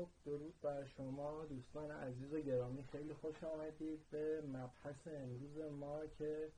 خب 0.00 0.08
درود 0.24 0.60
بر 0.62 0.84
شما 0.84 1.44
دوستان 1.44 1.90
عزیز 1.90 2.32
و 2.32 2.40
گرامی. 2.40 2.82
خیلی 2.82 3.12
خوش 3.12 3.44
آمدید 3.44 4.00
به 4.10 4.42
مبحث 4.42 5.06
امروز 5.06 5.58
ما 5.72 6.06
که 6.06 6.48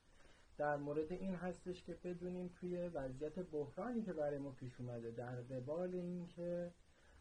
در 0.58 0.76
مورد 0.76 1.12
این 1.12 1.34
هستش 1.34 1.84
که 1.84 1.94
بدونیم 2.04 2.50
توی 2.60 2.88
وضعیت 2.88 3.38
بحرانی 3.38 4.02
که 4.02 4.12
برای 4.12 4.38
ما 4.38 4.50
پیش 4.50 4.80
اومده 4.80 5.10
در 5.10 5.34
قبال 5.34 5.94
اینکه 5.94 6.70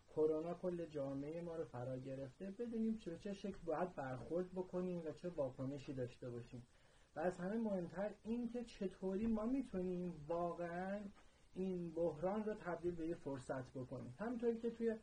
کرونا 0.10 0.54
کل 0.54 0.86
جامعه 0.86 1.42
ما 1.42 1.56
رو 1.56 1.66
فرا 1.66 1.98
گرفته 1.98 2.52
بدونیم 2.52 2.98
چه 2.98 3.18
چه 3.18 3.34
شکل 3.34 3.58
باید 3.66 3.96
برخورد 3.96 4.52
بکنیم 4.52 5.02
و 5.06 5.12
چه 5.12 5.30
واکنشی 5.30 5.94
داشته 5.94 6.30
باشیم. 6.30 6.68
و 7.16 7.20
از 7.20 7.34
همه 7.34 7.58
مهمتر 7.58 8.12
این 8.24 8.50
که 8.50 8.64
چطوری 8.64 9.28
ما 9.28 9.46
می‌تونیم 9.46 10.26
واقعا 10.28 11.00
این 11.54 11.92
بحران 11.92 12.44
رو 12.44 12.54
تبدیل 12.54 12.96
به 12.96 13.08
یه 13.08 13.16
فرصت 13.16 13.70
بکنیم. 13.70 14.16
همینطوری 14.20 14.58
که 14.60 14.72
توی 14.72 14.96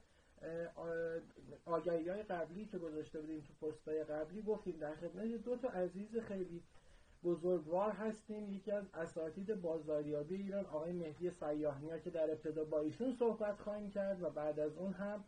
آگهی 1.67 2.09
های 2.09 2.23
قبلی 2.23 2.67
که 2.67 2.79
گذاشته 2.79 3.21
بودیم 3.21 3.41
تو 3.41 3.67
پست 3.67 3.89
های 3.89 4.05
قبلی 4.05 4.43
گفتیم 4.43 4.77
در 4.77 4.95
خدمت 4.95 5.25
دو 5.45 5.57
تا 5.57 5.69
عزیز 5.69 6.19
خیلی 6.19 6.63
بزرگوار 7.25 7.93
هستیم. 7.93 8.53
یکی 8.53 8.71
از 8.71 8.85
اساتید 8.95 9.55
بازاریابی 9.55 10.35
ایران 10.35 10.67
آقای 10.67 10.93
مهدی 10.93 11.31
سیاهنیا 11.31 11.99
که 11.99 12.11
در 12.11 12.31
ابتدا 12.31 12.65
با 12.65 12.81
ایشون 12.81 13.13
صحبت 13.13 13.61
خواهیم 13.61 13.91
کرد 13.91 14.23
و 14.23 14.31
بعد 14.31 14.61
از 14.61 14.77
اون 14.77 14.93
هم 14.93 15.25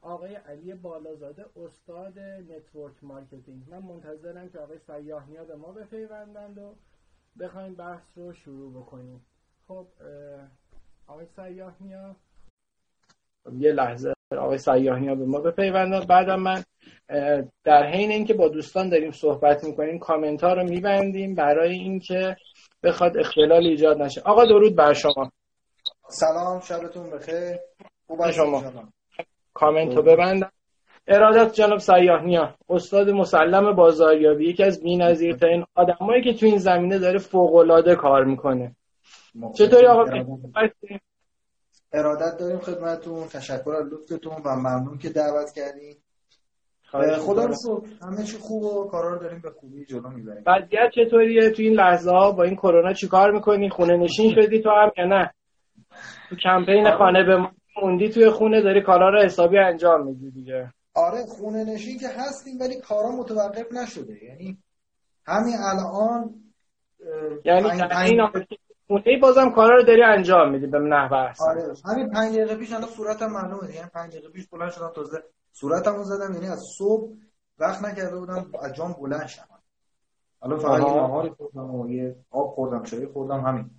آقای 0.00 0.34
علی 0.34 0.74
بالازاده 0.74 1.46
استاد 1.56 2.18
network 2.18 3.04
marketing. 3.04 3.70
من 3.70 3.78
منتظرم 3.78 4.48
که 4.48 4.58
آقای 4.58 4.78
سیاهنیا 4.78 5.44
به 5.44 5.56
ما 5.56 5.72
بپیوندند 5.72 6.58
و 6.58 6.74
بخوایم 7.38 7.74
بحث 7.74 8.18
رو 8.18 8.32
شروع 8.32 8.72
بکنیم. 8.72 9.26
خب 9.68 9.86
آقای 11.06 11.26
سیاهنیا 11.26 12.16
یه 13.52 13.72
لحظه. 13.72 14.17
آقای 14.36 14.58
سیاهنیا 14.58 15.14
به 15.14 15.24
ما 15.24 15.40
بپیوندن. 15.40 16.00
بعدم 16.00 16.40
من 16.40 16.64
در 17.64 17.86
حین 17.92 18.10
اینکه 18.10 18.34
با 18.34 18.48
دوستان 18.48 18.88
داریم 18.88 19.10
صحبت 19.10 19.64
می‌کنیم 19.64 19.98
کامنت 19.98 20.44
ها 20.44 20.52
رو 20.52 20.64
میبندیم 20.64 21.34
برای 21.34 21.72
اینکه 21.72 22.36
بخواد 22.82 23.18
اختلال 23.18 23.66
ایجاد 23.66 24.02
نشه. 24.02 24.22
آقا 24.24 24.44
درود 24.44 24.76
بر 24.76 24.92
شما. 24.92 25.32
سلام 26.08 26.60
شبتون 26.60 27.10
بخیر. 27.10 27.56
خوب 28.06 28.30
شما. 28.30 28.62
کامنت 29.54 29.96
رو 29.96 30.02
ببندم. 30.02 30.52
ارادت 31.08 31.52
جناب 31.52 31.78
سیاهنیا 31.78 32.54
استاد 32.68 33.10
مسلم 33.10 33.76
بازاریابی 33.76 34.48
یکی 34.48 34.62
از 34.62 34.82
بی‌نظیرترین 34.82 35.64
آدمایی 35.74 36.22
که 36.22 36.34
تو 36.34 36.46
این 36.46 36.58
زمینه 36.58 36.98
داره 36.98 37.18
فوق 37.18 37.94
کار 37.94 38.24
می‌کنه. 38.24 38.76
چطوری 39.58 39.86
آقا؟ 39.86 40.04
ارادت 41.92 42.36
داریم 42.40 42.58
خدمتون 42.58 43.28
تشکر 43.28 43.70
از 43.70 43.86
لطفتون 43.92 44.42
و 44.44 44.56
ممنون 44.56 44.98
که 44.98 45.08
دعوت 45.08 45.52
کردین. 45.52 45.96
خدا 47.18 47.44
رو 47.44 47.86
همه 48.02 48.24
چی 48.24 48.36
خوب 48.38 48.62
و 48.62 48.88
کارا 48.90 49.12
رو 49.12 49.18
داریم 49.18 49.40
به 49.40 49.50
خوبی 49.50 49.84
جلو 49.84 50.08
می‌بریم. 50.08 50.42
وضعیت 50.46 50.90
چطوریه 50.94 51.50
تو 51.50 51.62
این 51.62 51.72
لحظه 51.72 52.10
ها؟ 52.10 52.32
با 52.32 52.42
این 52.42 52.56
کرونا 52.56 52.92
چیکار 52.92 53.30
می‌کنی؟ 53.30 53.70
خونه 53.70 53.96
نشین 53.96 54.34
شدی 54.34 54.62
تو 54.62 54.70
هم 54.70 54.90
یا 54.98 55.04
نه؟ 55.04 55.34
تو 56.28 56.36
کمپین 56.36 56.86
آره. 56.86 56.98
خانه 56.98 57.24
به 57.24 57.50
موندی 57.82 58.08
توی 58.08 58.30
خونه 58.30 58.62
داری 58.62 58.82
کارا 58.82 59.10
رو 59.10 59.22
حسابی 59.24 59.58
انجام 59.58 60.06
میدی 60.06 60.30
دیگه. 60.30 60.72
آره 60.94 61.26
خونه 61.26 61.64
نشین 61.64 61.98
که 61.98 62.08
هستیم 62.08 62.60
ولی 62.60 62.80
کارا 62.80 63.10
متوقف 63.10 63.72
نشده. 63.72 64.24
یعنی 64.24 64.58
همین 65.26 65.54
الان 65.70 66.34
یعنی 67.44 67.70
این 68.04 68.20
اون 68.90 69.02
بازم 69.22 69.50
کارا 69.50 69.76
رو 69.76 69.82
داری 69.82 70.02
انجام 70.02 70.50
میدی 70.50 70.66
به 70.66 70.78
نحو 70.78 71.14
احسن 71.14 71.44
آره 71.44 71.74
همین 71.84 72.10
5 72.10 72.36
دقیقه 72.36 72.56
پیش 72.56 72.72
الان 72.72 72.88
صورتم 72.88 73.26
معلومه 73.26 73.74
یعنی 73.74 73.88
5 73.94 74.12
دقیقه 74.12 74.28
پیش 74.28 74.46
بلند 74.48 74.70
شدم 74.70 74.92
تازه 74.94 75.22
صورتمو 75.52 76.04
زدم. 76.04 76.34
یعنی 76.34 76.46
از 76.46 76.62
صبح 76.78 77.12
وقت 77.58 77.82
نکرده 77.82 78.18
بودم 78.18 78.52
از 78.62 78.74
جام 78.74 78.92
بلند 78.92 79.26
شدم. 79.26 79.58
الان 80.42 80.58
فقط 80.58 80.80
یه 80.80 80.94
نهاری 80.94 81.30
خوردم 81.30 81.74
و 81.74 81.90
یه 81.90 82.16
آب 82.30 82.50
خوردم 82.54 82.82
چای 82.82 83.06
خوردم 83.06 83.40
همین. 83.40 83.70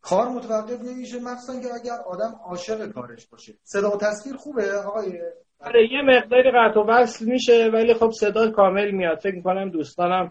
کار 0.00 0.28
متوقف 0.28 0.80
نمیشه 0.80 1.20
مخصوصا 1.20 1.60
که 1.60 1.66
اگر 1.74 1.98
آدم 2.06 2.40
عاشق 2.44 2.92
کارش 2.92 3.26
باشه. 3.26 3.54
صدا 3.62 3.90
و 3.90 3.96
تصویر 3.96 4.36
خوبه 4.36 4.72
آقای؟ 4.72 5.20
آره 5.60 5.92
یه 5.92 6.02
مقداری 6.02 6.50
قطع 6.50 6.80
و 6.80 6.84
وصل 6.88 7.24
میشه 7.24 7.70
ولی 7.72 7.94
خب 7.94 8.10
صدا 8.10 8.50
کامل 8.50 8.90
میاد. 8.90 9.18
فکر 9.18 9.34
می‌کنم 9.34 9.70
دوستانم 9.70 10.30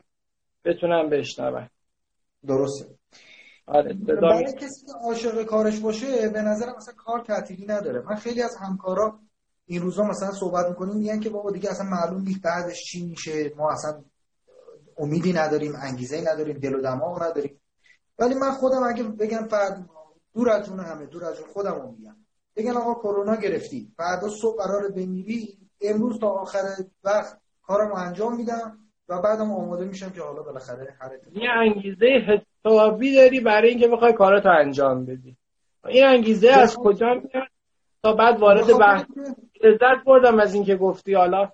بتونم 0.66 1.10
بشنون. 1.10 1.70
درسته. 2.48 2.86
آره 3.66 3.94
برای 3.94 4.54
کسی 4.54 4.86
که 4.86 4.94
عاشق 5.04 5.44
کارش 5.44 5.80
باشه 5.80 6.30
به 6.30 6.42
نظر 6.42 6.66
مثلا 6.78 6.94
کار 6.98 7.20
تعطیلی 7.20 7.66
نداره. 7.66 8.02
من 8.02 8.16
خیلی 8.16 8.42
از 8.42 8.56
همکارا 8.56 9.20
این 9.66 9.82
روزا 9.82 10.04
مثلا 10.04 10.32
صحبت 10.32 10.70
می‌کنیم 10.70 10.96
میگن 10.96 11.20
که 11.20 11.30
بابا 11.30 11.52
دیگه 11.52 11.70
اصلا 11.70 11.90
معلوم 11.90 12.22
نیست 12.22 12.42
بعدش 12.42 12.84
چی 12.84 13.06
میشه. 13.06 13.54
ما 13.58 13.72
اصلا 13.72 14.04
امیدی 14.98 15.34
نداریم 15.34 15.74
انگیزه 15.82 16.22
نداریم 16.22 16.58
دل 16.58 16.76
و 16.76 16.82
دماغ 16.82 17.24
نداریم. 17.24 17.62
ولی 18.20 18.34
من 18.36 18.52
خودم 18.52 18.84
اگه 18.84 19.04
بگم 19.04 19.48
فرد 19.48 19.90
دور 20.34 20.50
از 20.50 20.66
جون 20.66 20.80
همه 20.80 21.06
دور 21.06 21.26
از 21.26 21.38
جون 21.38 21.48
خودم 21.48 21.82
رو 21.82 21.92
میگم. 21.92 22.16
بگن 22.56 22.72
آقا 22.72 22.94
کرونا 22.94 23.36
گرفتی 23.36 23.92
فردا 23.98 24.30
صبح 24.30 24.64
قرار 24.64 24.90
بمیری 24.90 25.58
امروز 25.82 26.20
تا 26.20 26.28
آخر 26.30 26.64
وقت 27.04 27.38
کارمو 27.62 27.96
انجام 27.96 28.36
میدم 28.36 28.78
و 29.10 29.22
بعدم 29.22 29.52
آماده 29.52 29.86
میشم 29.86 30.10
که 30.10 30.22
حالا 30.22 30.44
بالاخره 30.44 30.96
هر 31.00 31.12
یه 31.34 31.50
انگیزه 31.50 32.06
حسابی 32.66 33.16
داری 33.16 33.40
برای 33.40 33.70
اینکه 33.70 33.88
بخوای 33.88 34.14
کاراتو 34.14 34.50
انجام 34.50 35.06
بدی. 35.06 35.38
این 35.88 36.06
انگیزه 36.06 36.50
از 36.50 36.76
کجا 36.76 37.14
میاد؟ 37.14 37.48
تا 38.04 38.14
بعد 38.14 38.40
وارد 38.40 38.78
بحث 38.78 39.06
لذت 39.64 40.04
بردم 40.06 40.40
از 40.40 40.54
اینکه 40.54 40.76
گفتی 40.76 41.14
حالا. 41.14 41.52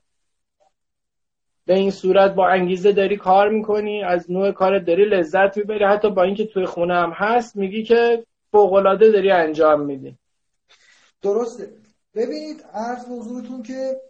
به 1.65 1.73
این 1.73 1.91
صورت 1.91 2.33
با 2.33 2.47
انگیزه 2.47 2.91
داری 2.91 3.17
کار 3.17 3.49
می‌کنی 3.49 4.03
از 4.03 4.31
نوع 4.31 4.51
کارت 4.51 4.85
داری 4.85 5.05
لذت 5.05 5.57
می‌بری. 5.57 5.83
حتی 5.83 6.09
با 6.09 6.23
اینکه 6.23 6.45
توی 6.45 6.65
خونه 6.65 6.95
هم 6.95 7.11
هست 7.11 7.55
میگی 7.55 7.83
که 7.83 8.25
فوقالعاده 8.51 9.11
داری 9.11 9.31
انجام 9.31 9.81
میدی. 9.81 10.17
درسته. 11.21 11.69
ببینید 12.15 12.65
عرض 12.73 13.05
حضورتون 13.05 13.63
که 13.63 14.01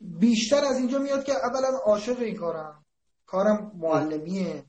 بیشتر 0.00 0.64
از 0.70 0.78
اینجا 0.78 0.98
میاد 0.98 1.24
که 1.24 1.32
اولا 1.32 1.78
عاشق 1.84 2.20
این 2.20 2.36
کارم. 2.36 2.81
کارم 3.32 3.72
معلمیه. 3.74 4.64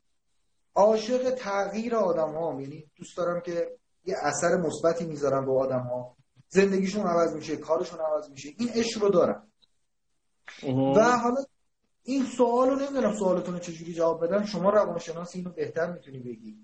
عاشق 0.75 1.29
تغییر 1.29 1.95
آدم 1.95 2.29
ها 2.29 2.61
یعنی 2.61 2.91
دوست 2.95 3.17
دارم 3.17 3.41
که 3.41 3.77
یه 4.05 4.15
اثر 4.21 4.57
مثبتی 4.57 5.05
می‌ذارم 5.05 5.45
به 5.45 5.51
آدم 5.51 5.79
ها 5.79 6.17
زندگیشون 6.49 7.07
عوض 7.07 7.33
میشه 7.33 7.57
کارشون 7.57 7.99
عوض 7.99 8.29
میشه. 8.29 8.49
این 8.57 8.69
عشق 8.69 9.03
رو 9.03 9.09
دارم. 9.09 9.47
و 10.95 11.17
حالا 11.17 11.43
این 12.03 12.23
سوال 12.25 12.69
رو 12.69 12.75
نمی‌دونم 12.75 13.13
سوالتون 13.13 13.53
رو 13.53 13.59
چجوری 13.59 13.93
جواب 13.93 14.25
بدم 14.25 14.45
شما 14.45 14.69
روانشناس 14.69 15.35
اینو 15.35 15.49
بهتر 15.49 15.91
می‌تونی 15.91 16.19
بگی. 16.19 16.57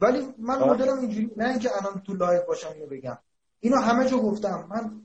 ولی 0.00 0.34
من. 0.38 0.58
مدلم 0.68 0.98
اینجوری 0.98 1.30
نه 1.36 1.48
اینکه 1.48 1.70
الان 1.76 2.02
تو 2.06 2.14
لایو 2.14 2.42
باشم 2.46 2.72
اینو 2.74 2.86
بگم. 2.86 3.18
اینو 3.60 3.76
همه 3.76 4.08
جا 4.08 4.18
گفتم. 4.18 4.68
من 4.70 5.02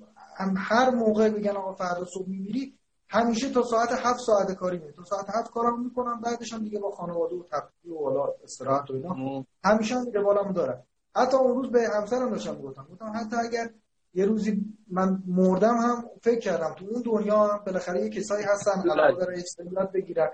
هر 0.57 0.89
موقع 0.89 1.29
بگن 1.29 1.51
آقا 1.51 1.73
فردا 1.73 2.05
صبح 2.05 2.29
میمیری 2.29 2.77
همیشه 3.11 3.49
تا 3.49 3.63
ساعت 3.63 3.91
هفت 3.91 4.19
ساعت 4.19 4.51
کاری 4.51 4.77
میره 4.77 4.91
تا 4.91 5.03
ساعت 5.03 5.25
هفت 5.29 5.51
کارم 5.51 5.83
می‌کنم 5.83 6.21
بعدش 6.21 6.53
هم 6.53 6.63
دیگه 6.63 6.79
با 6.79 6.91
خانواده 6.91 7.35
و 7.35 7.43
تفریح 7.43 7.93
و 7.93 8.03
حالا 8.03 8.33
استراحت 8.43 8.91
و 8.91 8.93
اینا. 8.93 9.45
همیشه 9.63 9.95
هم 9.95 10.23
بالام 10.23 10.51
دارم. 10.51 10.83
حتی 11.15 11.37
اون 11.37 11.55
روز 11.55 11.71
به 11.71 11.79
همسرم 11.95 12.29
داشتم 12.29 12.55
گفتم 12.55 12.87
گفتم 12.91 13.11
حتی 13.15 13.35
اگر 13.35 13.69
یه 14.13 14.25
روزی 14.25 14.65
من 14.91 15.23
مردم 15.27 15.77
هم 15.77 16.03
فکر 16.21 16.39
کردم 16.39 16.73
تو 16.73 16.85
اون 16.91 17.01
دنیا 17.01 17.43
هم 17.43 17.63
بالاخره 17.65 18.01
یه 18.01 18.09
کسایی 18.09 18.45
هستن 18.45 18.89
علاقه 18.89 19.25
داره 19.25 19.37
استقلال 19.37 19.85
بگیرن 19.85 20.29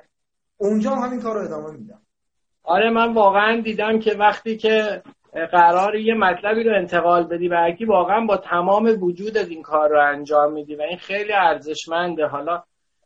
اونجا 0.58 0.92
هم 0.92 1.08
همین 1.08 1.22
کار 1.22 1.36
رو 1.36 1.46
ادامه 1.46 1.72
میدم. 1.72 2.02
آره 2.64 2.90
من 2.90 3.14
واقعا 3.14 3.62
دیدم 3.62 4.00
که 4.00 4.12
وقتی 4.20 4.58
که 4.58 5.04
قرار 5.46 5.96
یه 5.96 6.14
مطلبی 6.14 6.64
رو 6.64 6.76
انتقال 6.76 7.24
بدی 7.24 7.50
به 7.50 7.64
اگه 7.64 7.86
واقعا 7.86 8.26
با 8.26 8.38
تمام 8.38 8.98
وجود 9.02 9.38
این 9.38 9.62
کار 9.62 9.90
رو 9.90 10.02
انجام 10.02 10.54
میدی 10.54 10.76
و 10.76 10.82
این 10.82 10.98
خیلی 10.98 11.34
ارزشمنده. 11.34 12.28
حالا 12.28 12.64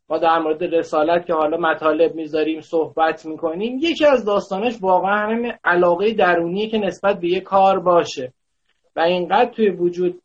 ما 0.10 0.18
در 0.18 0.40
مورد 0.40 0.64
رسالت 0.64 1.26
که 1.26 1.34
حالا 1.34 1.58
مطالب 1.58 2.16
می‌ذاریم 2.16 2.62
صحبت 2.62 3.26
می‌کنیم 3.26 3.78
یکی 3.82 4.06
از 4.06 4.26
داستانش 4.26 4.78
واقعا 4.82 5.18
همین 5.18 5.54
علاقه 5.64 6.14
درونیه 6.14 6.70
که 6.70 6.78
نسبت 6.78 7.20
به 7.20 7.28
یه 7.28 7.40
کار 7.40 7.80
باشه. 7.80 8.34
و 8.96 9.00
اینقدر 9.00 9.52
توی 9.52 9.70
وجود 9.70 10.22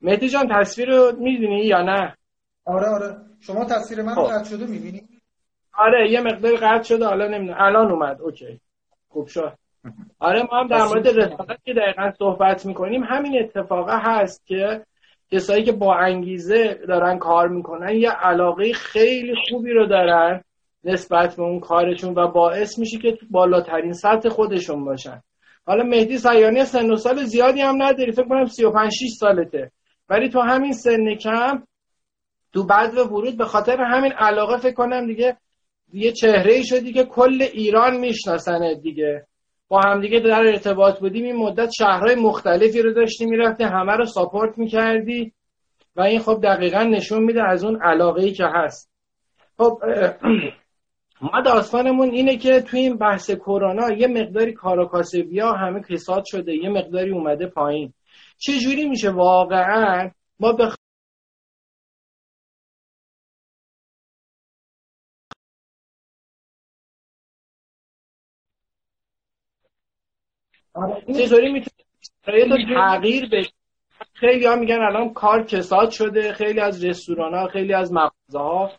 مهدی 0.00 0.28
جان 0.28 0.48
تصویر 0.60 0.90
رو 0.90 1.12
می‌بینی 1.18 1.64
یا 1.64 1.82
نه؟ 1.82 2.14
آره 2.64 2.88
آره. 2.88 3.16
شما 3.40 3.64
تصویر 3.64 4.02
من 4.02 4.14
خب. 4.14 4.22
قطع 4.22 4.44
شده 4.44 4.66
می‌بینی؟ 4.66 5.02
آره 5.78 6.10
یه 6.10 6.20
مقدار 6.20 6.56
قطع 6.56 6.82
شده 6.82 7.06
حالا 7.06 7.28
نمی‌دونم. 7.28 7.58
الان 7.60 7.90
اومد. 7.90 8.20
اوکی. 8.20 8.60
خوب 9.08 9.26
شد. 9.26 9.52
آره 10.18 10.42
ما 10.42 10.60
هم 10.60 10.68
در 10.68 10.84
مورد 10.84 11.08
رسالت 11.08 11.64
که 11.64 11.74
دقیقا 11.74 12.12
صحبت 12.18 12.66
می‌کنیم 12.66 13.04
همین 13.04 13.42
اتفاقه 13.42 13.98
هست 14.02 14.46
که 14.46 14.84
کسایی 15.32 15.64
که 15.64 15.72
با 15.72 15.94
انگیزه 15.94 16.74
دارن 16.88 17.18
کار 17.18 17.48
می‌کنن 17.48 17.94
یه 17.94 18.10
علاقه 18.10 18.72
خیلی 18.72 19.34
خوبی 19.48 19.70
رو 19.70 19.86
دارن 19.86 20.40
نسبت 20.84 21.36
به 21.36 21.42
اون 21.42 21.60
کارشون 21.60 22.14
و 22.14 22.28
باعث 22.28 22.78
میشه 22.78 22.98
که 22.98 23.18
بالاترین 23.30 23.92
سطح 23.92 24.28
خودشون 24.28 24.84
باشن. 24.84 25.22
حالا 25.66 25.84
مهدی 25.84 26.18
سیانی 26.18 26.64
سن 26.64 26.90
و 26.90 26.96
سال 26.96 27.24
زیادی 27.24 27.60
هم 27.60 27.82
نداری 27.82 28.12
فکر 28.12 28.28
کنم 28.28 28.44
35 28.44 28.92
6 28.92 29.08
سالته. 29.20 29.70
ولی 30.08 30.28
تو 30.28 30.40
همین 30.40 30.72
سن 30.72 31.14
کم 31.14 31.62
تو 32.52 32.64
بعد 32.64 32.94
ورود 32.94 33.36
به 33.36 33.44
خاطر 33.44 33.80
همین 33.80 34.12
علاقه 34.12 34.56
فکر 34.56 34.74
کنم 34.74 35.06
دیگه 35.06 35.36
یه 35.92 36.12
چهره 36.12 36.52
ای 36.52 36.64
شدی 36.64 36.92
که 36.92 37.04
کل 37.04 37.42
ایران 37.52 37.96
میشناسنه 37.96 38.74
دیگه. 38.74 39.26
با 39.68 39.80
همدیگه 39.80 40.20
در 40.20 40.40
ارتباط 40.40 40.98
بودیم. 40.98 41.24
این 41.24 41.36
مدت 41.36 41.70
شهرهای 41.78 42.14
مختلفی 42.14 42.82
رو 42.82 42.92
داشتی 42.92 43.26
می‌رفتی 43.26 43.64
همه 43.64 43.92
رو 43.92 44.04
ساپورت 44.04 44.58
می‌کردی 44.58 45.32
و 45.96 46.00
این 46.00 46.20
خب 46.20 46.40
دقیقا 46.42 46.82
نشون 46.82 47.22
میده 47.22 47.48
از 47.48 47.64
اون 47.64 47.82
علاقه 47.82 48.22
ای 48.22 48.32
که 48.32 48.44
هست. 48.46 48.90
خب 49.58 49.78
ما 51.32 51.40
داستانمون 51.40 52.10
اینه 52.10 52.36
که 52.36 52.60
توی 52.60 52.80
این 52.80 52.96
بحث 52.96 53.30
کرونا 53.30 53.90
یه 53.90 54.06
مقداری 54.06 54.52
کاراکاسبیا 54.52 55.52
همه 55.52 55.82
کساد 55.82 56.24
شده 56.26 56.54
یه 56.54 56.68
مقداری 56.68 57.10
اومده 57.10 57.46
پایین. 57.46 57.92
چه 58.38 58.52
جوری 58.58 58.88
میشه؟ 58.88 59.10
واقعا 59.10 60.10
ما 60.40 60.52
به 60.52 60.68
چطوری 71.18 71.52
می‌تونه 71.52 72.74
تغییر 72.74 73.28
بشه 73.32 73.52
خیلی 74.14 74.46
ها 74.46 74.56
میگن 74.56 74.80
الان 74.80 75.12
کار 75.12 75.44
کساد 75.44 75.90
شده 75.90 76.32
خیلی 76.32 76.60
از 76.60 76.84
رستوران 76.84 77.34
ها 77.34 77.46
خیلی 77.46 77.74
از 77.74 77.92
مغازه 77.92 78.38
ها 78.38 78.70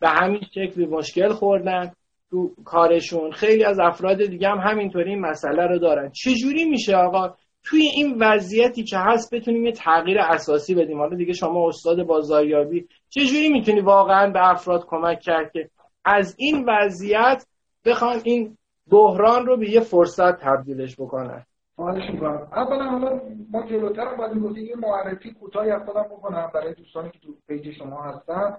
به 0.00 0.08
همین 0.08 0.40
شکل 0.54 0.86
مشکل 0.86 1.28
خوردن 1.28 1.92
تو 2.30 2.50
کارشون. 2.64 3.30
خیلی 3.30 3.64
از 3.64 3.78
افراد 3.78 4.24
دیگه 4.24 4.48
هم 4.48 4.58
همینطوری 4.58 5.10
این 5.10 5.20
مسئله 5.20 5.66
رو 5.66 5.78
دارن. 5.78 6.10
چجوری 6.10 6.64
میشه 6.64 6.96
آقا؟ 6.96 7.34
توی 7.64 7.82
این 7.82 8.16
وضعیتی 8.20 8.84
که 8.84 8.96
هست 8.98 9.34
بتونیم 9.34 9.66
یه 9.66 9.72
تغییر 9.72 10.18
اساسی 10.20 10.74
بدیم. 10.74 10.98
حالا 10.98 11.16
دیگه 11.16 11.32
شما 11.32 11.68
استاد 11.68 12.02
بازاریابی 12.02 12.88
چجوری 13.08 13.48
می‌تونی 13.48 13.80
واقعا 13.80 14.30
به 14.30 14.50
افراد 14.50 14.84
کمک 14.86 15.20
کرد 15.20 15.52
که 15.52 15.70
از 16.04 16.34
این 16.38 16.64
وضعیت 16.68 17.46
بخوان 17.84 18.20
این 18.24 18.56
بحران 18.90 19.46
رو 19.46 19.56
به 19.56 19.70
یه 19.70 19.80
فرصت 19.80 20.40
تبدیلش 20.40 20.94
بکنن؟ 20.94 21.45
خواهش 21.76 22.10
می‌کنم 22.10 22.48
اولا 22.52 22.84
حالا 22.84 23.20
ما 23.50 23.62
جلوتر 23.62 24.14
باید 24.14 24.56
یه 24.56 24.76
معرفی 24.76 25.32
کوتاهی 25.32 25.70
از 25.70 25.82
خودم 25.82 26.02
بکنم 26.02 26.50
برای 26.54 26.74
دوستانی 26.74 27.10
که 27.10 27.18
تو 27.18 27.34
پیج 27.48 27.72
شما 27.78 28.02
هستن 28.02 28.56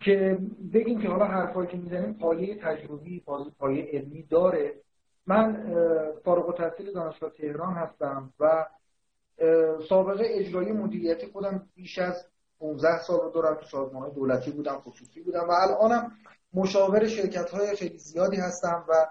که 0.00 0.38
بگیم 0.74 1.00
که 1.00 1.08
حالا 1.08 1.24
حرفایی 1.24 1.68
که 1.68 1.76
می‌زنیم 1.76 2.14
پایه 2.14 2.54
تجربی 2.54 3.24
پایه 3.58 3.90
علمی 3.92 4.22
داره. 4.22 4.74
من 5.26 5.66
فارغ 6.24 6.48
التحصیل 6.48 6.92
دانشگاه 6.92 7.30
تهران 7.30 7.74
هستم 7.74 8.32
و 8.40 8.66
سابقه 9.88 10.24
اجرایی 10.28 10.72
مدیریتی 10.72 11.26
خودم 11.26 11.68
بیش 11.74 11.98
از 11.98 12.26
15 12.60 13.02
سال 13.02 13.20
رو 13.20 13.30
دارم 13.30 13.54
تو 13.54 13.66
سازمان 13.66 14.10
دولتی 14.10 14.50
بودم 14.50 14.82
خصوصی 14.84 15.20
بودم 15.20 15.48
و 15.48 15.52
الانم 15.52 16.12
مشاور 16.54 17.06
شرکت 17.06 17.50
های 17.50 17.76
خیلی 17.76 17.98
زیادی 17.98 18.36
هستم 18.36 18.84
و 18.88 19.06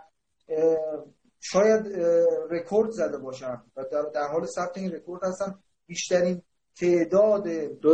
شاید 1.40 1.86
رکورد 2.50 2.92
زده 2.92 3.18
باشم 3.18 3.64
و 3.76 3.84
در, 4.14 4.28
حال 4.28 4.46
ثبت 4.46 4.78
این 4.78 4.92
رکورد 4.92 5.24
هستم 5.24 5.60
بیشترین 5.86 6.42
تعداد 6.76 7.48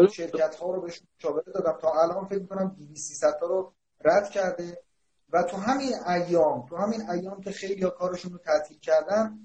شرکت 0.07 0.56
ها 0.56 0.71
رو 0.71 0.81
بهش 0.81 1.01
مشاوره 1.18 1.51
دادم. 1.53 1.77
تا 1.81 1.92
الان 2.01 2.25
فکر 2.25 2.45
کنم 2.45 2.75
200 2.77 3.39
تا 3.39 3.47
رو 3.47 3.74
رد 4.06 4.30
کرده. 4.30 4.81
و 5.33 5.44
تو 5.44 5.57
همین 5.57 5.94
ایام 6.07 6.65
تو 6.65 6.75
همین 6.75 7.09
ایام 7.09 7.42
که 7.42 7.51
خیلی 7.51 7.83
ها 7.83 7.89
کارشون 7.89 8.31
رو 8.31 8.38
تعطیل 8.38 8.80
کردن 8.80 9.39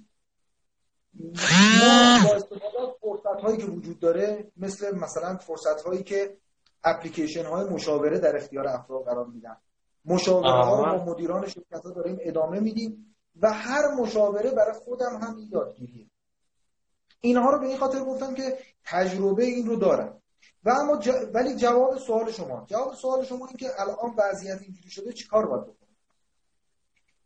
ما 1.15 2.29
با 2.29 2.35
استفاده 2.35 2.81
از 2.83 2.89
فرصت 3.01 3.41
هایی 3.43 3.57
که 3.57 3.67
وجود 3.67 4.01
داره 4.01 4.53
مثل 4.57 4.97
مثلا 4.97 5.37
فرصت 5.37 5.83
هایی 5.87 6.03
که 6.03 6.37
اپلیکیشن 6.85 7.45
های 7.45 7.69
مشاوره 7.69 8.19
در 8.19 8.37
اختیار 8.37 8.69
افراد 8.69 9.05
قرار 9.05 9.27
میدن. 9.27 9.57
مشاوره 10.05 10.65
ها 10.65 10.85
رو 10.85 10.99
با 10.99 11.05
مدیران 11.05 11.49
شرکت 11.49 11.85
ها 11.85 11.91
داریم 11.91 12.19
ادامه 12.21 12.61
میدیم. 12.61 13.15
و 13.43 13.53
هر 13.53 13.95
مشاوره 13.99 14.51
برای 14.51 14.73
خودم 14.85 15.17
هم 15.23 15.39
یادگیریه 15.51 16.11
اینها 17.21 17.51
رو 17.51 17.59
به 17.59 17.67
این 17.67 17.77
خاطر 17.77 18.05
گفتم 18.05 18.35
که 18.35 18.59
تجربه 18.85 19.45
این 19.45 19.67
رو 19.67 19.77
دارم. 19.77 20.23
و 20.65 20.71
اما 20.71 21.01
ولی 21.35 21.57
جواب 21.57 21.99
سوال 21.99 22.33
شما. 22.33 22.67
جواب 22.67 22.95
سوال 22.95 23.25
شما 23.25 23.47
این 23.47 23.57
که 23.57 23.71
الان 23.79 24.15
وضعیت 24.19 24.63
اینجوری 24.63 24.91
شده 24.91 25.13
چیکار 25.13 25.47
باید 25.47 25.63
بکنم؟ 25.63 25.97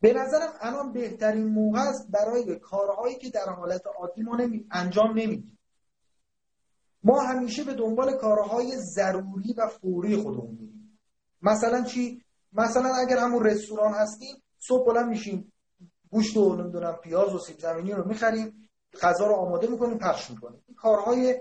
به 0.01 0.12
نظرم 0.12 0.53
الان 0.61 0.93
بهترین 0.93 1.45
موقع 1.45 1.81
است 1.81 2.11
برای 2.11 2.56
کارهایی 2.56 3.17
که 3.17 3.31
در 3.31 3.49
حالت 3.49 3.83
عادی 3.99 4.23
ما 4.23 4.37
نمی... 4.37 4.67
انجام 4.71 5.11
نمیدیم. 5.11 5.59
ما 7.05 7.23
همیشه 7.23 7.65
به 7.65 7.75
دنبال 7.75 8.17
کارهای 8.17 8.77
ضروری 8.77 9.55
و 9.59 9.69
فوری 9.69 10.17
خودمون 10.17 10.51
میریم. 10.51 11.01
مثلا 11.43 11.85
چی؟ 11.85 12.25
مثلا 12.53 12.95
اگر 12.95 13.19
همون 13.19 13.45
رستوران 13.45 13.95
هستیم 13.95 14.43
صبح 14.59 14.87
بلند 14.87 15.09
میشیم. 15.09 15.53
گوشت 16.14 16.37
و 16.37 16.56
نمی‌دونم 16.56 16.99
پیاز 17.02 17.34
و 17.34 17.38
سیب 17.38 17.58
زمینی 17.58 17.93
رو 17.93 18.08
می‌خریم 18.08 18.69
غذا 19.02 19.26
رو 19.26 19.34
آماده 19.34 19.66
می‌کنیم 19.66 19.99
پخش 19.99 20.31
می‌کنیم. 20.31 20.61
این 20.69 20.76
کارهای 20.76 21.40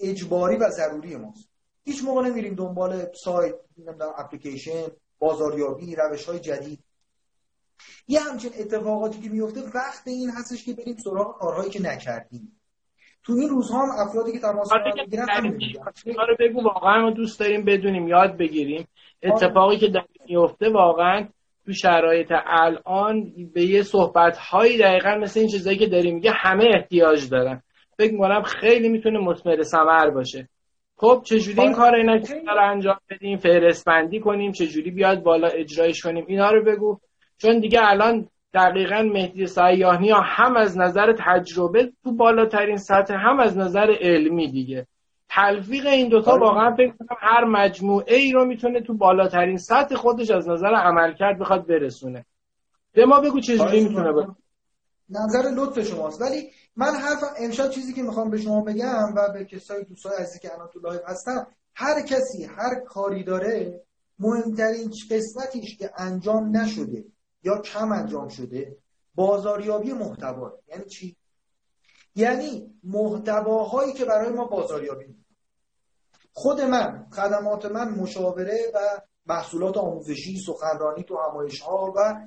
اجباری 0.00 0.56
و 0.56 0.68
ضروری 0.70 1.16
ماست. 1.16 1.50
هیچ 1.84 2.04
موقع 2.04 2.22
نمیریم 2.22 2.54
دنبال 2.54 3.06
سایت 3.24 3.54
نمی‌دونم 3.78 4.12
اپلیکیشن 4.18 4.86
بازاریابی 5.18 5.96
روش 5.96 6.24
های 6.24 6.38
جدید. 6.38 6.80
یه 8.08 8.20
همچین 8.20 8.50
اتفاقاتی 8.58 9.20
که 9.20 9.28
میفته 9.28 9.60
وقت 9.74 10.02
این 10.06 10.30
هستش 10.30 10.64
که 10.64 10.72
بریم 10.74 10.96
سراغ 11.04 11.38
کارهایی 11.38 11.70
که 11.70 11.82
نکردیم. 11.82 12.60
تو 13.22 13.32
این 13.32 13.48
روزها 13.48 13.82
هم 13.82 14.08
افرادی 14.08 14.32
که 14.32 14.38
تماس 14.38 14.68
می‌گیرن 14.94 15.26
رو 16.04 16.36
بگو 16.40 16.62
واقعا 16.62 17.02
ما 17.02 17.10
دوست 17.10 17.40
داریم 17.40 17.64
بدونیم 17.64 18.08
یاد 18.08 18.36
بگیریم. 18.36 18.88
اتفاقی 19.22 19.78
که 19.78 19.88
در 19.88 20.04
میفته 20.28 20.70
واقعا 20.70 21.28
تو 21.68 21.74
شرایط 21.74 22.32
الان 22.46 23.32
به 23.54 23.62
یه 23.62 23.82
صحبت 23.82 24.38
هایی 24.38 24.78
دقیقا 24.78 25.14
مثل 25.14 25.40
این 25.40 25.48
چیزایی 25.48 25.76
که 25.76 25.86
داریم 25.86 26.14
میگه 26.14 26.30
همه 26.34 26.64
احتیاج 26.74 27.30
دارن. 27.30 27.62
فکر 27.98 28.12
می‌کنم 28.12 28.42
خیلی 28.42 28.88
می‌تونه 28.88 29.18
مثمر 29.18 29.62
ثمر 29.62 30.10
باشه. 30.10 30.48
خب 30.96 31.22
چجوری 31.24 31.60
این 31.60 31.72
کار 31.72 31.94
اینا 31.94 32.14
رو 32.54 32.70
انجام 32.70 32.96
بدیم؟ 33.10 33.36
فهرست 33.36 33.84
بندی 33.84 34.20
کنیم؟ 34.20 34.52
چجوری 34.52 34.90
بیاد 34.90 35.22
بالا 35.22 35.48
اجرایش 35.48 36.02
کنیم؟ 36.02 36.24
اینا 36.28 36.50
رو 36.50 36.64
بگو. 36.64 36.98
چون 37.38 37.60
دیگه 37.60 37.80
الان 37.82 38.28
دقیقا 38.54 39.02
مهدی 39.02 39.46
سیاهنی 39.46 40.10
هم 40.10 40.56
از 40.56 40.78
نظر 40.78 41.12
تجربه 41.18 41.92
تو 42.04 42.16
بالاترین 42.16 42.76
سطح 42.76 43.14
هم 43.14 43.40
از 43.40 43.58
نظر 43.58 43.94
علمی 44.00 44.50
دیگه. 44.50 44.86
تلفیق 45.30 45.86
این 45.86 46.08
دوتا 46.08 46.32
آره. 46.32 46.40
واقعا 46.40 46.74
فکر 46.74 46.92
کنم 46.92 47.18
هر 47.20 47.44
مجموعه 47.44 48.16
ای 48.16 48.32
رو 48.32 48.44
می‌تونه 48.44 48.80
تو 48.80 48.94
بالاترین 48.94 49.56
سطح 49.56 49.94
خودش 49.94 50.30
از 50.30 50.48
نظر 50.48 50.74
عملکرد 50.74 51.38
بخواد 51.38 51.66
برسونه. 51.66 52.24
به 52.92 53.06
ما 53.06 53.20
بگو 53.20 53.40
چجوری 53.40 53.84
می‌تونه 53.84 54.12
باشه. 54.12 54.36
نظر 55.10 55.50
لطف 55.56 55.80
شماست. 55.80 56.22
ولی 56.22 56.50
من 56.76 56.94
حرف 56.94 57.24
امشب 57.38 57.70
چیزی 57.70 57.92
که 57.94 58.02
می‌خوام 58.02 58.30
به 58.30 58.38
شما 58.38 58.60
بگم 58.60 59.14
و 59.16 59.32
به 59.32 59.44
کسای 59.44 59.84
دوستای 59.84 60.12
عزیزی 60.18 60.38
که 60.38 60.54
الان 60.54 60.68
تو 60.72 60.80
لایو 60.80 61.00
هستن 61.06 61.46
هر 61.74 62.00
کسی 62.00 62.44
هر 62.44 62.74
کاری 62.86 63.24
داره 63.24 63.80
مهمترین 64.18 64.90
قسمتیش 65.10 65.76
که 65.78 65.90
انجام 65.96 66.56
نشده 66.56 67.04
یا 67.42 67.58
کم 67.58 67.92
انجام 67.92 68.28
شده 68.28 68.76
بازاریابی 69.14 69.92
محتوا. 69.92 70.52
یعنی 70.68 70.84
چی؟ 70.84 71.16
یعنی 72.14 72.80
محتواهایی 72.84 73.92
که 73.92 74.04
برای 74.04 74.32
ما 74.32 74.44
بازاریابی. 74.44 75.16
خود 76.32 76.60
من 76.60 77.06
خدمات 77.12 77.66
من 77.66 77.88
مشاوره 77.88 78.72
و 78.74 79.00
محصولات 79.26 79.76
آموزشی 79.76 80.38
سخنرانی 80.46 81.02
تو 81.02 81.16
همایش 81.16 81.60
ها 81.60 81.92
و 81.96 82.26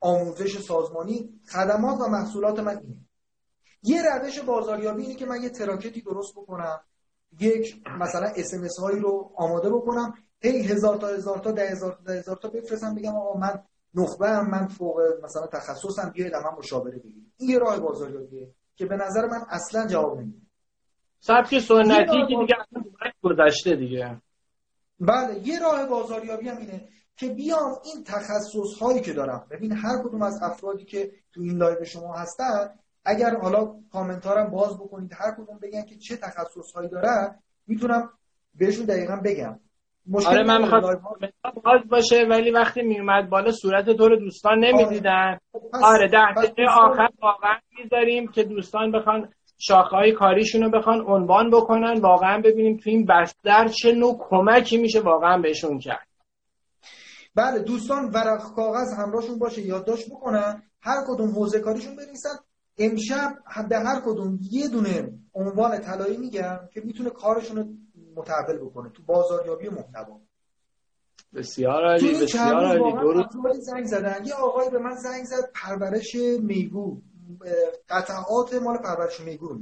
آموزش 0.00 0.62
سازمانی 0.62 1.40
خدمات 1.52 2.00
و 2.00 2.06
محصولات 2.06 2.58
من 2.58 2.78
اینه. 2.78 2.96
یه 3.82 4.02
روش 4.02 4.40
بازاریابی 4.40 5.02
اینه 5.02 5.14
که 5.14 5.26
من 5.26 5.42
یه 5.42 5.48
تراکتی 5.48 6.00
درست 6.02 6.32
بکنم 6.34 6.80
یک 7.40 7.82
مثلا 8.00 8.32
اسمس 8.36 8.78
هایی 8.78 9.00
رو 9.00 9.32
آماده 9.36 9.70
بکنم 9.70 10.14
هی 10.40 10.62
هزار 10.62 10.96
تا 10.96 11.06
هزار 11.06 11.38
تا 11.38 11.52
ده 11.52 11.70
هزار 11.70 11.92
تا 11.92 12.02
ده 12.12 12.18
هزار 12.18 12.36
تا 12.36 12.48
بفرستم 12.48 12.94
بگم 12.94 13.16
آقا 13.16 13.38
من 13.38 13.62
نخبه 13.94 14.28
هم 14.28 14.50
من 14.50 14.66
فوق 14.66 15.00
مثلا 15.22 15.46
تخصصم 15.46 16.10
بیاید 16.10 16.34
من 16.34 16.50
مشاوره 16.58 16.98
بگیرید. 16.98 17.32
این 17.36 17.50
یه 17.50 17.58
راه 17.58 17.80
بازاریابیه. 17.80 18.54
که 18.82 18.88
به 18.88 18.96
نظر 18.96 19.26
من 19.26 19.40
اصلا 19.50 19.86
جواب 19.86 20.20
نمیده. 20.20 20.38
سبک 21.20 21.58
سنتی 21.58 22.04
که 22.04 22.26
دیگه 22.28 22.56
گذشته 23.22 23.76
دیگه. 23.76 24.20
بله 25.00 25.48
یه 25.48 25.60
راه 25.60 25.86
بازاریابی 25.86 26.48
هم 26.48 26.56
اینه 26.56 26.88
که 27.16 27.28
بیام 27.28 27.78
این 27.84 28.04
تخصص 28.04 28.78
هایی 28.80 29.00
که 29.00 29.12
دارم. 29.12 29.46
ببین 29.50 29.72
هر 29.72 29.98
کدوم 30.04 30.22
از 30.22 30.42
افرادی 30.42 30.84
که 30.84 31.12
تو 31.32 31.40
این 31.40 31.56
لایو 31.56 31.84
شما 31.84 32.14
هستن 32.14 32.70
اگر 33.04 33.36
حالا 33.36 33.74
کامنتارم 33.92 34.50
باز 34.50 34.74
بکنید 34.74 35.12
هر 35.12 35.34
کدوم 35.34 35.58
بگن 35.58 35.84
که 35.84 35.96
چه 35.96 36.16
تخصص 36.16 36.72
هایی 36.74 36.88
دارن 36.88 37.38
می‌تونم 37.66 38.10
بهشون 38.54 38.86
دقیقا 38.86 39.16
بگم. 39.16 39.60
آره 40.26 40.42
من 40.42 40.62
می‌خواد 40.62 41.00
باز 41.64 41.80
باشه 41.90 42.26
ولی 42.30 42.50
وقتی 42.50 42.82
میومد 42.82 43.30
بالا 43.30 43.52
صورت 43.52 43.90
تو 43.90 44.08
رو 44.08 44.16
دوستان 44.16 44.58
نمی‌دیدن. 44.58 45.38
آره, 45.72 45.84
آره 45.84 46.08
ده 46.08 46.32
دقیقه 46.36 46.62
آخر 46.70 47.08
واقعا 47.22 47.58
می‌ذاریم 47.78 48.28
که 48.28 48.42
دوستان 48.42 48.92
بخوان 48.92 49.28
شاخه‌های 49.58 50.12
کاریشون 50.12 50.62
رو 50.62 50.70
بخوان 50.70 51.00
عنوان 51.06 51.50
بکنن 51.50 52.00
واقعا 52.00 52.40
ببینیم 52.44 52.76
تو 52.76 52.90
این 52.90 53.06
بستر 53.06 53.68
چه 53.68 53.92
نوع 53.92 54.26
کمکی 54.30 54.76
میشه 54.76 55.00
واقعا 55.00 55.38
بهشون 55.38 55.78
کرد. 55.78 56.06
بله 57.34 57.58
دوستان 57.58 58.10
ورق 58.14 58.42
کاغذ 58.56 58.98
همراهشون 58.98 59.38
باشه 59.38 59.62
یادداشت 59.62 60.10
بکنن 60.10 60.62
هر 60.82 60.96
کدوم 61.08 61.30
حوزه 61.30 61.60
کاریشون 61.60 61.96
بنویسن. 61.96 62.36
امشب 62.78 63.32
به 63.68 63.78
هر 63.78 64.00
کدوم 64.06 64.38
یه 64.50 64.68
دونه 64.68 65.12
عنوان 65.34 65.78
طلایی 65.78 66.16
میگم 66.16 66.58
که 66.72 66.80
می‌تونه 66.84 67.10
کارشون 67.10 67.56
رو 67.56 67.64
متحول 68.16 68.58
بکنه. 68.58 68.90
تو 68.90 69.02
بازاریابی 69.02 69.68
محتوا. 69.68 70.20
بسیار 71.34 71.84
عالی 71.84 72.22
بسیار 72.22 72.64
عالی. 72.64 73.60
زنگ 73.60 73.84
زدن. 73.84 74.24
یه 74.24 74.34
آقای 74.34 74.70
به 74.70 74.78
من 74.78 74.94
زنگ 74.94 75.24
زد 75.24 75.50
پرورش 75.54 76.14
میگو. 76.40 77.00
قطعات 77.88 78.54
مال 78.54 78.78
پرورش 78.78 79.20
میگو 79.20 79.48
رو 79.48 79.58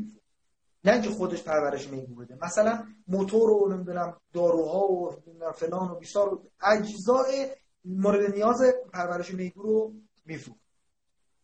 نه 0.84 0.92
اینکه 0.92 1.10
خودش 1.10 1.42
پرورش 1.42 1.88
میگو 1.88 2.14
بده. 2.14 2.38
مثلا 2.42 2.84
موتور 3.08 3.50
و 3.50 3.72
نمی‌دونم 3.72 4.16
داروها 4.32 4.88
و 4.88 5.12
فلان 5.54 5.90
و 5.90 5.94
بیسار 5.94 6.34
و 6.34 6.42
اجزاء 6.62 7.26
مورد 7.84 8.34
نیاز 8.34 8.62
پرورش 8.92 9.34
میگو 9.34 9.62
رو 9.62 9.92
میفروشه 10.24 10.60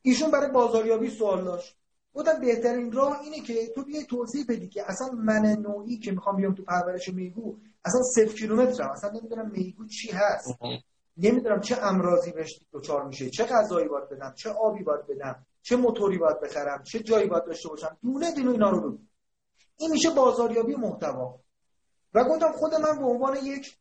ایشون 0.02 0.30
برای 0.30 0.50
بازاریابی 0.50 1.10
سوال 1.10 1.44
داشت. 1.44 1.76
گفتم 2.16 2.40
بهترین 2.40 2.92
راه 2.92 3.20
اینه 3.20 3.40
که 3.40 3.72
تو 3.74 3.84
بیای 3.84 4.04
توضیح 4.04 4.44
بدی 4.48 4.68
که 4.68 4.90
اصلا 4.90 5.08
من 5.08 5.46
نوعی 5.46 5.98
که 5.98 6.12
می‌خوام 6.12 6.36
بیام 6.36 6.54
تو 6.54 6.62
پرورش 6.62 7.08
میگو 7.08 7.56
اصلا 7.84 8.02
صفر 8.02 8.34
کیلومترم 8.34 8.90
اصلا 8.90 9.10
نمی‌دونم 9.10 9.50
میگو 9.50 9.86
چی 9.86 10.10
هست. 10.10 10.54
نمی‌دونم 11.16 11.60
چه 11.60 11.76
امراضی 11.82 12.32
بهش 12.32 12.60
دچار 12.72 13.06
میشه 13.06 13.30
چه 13.30 13.44
غذایی 13.44 13.88
باید 13.88 14.08
بدم 14.08 14.32
چه 14.36 14.50
آبی 14.50 14.82
باید 14.82 15.06
بدم 15.06 15.46
چه 15.62 15.76
موتوری 15.76 16.18
باید 16.18 16.40
بخرم 16.40 16.82
چه 16.82 17.00
جایی 17.00 17.26
باید 17.26 17.44
داشته 17.44 17.68
باشم 17.68 17.96
دونه 18.02 18.32
دونه 18.34 18.50
اینا 18.50 18.70
رو 18.70 18.80
بگو. 18.80 18.98
این 19.78 19.90
میشه 19.90 20.10
بازاریابی 20.10 20.74
محتوا. 20.74 21.40
و 22.14 22.24
گفتم 22.24 22.52
خود 22.52 22.74
من 22.74 22.98
به 22.98 23.04
عنوان 23.04 23.36
یک 23.36 23.78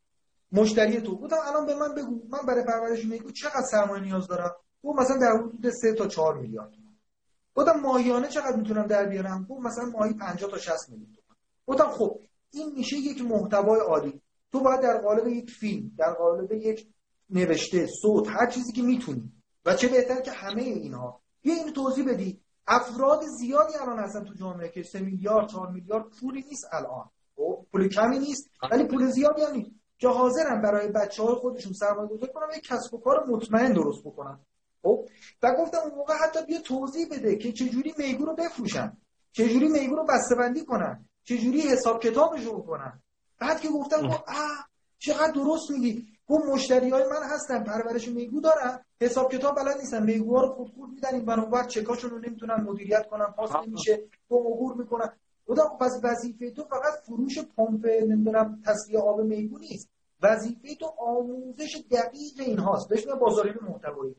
مشتری 0.52 1.02
تو 1.02 1.18
گفتم 1.18 1.38
الان 1.48 1.66
به 1.66 1.76
من 1.76 1.96
بگو 1.96 2.22
من 2.30 2.40
برای 2.48 2.64
پرورش 2.64 3.06
میگو 3.06 3.32
چقدر 3.32 3.66
سرمایه 3.72 4.04
نیاز 4.04 4.28
دارم؟ 4.28 4.56
گفت 4.84 5.00
مثلا 5.00 5.18
در 5.18 5.32
حدود 5.38 5.70
3 5.70 5.94
تا 5.94 6.08
4 6.08 6.38
میلیارد. 6.38 6.85
گفتم 7.56 7.80
ماهیانه 7.80 8.28
چقدر 8.28 8.56
می‌تونم 8.56 8.88
در 8.88 9.06
بیارم؟ 9.06 9.46
گفت 9.50 9.62
مثلا 9.62 9.86
ماهی 9.86 10.14
50 10.14 10.52
تا 10.52 10.58
60 10.58 10.90
میلیون 10.90 11.16
گفتم 11.68 11.90
خب 11.90 12.20
این 12.52 12.74
میشه 12.78 12.98
یک 12.98 13.22
محتوای 13.22 13.80
عالی. 13.80 14.22
تو 14.52 14.60
باید 14.60 14.82
در 14.82 15.02
قالب 15.02 15.28
یک 15.28 15.52
فیلم 15.52 15.92
در 15.98 16.14
قالب 16.14 16.52
یک 16.52 16.88
نوشته 17.30 17.88
صوت 18.02 18.28
هر 18.28 18.46
چیزی 18.46 18.72
که 18.72 18.82
می‌تونی. 18.82 19.32
و 19.66 19.76
چه 19.76 19.88
بهتر 19.88 20.22
که 20.22 20.32
همه 20.32 20.62
اینها. 20.62 21.22
بیا 21.42 21.54
این 21.54 21.74
توضیح 21.74 22.06
بدی. 22.10 22.42
افراد 22.68 23.22
زیادی 23.40 23.74
الان 23.82 24.00
هستن 24.00 24.24
تو 24.24 24.34
جامعه 24.34 24.70
که 24.70 24.84
3 24.84 25.00
میلیارد 25.00 25.48
4 25.48 25.72
میلیارد 25.72 26.06
پولی 26.20 26.42
نیست 26.50 26.66
الان. 26.72 27.10
خب 27.36 27.66
پول 27.72 27.88
کمی 27.88 28.20
نیست 28.20 28.50
ولی 28.72 28.84
پول 28.88 29.10
زیادی 29.10 29.42
هم 29.42 29.52
نیست. 29.52 29.72
که 29.98 30.08
حاضرن 30.08 30.62
برای 30.62 30.88
بچه 30.88 31.24
های 31.24 31.36
خودشون 31.36 31.74
سرمایه 31.74 32.10
گذاری 32.10 32.34
کنن 32.34 32.58
یک 32.58 32.64
کسب 32.64 32.94
و 32.94 32.98
کار 32.98 33.26
مطمئن 33.28 33.74
درست 33.74 34.04
بکنن. 34.04 34.40
خب 34.86 35.06
و 35.44 35.56
گفتم 35.56 35.78
اون 35.78 35.96
موقع 35.96 36.14
حتی 36.14 36.46
بیا 36.46 36.62
توضیح 36.62 37.08
بده 37.12 37.36
که 37.36 37.52
چجوری 37.52 37.94
میگو 37.98 38.26
رو 38.26 38.36
بفروشن 38.36 38.98
چجوری 39.32 39.68
میگو 39.68 39.96
رو 39.96 40.06
بسته‌بندی 40.06 40.66
کنن 40.66 41.06
چجوری 41.24 41.62
حساب 41.62 42.02
کتابش 42.02 42.44
رو 42.44 42.58
بکنن. 42.62 43.02
بعد 43.40 43.60
که 43.60 43.70
گفتم 43.70 44.10
خب 44.10 44.24
آه 44.28 44.68
چقدر 44.98 45.32
درست 45.32 45.72
میگی. 45.72 46.08
گفت 46.28 46.46
مشتری 46.46 46.90
های 46.90 47.04
من 47.04 47.24
هستن 47.24 47.64
پرورش 47.64 48.08
میگو 48.08 48.42
دارن. 48.42 48.80
حساب 49.02 49.32
کتاب 49.32 49.56
بلد 49.56 49.78
نیستن. 49.78 50.04
میگو 50.04 50.42
رو 50.42 50.48
خود 50.48 50.72
خود 50.76 50.90
میدن 50.90 51.16
این 51.16 51.26
وقت 51.26 51.68
چکاشون 51.68 52.10
رو 52.10 52.20
نمی‌تونن 52.20 52.56
مدیریت 52.56 53.08
کنن. 53.10 53.26
پاس 53.26 53.52
نمیشه. 53.68 54.04
تو 54.30 54.36
عبور 54.36 54.76
می‌کنن. 54.76 55.10
گفتم 55.48 55.64
خب 55.64 55.78
پس 55.78 56.00
وظیفه 56.04 56.52
تو 56.52 56.64
فقط 56.64 56.94
فروش 57.06 57.40
پمپ 57.58 57.86
نمی‌دونم 57.86 58.62
تصفیه 58.66 59.00
آب 59.00 59.22
میگو 59.22 59.58
نیست. 59.58 59.90
وظیفه 60.22 60.76
تو 60.76 60.86
آموزش 60.98 61.84
دقیق 61.92 62.40
این 62.40 62.60
هاست 62.60 62.90
بهش 62.90 63.08
بازاریابی 63.08 63.60
محتوایی. 63.60 64.16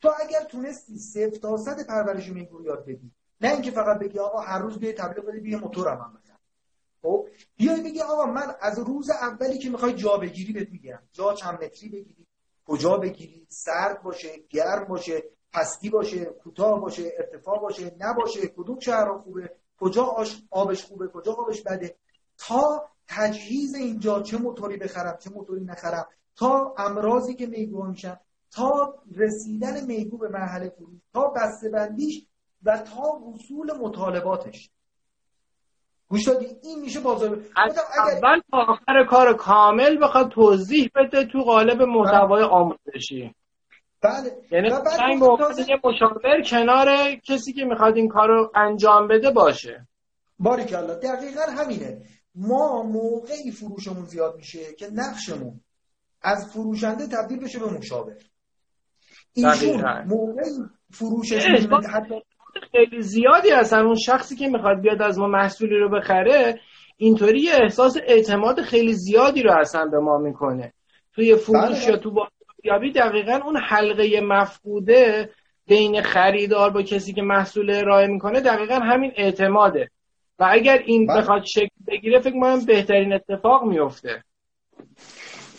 تو 0.00 0.10
اگر 0.20 0.44
تونستی 0.44 0.98
صفر 0.98 1.36
تا 1.36 1.56
صد 1.56 1.86
پرورش 1.86 2.28
میگو 2.28 2.62
یاد 2.62 2.82
بدی 2.82 3.12
نه 3.40 3.52
اینکه 3.52 3.70
فقط 3.70 3.98
بگی 3.98 4.18
آقا 4.18 4.40
هر 4.40 4.58
روز 4.58 4.78
بیای 4.78 4.92
تبلیغ 4.92 5.24
بدی 5.24 5.40
بیا 5.40 5.58
موتورم 5.58 6.00
هم 6.00 6.18
بزن. 6.20 6.38
خب؟ 7.02 7.26
بیای 7.56 7.80
بگی 7.80 8.00
آقا 8.00 8.26
من 8.26 8.54
از 8.60 8.78
روز 8.78 9.10
اولی 9.10 9.58
که 9.58 9.70
می‌خوای 9.70 9.94
جا 9.94 10.16
بگیری 10.16 10.52
بهت 10.52 10.70
میگم. 10.70 10.98
جا 11.12 11.34
چند 11.34 11.64
متری 11.64 11.88
بگیری 11.88 12.26
کجا 12.66 12.96
بگیری 12.96 13.46
سرد 13.48 14.02
باشه 14.02 14.28
گرم 14.50 14.84
باشه 14.84 15.24
پستی 15.52 15.90
باشه 15.90 16.24
کوتاه 16.24 16.80
باشه 16.80 17.12
ارتفاع 17.18 17.60
باشه 17.60 17.96
نباشه 17.98 18.46
کدوم 18.46 18.80
شهر 18.80 19.18
خوبه 19.18 19.50
کجا 19.80 20.16
آبش 20.50 20.84
خوبه 20.84 21.08
کجا 21.08 21.32
آبش 21.32 21.62
بده. 21.62 21.96
تا 22.38 22.88
تجهیز 23.08 23.74
اینجا 23.74 24.22
چه 24.22 24.38
موتوری 24.38 24.76
بخرم 24.76 25.16
چه 25.20 25.30
موتوری 25.30 25.64
نخرم 25.64 26.06
تا 26.36 26.74
امراضی 26.78 27.34
که 27.34 27.46
میگو 27.46 27.86
میشن. 27.86 28.20
تا 28.50 28.94
رسیدن 29.16 29.86
میگو 29.86 30.18
به 30.18 30.28
مرحله 30.28 30.68
فروش 30.68 31.00
تا 31.12 31.32
بسته‌بندیش 31.36 32.26
و 32.62 32.78
تا 32.78 33.02
وصول 33.02 33.72
مطالباتش. 33.80 34.70
گوش 36.08 36.28
دادی؟ 36.28 36.46
این 36.62 36.80
میشه 36.80 37.00
بازار. 37.00 37.30
اگر... 37.56 37.80
اول 38.16 38.40
تا 38.50 38.58
آخر 38.58 39.04
کار 39.10 39.36
کامل 39.36 40.04
بخواد 40.04 40.30
توضیح 40.30 40.90
بده 40.94 41.24
تو 41.24 41.38
قالب 41.38 41.82
محتوای 41.82 42.42
بله. 42.42 42.50
آموزشی. 42.52 43.34
بله. 44.02 44.42
یعنی 44.50 44.70
تازه... 45.38 45.62
یه 45.68 45.80
مشاور 45.84 46.42
کنار 46.50 47.14
کسی 47.14 47.52
که 47.52 47.64
می‌خواد 47.64 47.96
این 47.96 48.08
کار 48.08 48.28
رو 48.28 48.52
انجام 48.54 49.08
بده 49.08 49.30
باشه. 49.30 49.88
باریکلا 50.38 50.94
دقیقا 50.94 51.42
همینه. 51.58 52.02
ما 52.34 52.82
موقعی 52.82 53.50
فروشمون 53.50 54.04
زیاد 54.04 54.36
میشه 54.36 54.74
که 54.74 54.86
نقشمون 54.92 55.60
از 56.22 56.50
فروشنده 56.52 57.06
تبدیل 57.06 57.40
بشه 57.40 57.58
به 57.58 57.70
مشاور. 57.78 58.16
ایشون 59.34 60.04
موقع 60.06 60.42
فروشش 60.90 61.46
خیلی 62.72 63.02
زیادی 63.02 63.50
هستن 63.50 63.78
اون 63.78 63.94
شخصی 63.94 64.36
که 64.36 64.48
می‌خواد 64.48 64.80
بیاد 64.80 65.02
از 65.02 65.18
ما 65.18 65.26
محصولی 65.26 65.78
رو 65.78 65.90
بخره 65.90 66.60
اینطوری 66.96 67.40
یه 67.40 67.52
احساس 67.62 67.96
اعتماد 68.06 68.60
خیلی 68.60 68.92
زیادی 68.92 69.42
رو 69.42 69.52
اصلا 69.52 69.86
به 69.86 69.98
ما 69.98 70.18
می‌کنه. 70.18 70.72
توی 71.14 71.36
فروش 71.36 71.84
بله. 71.84 71.90
یا 71.90 71.96
تو 71.96 72.10
بازاریابی 72.10 72.92
دقیقا 72.92 73.40
اون 73.44 73.56
حلقه 73.56 74.20
مفقوده 74.20 75.30
بین 75.66 76.02
خریدار 76.02 76.70
با 76.70 76.82
کسی 76.82 77.12
که 77.12 77.22
محصول 77.22 77.70
ارائه 77.70 78.06
می‌کنه 78.06 78.40
دقیقا 78.40 78.74
همین 78.74 79.12
اعتماده. 79.16 79.90
و 80.38 80.46
اگر 80.50 80.78
این 80.86 81.06
بله. 81.06 81.18
بخواد 81.18 81.42
شکل 81.44 81.76
بگیره 81.86 82.20
فکر 82.20 82.40
کنم 82.40 82.64
بهترین 82.66 83.12
اتفاق 83.12 83.64
میفته 83.64 84.22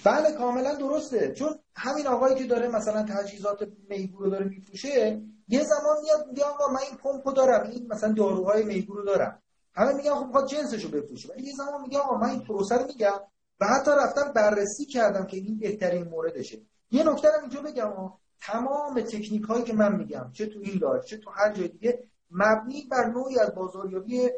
بله 0.10 0.32
کاملا 0.38 0.76
درسته. 0.76 1.34
چون 1.34 1.60
همین 1.76 2.08
آقایی 2.08 2.36
که 2.36 2.44
داره 2.44 2.68
مثلا 2.68 3.04
تجهیزات 3.04 3.68
میگو 3.90 4.24
رو 4.24 4.30
داره 4.30 4.46
میفروشه 4.46 5.22
یه 5.48 5.64
زمان 5.64 5.98
میاد 6.04 6.28
میگه 6.28 6.44
آقا 6.44 6.68
من 6.68 6.80
این 6.90 6.98
پمپو 6.98 7.32
دارم 7.32 7.70
این 7.70 7.88
مثلا 7.88 8.14
داروهای 8.14 8.64
میگو 8.64 8.94
رو 8.94 9.06
دارم. 9.06 9.42
همه 9.74 9.94
میگن 9.94 10.16
خب 10.16 10.26
می‌خواد 10.26 10.48
جنسشو 10.48 10.90
بفروشه. 10.90 11.30
ولی 11.34 11.44
یه 11.44 11.54
زمان 11.58 11.82
میگه 11.82 12.00
آقا 12.00 12.18
من 12.18 12.30
این 12.30 12.40
پروسه 12.40 12.76
رو 12.76 12.86
میگم 12.88 13.20
و 13.60 13.66
حتی 13.66 13.92
رفتم 13.92 14.32
بررسی 14.36 14.86
کردم 14.86 15.26
که 15.26 15.38
این 15.38 15.60
بهترین 15.60 16.04
موردشه. 16.04 16.58
یه 16.92 17.10
نکته 17.10 17.28
رو 17.28 17.40
اینجا 17.42 17.62
بگم 17.62 17.88
آقا. 17.88 18.18
تمام 18.42 19.02
تکنیک 19.02 19.44
هایی 19.44 19.64
که 19.64 19.74
من 19.74 19.96
میگم 19.96 20.30
چه 20.34 20.46
تو 20.46 20.60
این 20.60 20.78
لایو 20.78 21.06
چه 21.06 21.18
تو 21.18 21.30
هر 21.30 21.54
جای 21.54 21.68
دیگه 21.68 22.04
مبنی 22.32 22.88
بر 22.92 23.06
نوعی 23.06 23.40
از 23.40 23.56
بازاریابی 23.56 24.30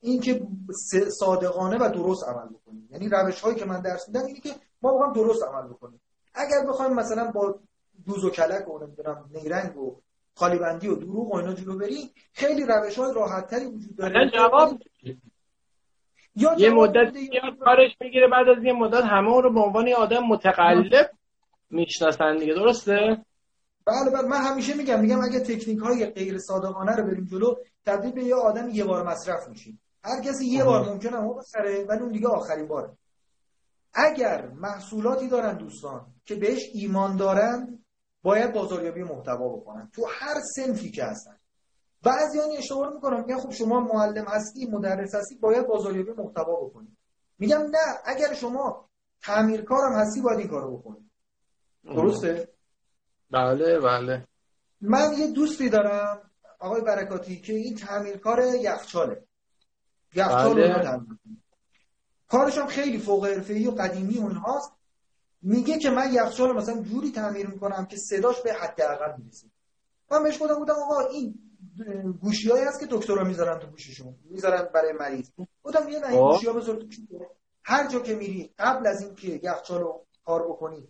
این 0.00 0.20
که 0.20 0.46
صادقانه 1.18 1.76
و 1.76 1.90
درست 1.94 2.24
عمل 2.24 2.48
بکنیم. 2.48 2.88
یعنی 2.90 3.08
روش 3.08 3.40
هایی 3.40 3.56
که 3.56 3.64
من 3.64 3.80
درس 3.80 4.08
میدم 4.08 4.24
اینه 4.24 4.40
که 4.40 4.54
ما 4.82 4.92
واقعا 4.92 5.12
درست 5.12 5.42
عمل 5.44 5.68
بکنیم. 5.68 6.00
اگر 6.34 6.66
بخوایم 6.68 6.92
مثلا 6.92 7.30
با 7.30 7.58
دوز 8.06 8.24
و 8.24 8.30
کلک 8.30 8.68
و 8.68 8.78
نمی‌دونم 8.78 9.30
نیرنگ 9.34 9.76
و 9.76 9.96
خالی 10.34 10.58
بندی 10.58 10.88
و 10.88 10.94
دروغ 10.94 11.34
و 11.34 11.36
اینا 11.36 11.52
جلو 11.52 11.78
بریم 11.78 12.10
خیلی 12.32 12.66
روش 12.68 12.98
های 12.98 13.14
راحت 13.14 13.50
تری 13.50 13.64
وجود 13.64 13.96
داره. 13.96 14.30
جواب 14.34 14.78
یا 16.36 16.54
یه 16.58 16.70
مدت 16.70 17.16
یاد 17.16 17.58
کارش 17.60 17.90
می‌گیره 18.00 18.28
بعد 18.28 18.48
از 18.58 18.64
یه 18.64 18.72
مدت 18.72 19.04
همه 19.04 19.40
رو 19.42 19.52
به 19.52 19.60
عنوان 19.60 19.92
آدم 19.92 20.20
متقلب 20.20 21.10
می‌شناسن 21.70 22.36
دیگه. 22.36 22.54
درسته؟ 22.54 23.24
بله 23.86 24.10
بله. 24.10 24.28
من 24.28 24.36
همیشه 24.36 24.74
میگم 24.74 25.00
میگم 25.00 25.20
اگه 25.20 25.40
تکنیک 25.40 25.78
های 25.78 26.06
غیر 26.06 26.38
صادقانه 26.38 26.96
رو 26.96 27.04
بریم 27.04 27.24
جلو 27.24 27.54
تبدیل 27.86 28.12
به 28.12 28.24
یه 28.24 28.34
آدم 28.34 28.68
یه 28.68 28.84
بار 28.84 29.06
مصرف 29.06 29.48
میشیم. 29.48 29.80
هر 30.04 30.20
کسی 30.22 30.46
یه 30.46 30.64
بار 30.64 30.88
ممکنه 30.88 31.20
ما 31.20 31.32
بخره 31.32 31.84
ولی 31.88 32.00
اون 32.00 32.12
دیگه 32.12 32.28
آخرین 32.28 32.68
باره. 32.68 32.90
اگر 33.96 34.48
محصولاتی 34.48 35.28
دارن 35.28 35.56
دوستان 35.58 36.06
که 36.24 36.34
بهش 36.34 36.70
ایمان 36.74 37.16
دارن 37.16 37.78
باید 38.22 38.52
بازاریابی 38.52 39.02
محتوا 39.02 39.48
بکنن. 39.48 39.90
تو 39.92 40.06
هر 40.10 40.40
سنفی 40.56 40.90
که 40.90 41.04
هستن. 41.04 41.36
بعضیان 42.02 42.50
اشتباه 42.58 42.94
می‌کنن. 42.94 43.20
میگن 43.20 43.38
خب 43.38 43.50
شما 43.50 43.80
معلم 43.80 44.24
هستی 44.28 44.66
مدرس 44.66 45.14
هستی 45.14 45.34
باید 45.34 45.66
بازاریابی 45.66 46.10
محتوا 46.10 46.64
بکنید 46.64 46.96
میگم 47.38 47.60
نه. 47.60 47.98
اگر 48.04 48.34
شما 48.34 48.88
تعمیرکارم 49.22 49.92
هستی 49.92 50.20
باید 50.20 50.38
این 50.38 50.48
کارو 50.48 50.76
بکنید 50.76 51.10
درسته؟ 51.84 52.48
بله 53.30 53.80
بله. 53.80 54.28
من 54.80 55.12
یه 55.18 55.30
دوستی 55.30 55.68
دارم 55.68 56.30
آقای 56.58 56.80
برکاتی 56.80 57.40
که 57.40 57.52
این 57.52 57.74
تعمیرکار 57.76 58.42
یخچاله. 58.60 59.24
یخچال 60.14 60.54
بله. 60.54 61.00
کارش 62.28 62.58
هم 62.58 62.66
خیلی 62.66 62.98
فوق 62.98 63.26
حرفه‌ای 63.26 63.66
و 63.66 63.70
قدیمی 63.70 64.18
اونهاست. 64.18 64.72
میگه 65.42 65.78
که 65.78 65.90
من 65.90 66.12
یخچال 66.12 66.56
مثلا 66.56 66.82
جوری 66.82 67.12
تعمیر 67.12 67.46
می‌کنم 67.46 67.86
که 67.86 67.96
صداش 67.96 68.40
به 68.40 68.52
حداقل 68.52 69.14
می‌رسه. 69.18 69.46
من 70.10 70.22
بهش 70.22 70.42
گفتم 70.42 70.54
بودم 70.54 70.74
آقا 70.74 71.00
این 71.00 71.34
گوشیایی 72.22 72.64
هست 72.64 72.80
که 72.80 72.86
دکترا 72.90 73.24
می‌ذارن 73.24 73.58
تو 73.58 73.66
گوشیشون 73.66 74.14
می‌ذارن 74.30 74.68
برای 74.74 74.92
مریض. 74.92 75.30
بودم 75.62 75.88
یه 75.88 75.98
نه 75.98 76.08
این 76.08 76.20
خب. 76.20 76.32
گوشی‌ها 76.32 76.52
بذار 76.52 76.76
تو 76.76 76.86
هر 77.64 77.88
جا 77.88 78.00
که 78.00 78.14
میری 78.14 78.54
قبل 78.58 78.86
از 78.86 79.02
اینکه 79.02 79.40
یخچال 79.42 79.80
رو 79.80 80.06
کار 80.24 80.48
بکنی 80.48 80.88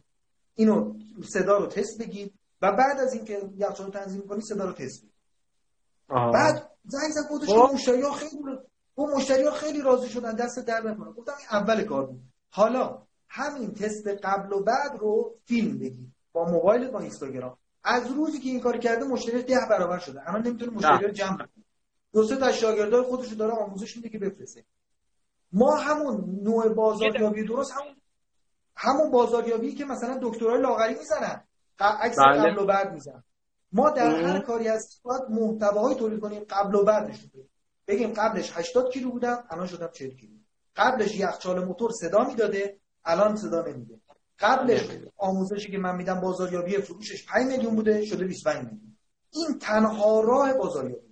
اینو 0.55 0.95
صدا 1.29 1.59
رو 1.59 1.67
تست 1.67 1.99
بگیر 1.99 2.31
و 2.63 2.73
بعد 2.73 3.01
از 3.01 3.15
اینکه 3.15 3.51
یخچال 3.57 3.87
رو 3.87 3.93
تنظیم 3.93 4.27
کنی 4.29 4.41
صدا 4.41 4.65
رو 4.65 4.73
تست 4.73 5.03
بگیر. 5.03 5.13
بعد 6.09 6.71
زنگ 6.85 7.11
زد 7.11 7.29
گفتش 7.31 7.49
که 7.49 7.55
خب. 7.55 7.75
مشتری 7.75 8.03
ها 8.03 8.13
خیلی 8.13 8.43
اون 8.99 9.15
مشتری 9.15 9.43
ها 9.43 9.51
خیلی 9.51 9.83
راضی 9.83 10.09
شدن 10.09 10.35
دست 10.35 10.59
در 10.59 10.81
نکنه 10.83 11.13
گفتم 11.13 11.33
این 11.39 11.47
اول 11.51 11.85
کار 11.85 12.07
بود. 12.07 12.21
حالا 12.51 13.03
همین 13.29 13.75
تست 13.75 14.09
قبل 14.09 14.53
و 14.53 14.63
بعد 14.63 14.97
رو 14.99 15.35
فیلم 15.45 15.79
بگیر 15.79 16.09
با 16.33 16.45
موبایل 16.45 16.91
با 16.91 17.01
اینستاگرام. 17.01 17.57
از 17.85 18.07
روزی 18.11 18.39
که 18.39 18.49
این 18.49 18.61
کار 18.61 18.79
کرده 18.79 19.05
مشتری 19.05 19.43
ده 19.43 19.67
برابر 19.71 19.99
شده. 19.99 20.29
الان 20.29 20.47
نمی‌تونه 20.47 20.73
مشتری 20.73 21.07
رو 21.07 21.11
جمع 21.11 21.37
کنه. 21.37 21.49
دو 22.13 22.25
سه 22.25 22.37
تا 22.37 22.53
شاگردای 22.53 23.03
خودش 23.03 23.31
رو 23.31 23.37
داره 23.37 23.53
آموزش 23.53 23.97
میده 23.97 24.09
که 24.09 24.19
بفرسته. 24.19 24.65
ما 25.53 25.77
همون 25.77 26.41
نوع 26.43 26.69
بازاریابی 26.69 27.45
درست 27.45 27.73
همون 27.73 27.97
همون 28.77 29.11
بازاریابی 29.11 29.75
که 29.75 29.85
مثلا 29.85 30.19
دکترای 30.23 30.63
لاغری 30.63 30.95
می‌زنن. 30.95 31.45
عکس 31.81 32.17
بله. 32.19 32.41
قبل 32.41 32.63
و 32.63 32.67
بعد 32.67 32.93
می‌زنن. 32.93 33.23
ما 33.73 33.91
در 33.91 34.17
هر 34.17 34.39
کاری 34.41 34.69
از 34.69 35.01
باید 35.03 35.23
محتواهای 35.31 35.95
تولید 35.95 36.21
کنیم 36.21 36.45
قبل 36.51 36.75
و 36.75 36.85
بعدش 36.85 37.27
بدیم 37.27 37.51
بگیم 37.89 38.13
قبلش 38.13 38.53
80 38.55 38.93
کیلو 38.93 39.11
بودم 39.11 39.45
الان 39.51 39.67
شدم 39.67 39.91
40 39.93 40.11
کیلو. 40.11 40.33
قبلش 40.77 41.17
یخچال 41.17 41.65
موتور 41.65 41.91
صدا 41.91 42.25
می‌داده 42.25 42.77
الان 43.05 43.37
صدا 43.37 43.63
نمیده. 43.63 43.95
قبلش 44.39 44.81
آموزشی 45.17 45.73
که 45.73 45.79
من 45.79 45.97
میدم 45.97 46.21
بازاریابی 46.21 46.77
فروشش 46.77 47.27
5 47.27 47.47
میلیون 47.47 47.77
بوده 47.77 48.05
شده 48.05 48.25
25 48.25 48.57
میلیون. 48.57 48.97
این 49.35 49.59
تنها 49.59 50.21
راه 50.21 50.55
بازاریابی. 50.55 51.07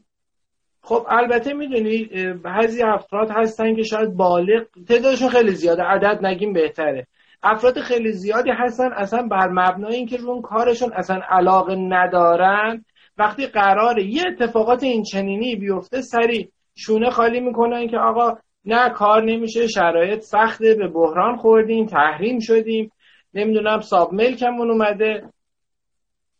خب 0.83 1.07
البته 1.09 1.53
می‌دونی 1.53 2.09
بعضی 2.33 2.83
افراد 2.83 3.29
هستن 3.31 3.77
که 3.77 3.83
شاید 3.83 4.15
بالغ 4.15 4.67
تعدادشون 4.89 5.29
خیلی 5.29 5.55
زیاده 5.55 5.83
عدد 5.83 6.27
نگیم 6.27 6.53
بهتره. 6.53 7.07
افراد 7.43 7.81
خیلی 7.81 8.13
زیادی 8.13 8.51
هستن 8.51 8.93
اصلا 8.93 9.23
بر 9.23 9.49
مبنای 9.49 9.95
اینکه 9.95 10.17
رو 10.17 10.43
کارشون 10.43 10.93
اصلا 10.93 11.21
علاقه 11.31 11.75
ندارن. 11.75 12.85
وقتی 13.19 13.47
قرار 13.47 13.99
یه 13.99 14.25
اتفاقات 14.29 14.83
این 14.83 15.03
چنینی 15.03 15.57
بیفته 15.57 16.03
سریع 16.03 16.51
شونه 16.77 17.11
خالی 17.11 17.41
می‌کنن 17.41 17.89
که 17.89 17.99
آقا 17.99 18.37
نه 18.65 18.91
کار 18.91 19.23
نمیشه 19.23 19.67
شرایط 19.67 20.21
سخته 20.21 20.75
به 20.75 20.89
بحران 20.89 21.37
خوردیم 21.37 21.87
تحریم 21.87 22.39
شدیم. 22.39 22.93
نمی‌دونم 23.35 23.81
ساب 23.81 24.15
ملکمون 24.15 24.71
اومده. 24.71 25.23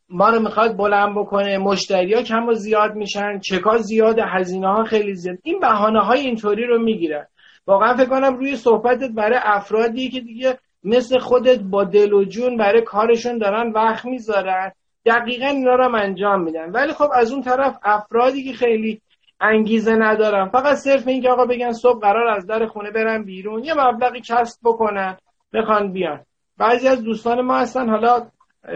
ما 0.09 0.29
رو 0.31 0.41
می‌خواد 0.41 0.77
بلند 0.77 1.19
بکنه. 1.19 1.59
مشتری 1.59 2.15
ها 2.15 2.23
کم 2.23 2.49
و 2.49 2.55
زیاد 2.55 2.95
میشن. 2.95 3.39
چکا 3.39 3.77
زیاد 3.77 4.19
هزینه 4.19 4.69
ها 4.69 4.85
خیلی 4.85 5.15
زیاد. 5.15 5.39
این 5.43 5.61
بهانه 5.61 6.01
های 6.01 6.21
اینطوری 6.21 6.67
رو 6.67 6.79
می‌گیرن. 6.79 7.27
واقعا 7.67 7.95
فکر 7.95 8.09
کنم 8.09 8.37
روی 8.37 8.57
صحبتت 8.57 9.11
برای 9.11 9.39
افرادی 9.43 10.09
که 10.11 10.21
دیگه 10.21 10.59
مثل 10.85 11.19
خودت 11.19 11.59
با 11.61 11.85
دل 11.85 12.13
و 12.13 12.25
جون 12.25 12.57
برای 12.57 12.83
کارشون 12.83 13.39
دارن 13.39 13.73
وقت 13.73 14.05
می‌ذارن 14.05 14.73
دقیقا 15.07 15.47
اینا 15.47 15.75
رو 15.75 15.95
انجام 15.95 16.43
میدن. 16.43 16.71
ولی 16.71 16.93
خب 16.93 17.09
از 17.15 17.33
اون 17.33 17.43
طرف 17.43 17.79
افرادی 17.83 18.45
که 18.45 18.53
خیلی 18.53 19.01
انگیزه 19.41 19.95
ندارن 19.95 20.49
فقط 20.49 20.77
صرف 20.77 21.09
اینکه 21.09 21.31
آقا 21.31 21.47
بگن 21.47 21.73
صبح 21.73 22.01
قرار 22.01 22.29
از 22.29 22.47
در 22.47 22.67
خونه 22.67 22.91
برن 22.91 23.25
بیرون 23.25 23.65
یه 23.65 23.75
مبلغی 23.75 24.21
کسب 24.21 24.61
بکنن 24.65 25.17
بخوان 25.55 25.93
بیان. 25.93 26.21
بعضی 26.59 26.89
از 26.89 27.03
دوستان 27.03 27.41
ما 27.41 27.59
هستن 27.59 27.91
حالا 27.91 28.27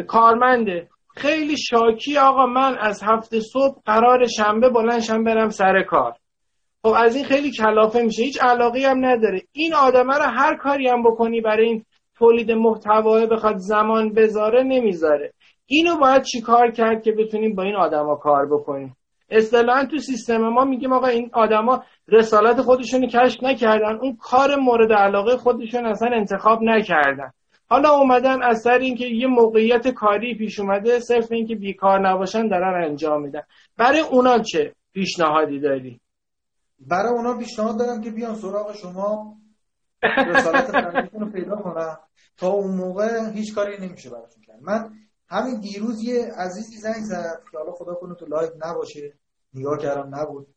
کارمنده. 0.07 0.89
خیلی 1.17 1.57
شاکی 1.59 2.19
آقا 2.19 2.47
من 2.47 2.79
از 2.81 3.03
هفته 3.03 3.41
صبح 3.41 3.81
قرار 3.87 4.27
شنبه 4.27 4.71
بلند 4.71 5.01
شنبه 5.01 5.35
برم 5.35 5.49
سر 5.49 5.83
کار. 5.83 6.13
خب 6.83 6.95
از 6.97 7.17
این 7.17 7.25
خیلی 7.25 7.51
کلافه 7.51 8.03
میشه. 8.03 8.23
هیچ 8.23 8.43
علاقی 8.43 8.85
هم 8.85 9.05
نداره. 9.05 9.43
این 9.53 9.75
آدمه 9.75 10.15
رو 10.15 10.25
هر 10.25 10.57
کاری 10.57 10.89
هم 10.89 11.03
بکنی 11.03 11.41
برای 11.41 11.67
این 11.67 11.85
تولید 12.19 12.53
محتوا 12.53 13.27
بخواد 13.27 13.57
زمان 13.57 14.13
بذاره 14.13 14.63
نمی‌ذاره. 14.63 15.33
اینو 15.67 15.97
باید 15.97 16.23
چیکار 16.23 16.71
کرد 16.71 17.03
که 17.03 17.13
بتونیم 17.13 17.55
با 17.55 17.63
این 17.63 17.77
آدما 17.77 18.17
کار 18.17 18.47
بکنیم؟ 18.47 18.97
اصطلاحا 19.31 19.85
تو 19.85 19.99
سیستم 19.99 20.37
ما 20.37 20.65
میگیم 20.65 20.93
آقا 20.93 21.07
این 21.07 21.31
آدما 21.33 21.85
رسالت 22.09 22.61
خودشون 22.61 23.07
کشف 23.07 23.43
نکردن. 23.43 23.99
اون 24.03 24.17
کار 24.17 24.57
مورد 24.57 24.93
علاقه 24.93 25.37
خودشون 25.37 25.87
اصلا 25.87 26.09
انتخاب 26.17 26.63
نکردن. 26.63 27.33
حالا 27.71 27.91
اومدن 27.91 28.43
از 28.43 28.61
سر 28.61 28.79
اینکه 28.79 29.07
یه 29.07 29.27
موقعیت 29.27 29.89
کاری 29.89 30.35
پیش 30.35 30.61
اومده 30.61 31.01
صرف 31.01 31.33
اینکه 31.33 31.55
بیکار 31.55 32.09
نباشن 32.09 32.49
دارن 32.49 32.85
انجام 32.85 33.23
میدن. 33.23 33.43
برای 33.77 34.01
اونا 34.01 34.39
چه 34.39 34.75
پیشنهادی 34.93 35.61
داری؟ 35.61 36.01
برای 36.81 37.13
اونا 37.13 37.39
پیشنهاد 37.39 37.79
دارم 37.79 38.01
که 38.01 38.11
بیان 38.11 38.35
سراغ 38.35 38.77
شما 38.77 39.37
رسالت 40.03 40.75
رو 41.21 41.31
پیدا 41.31 41.57
کنن. 41.57 41.97
تا 42.37 42.49
اون 42.49 42.77
موقع 42.77 43.31
هیچ 43.35 43.55
کاری 43.55 43.87
نمیشه 43.87 44.11
براتون 44.11 44.43
کرد. 44.47 44.59
من 44.63 44.91
همین 45.29 45.61
دیروز 45.61 46.03
یه 46.03 46.33
عزیزی 46.33 46.77
زنگ 46.77 47.05
زد 47.05 47.43
که 47.53 47.59
حالا 47.59 47.73
خدا 47.73 47.95
کنه 47.95 48.15
تو 48.15 48.27
لایو 48.27 48.51
نباشه. 48.59 49.19
نگاه 49.55 49.79
کردم 49.79 50.15
نبود. 50.15 50.55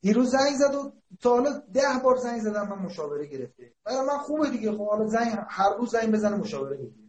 دیروز 0.00 0.30
زنگ 0.30 0.54
زد 0.54 0.74
و 0.74 0.92
تا 1.20 1.30
حالا 1.30 1.62
ده 1.72 1.82
بار 2.04 2.16
زنگ 2.16 2.40
زدم 2.40 2.68
من 2.68 2.78
مشاوره 2.78 3.26
گرفته. 3.26 3.72
برای 3.84 4.06
من 4.06 4.18
خوبه 4.18 4.50
دیگه. 4.50 4.72
خب 4.72 4.88
حالا 4.88 5.06
زنگ 5.06 5.38
هر 5.48 5.74
روز 5.74 5.90
زنگ 5.90 6.12
بزنه 6.12 6.36
مشاوره 6.36 6.76
بگیره 6.76 7.04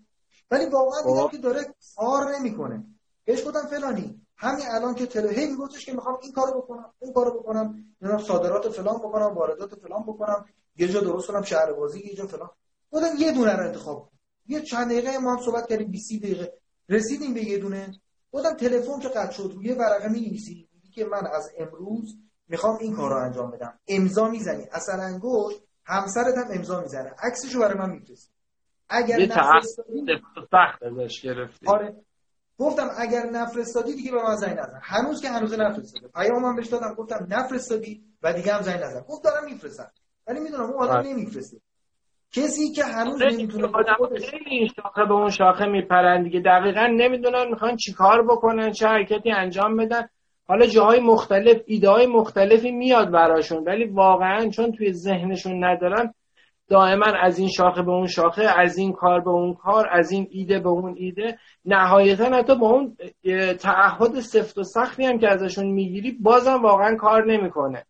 ولی 0.52 0.66
واقعا 0.66 1.02
دیدم 1.02 1.28
خب. 1.28 1.32
که 1.32 1.38
داره 1.38 1.76
کار 1.96 2.38
نمی‌کنه. 2.40 2.86
بهش 3.26 3.46
گفتم 3.46 3.68
فلانی 3.68 4.22
همین 4.38 4.66
الان 4.70 4.96
که 4.96 5.06
تله 5.06 5.30
هی 5.30 5.48
میگفتش 5.48 5.86
که 5.86 5.94
می‌خوام 5.94 6.18
این 6.22 6.32
کارو 6.32 6.62
بکنم 6.62 6.94
اون 7.00 7.14
کارو 7.14 7.40
بکنم 7.40 7.96
نمی‌دونم 8.02 8.24
صادرات 8.24 8.70
فلان 8.70 8.98
بکنم 8.98 9.26
واردات 9.26 9.76
فلان 9.76 10.04
بکنم 10.04 10.46
یه 10.78 10.88
جا 10.88 11.02
درست 11.02 11.28
کنم 11.28 11.42
شهر 11.42 11.74
بازی 11.74 12.00
یه 12.00 12.16
جا 12.16 12.28
فلان. 12.28 12.50
گفتم 12.92 13.16
یه 13.20 13.32
دونه 13.32 13.56
رو 13.56 13.66
انتخاب 13.68 14.10
یه 14.48 14.62
چند 14.62 14.88
دقیقه 14.88 15.18
ما 15.18 15.36
هم 15.36 15.42
صحبت 15.46 15.68
کردیم 15.68 15.92
20 15.92 16.12
دقیقه. 16.24 16.54
رسیدیم 16.90 17.34
به 17.34 17.44
یه 17.44 17.58
دونه. 17.58 17.94
گفتم 18.32 18.54
تلفن 18.54 19.00
که 19.00 19.08
قطع 19.08 19.32
شد 19.32 19.52
روی 19.56 19.74
ورقه 19.74 20.10
می 20.10 20.40
که 20.94 21.06
من 21.06 21.28
از 21.28 21.50
امروز 21.58 22.16
می‌خوام 22.48 22.78
این 22.82 22.96
کار 22.96 23.10
رو 23.10 23.18
انجام 23.18 23.52
بدم. 23.52 23.80
امضا 23.88 24.30
می‌زنی. 24.30 24.64
اصلا 24.72 25.04
انگشت 25.04 25.64
همسرت 25.86 26.38
هم 26.38 26.48
امضا 26.52 26.82
می‌زنه. 26.82 27.14
عکسشو 27.24 27.60
برای 27.60 27.78
من 27.78 27.90
میفرستی. 27.90 28.32
اگر 28.90 29.20
نفرستادی 29.20 30.06
سخت 30.52 30.84
ازش 30.84 31.22
گرفتی. 31.22 31.68
آره. 31.68 31.96
گفتم 32.58 32.90
اگر 32.98 33.26
نفرستادی 33.26 33.96
دیگه 33.96 34.12
به 34.12 34.24
من 34.24 34.36
زنگ 34.36 34.60
نزن. 34.60 34.80
هنوز 34.84 35.22
که 35.22 35.30
هنوز 35.30 35.54
نفرستاده. 35.54 36.10
من 36.42 36.56
بهش 36.56 36.68
دادم. 36.68 36.94
گفتم 36.94 37.28
نفرستادی 37.30 38.04
و 38.22 38.34
دیگه 38.34 38.54
هم 38.54 38.62
زنگ 38.62 38.84
نزن. 38.84 39.00
گفت 39.00 39.24
دارم 39.24 39.46
میفرستم. 39.46 39.92
ولی 40.28 40.40
می‌دونم 40.40 40.64
اون 40.64 40.84
آدم 40.84 40.92
آره. 40.92 41.08
نمیفرسته. 41.08 41.58
کسی 42.36 42.72
که 42.72 42.84
هنوز 42.84 43.22
نمی‌تونه 43.22 43.68
خیلی 44.30 44.50
این 44.50 44.68
شاخه 44.68 45.06
به 45.06 45.14
اون 45.14 45.30
شاخه 45.30 45.66
میپرن 45.66 46.24
دیگه. 46.24 46.40
دقیقا 46.40 46.88
نمی‌دونن 46.88 47.50
می‌خوان 47.50 47.76
چیکار 47.76 48.24
بکنن 48.24 48.72
چه 48.72 48.88
حرکتی 48.88 49.32
انجام 49.32 49.78
بدن. 49.78 50.10
حالا 50.48 50.66
جاهای 50.66 51.00
مختلف 51.00 51.62
ایده 51.66 51.90
های 51.90 52.08
مختلفی 52.08 52.72
میاد 52.72 53.12
براشون 53.12 53.64
ولی 53.64 53.86
واقعا 53.86 54.50
چون 54.50 54.72
توی 54.72 54.94
ذهنشون 54.94 55.64
ندارن 55.64 56.14
دائما 56.70 57.06
از 57.06 57.40
این 57.40 57.50
شاخه 57.50 57.82
به 57.82 57.92
اون 57.92 58.08
شاخه 58.08 58.44
از 58.44 58.78
این 58.78 58.94
کار 58.94 59.20
به 59.20 59.30
اون 59.30 59.54
کار 59.54 59.88
از 59.92 60.12
این 60.12 60.28
ایده 60.32 60.60
به 60.60 60.70
اون 60.70 60.96
ایده. 60.98 61.38
نهایتا 61.66 62.26
حتی 62.26 62.56
با 62.56 62.70
اون 62.70 62.98
تعهد 63.60 64.20
سفت 64.20 64.58
و 64.58 64.64
سختی 64.64 65.06
هم 65.06 65.20
که 65.20 65.30
ازشون 65.30 65.66
می‌گیری 65.66 66.12
بازم 66.12 66.62
واقعا 66.62 66.96
کار 66.96 67.26
نمی‌کنه. 67.26 67.86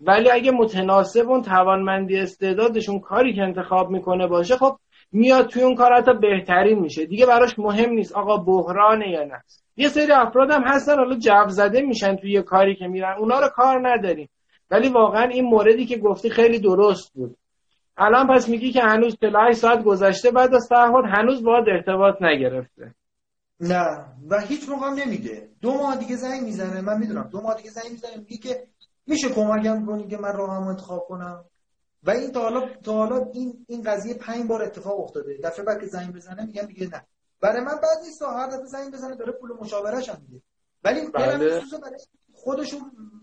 ولی 0.00 0.30
اگه 0.30 0.50
متناسب 0.50 1.28
اون 1.28 1.42
توانمندی 1.42 2.16
استعدادشون 2.18 3.00
کاری 3.00 3.34
که 3.34 3.42
انتخاب 3.42 3.90
می‌کنه 3.90 4.26
باشه 4.26 4.56
خب 4.56 4.78
میاد 5.12 5.46
توی 5.46 5.62
اون 5.62 5.74
کار 5.74 5.94
حتی 5.94 6.14
بهترین 6.14 6.78
میشه. 6.78 7.06
دیگه 7.06 7.26
براش 7.26 7.58
مهم 7.58 7.90
نیست 7.90 8.12
آقا 8.12 8.36
بحرانه 8.36 9.08
یا 9.08 9.24
نه. 9.24 9.42
یه 9.76 9.88
سری 9.88 10.12
افراد 10.12 10.50
هم 10.50 10.62
هستن 10.62 10.96
حالا 10.96 11.16
جو 11.16 11.48
زده 11.48 11.80
میشن 11.80 12.16
توی 12.16 12.32
یه 12.32 12.42
کاری 12.42 12.76
که 12.76 12.86
میرن. 12.86 13.16
اونا 13.18 13.40
رو 13.40 13.48
کار 13.48 13.88
نداریم. 13.88 14.28
ولی 14.70 14.88
واقعا 14.88 15.22
این 15.22 15.44
موردی 15.44 15.86
که 15.86 15.96
گفتی 15.96 16.30
خیلی 16.30 16.58
درست 16.58 17.12
بود. 17.14 17.36
الان 17.96 18.26
پس 18.26 18.48
میگی 18.48 18.72
که 18.72 18.82
هنوز 18.82 19.16
48 19.20 19.58
ساعت 19.58 19.84
گذشته 19.84 20.30
بعد 20.30 20.54
از 20.54 20.68
تعهد 20.68 21.04
هنوز 21.04 21.44
باید 21.44 21.68
ارتباط 21.68 22.22
نگرفته. 22.22 22.94
نه. 23.60 24.04
و 24.30 24.40
هیچ 24.40 24.68
موقع 24.68 24.90
نمیده 24.90 25.48
دو 25.62 25.72
ماه 25.72 25.96
دیگه 25.96 26.16
زنگ 26.16 26.42
می‌زنه. 26.42 26.80
من 26.80 26.98
می‌دونم. 26.98 27.28
دو 27.32 27.40
ماه 27.40 27.56
دیگه 27.56 27.70
زنگ 27.70 27.90
می‌زنه. 27.90 28.24
میگه 28.30 28.66
میشه 29.08 29.28
کمکم 29.28 29.86
کنی 29.86 30.08
که 30.08 30.16
من 30.16 30.36
راهم 30.36 30.66
انتخاب 30.66 31.06
کنم؟ 31.06 31.44
و 32.02 32.10
این 32.10 32.32
تا 32.32 32.40
حالا 32.42 32.68
تا 32.84 32.92
حالا 32.92 33.30
این 33.32 33.66
این 33.68 33.82
قضیه 33.82 34.14
پنج 34.14 34.46
بار 34.46 34.62
اتفاق 34.62 35.00
افتاده. 35.00 35.38
دفعه 35.44 35.64
بعد 35.64 35.80
که 35.80 35.86
زنگ 35.86 36.14
بزنه 36.14 36.46
میگم 36.46 36.62
دیگه 36.62 36.86
نه. 36.86 37.06
برای 37.40 37.60
من 37.60 37.74
بعد 37.74 37.98
نیست 38.04 38.22
هر 38.22 38.46
دفعه 38.46 38.66
زنگ 38.66 38.92
بزنه 38.92 39.16
داره 39.16 39.32
پول 39.32 39.52
مشاورش 39.60 40.08
هم 40.08 40.22
میده. 40.22 40.42
ولی 40.84 41.10
بله. 41.10 41.62
خودشو 42.32 42.76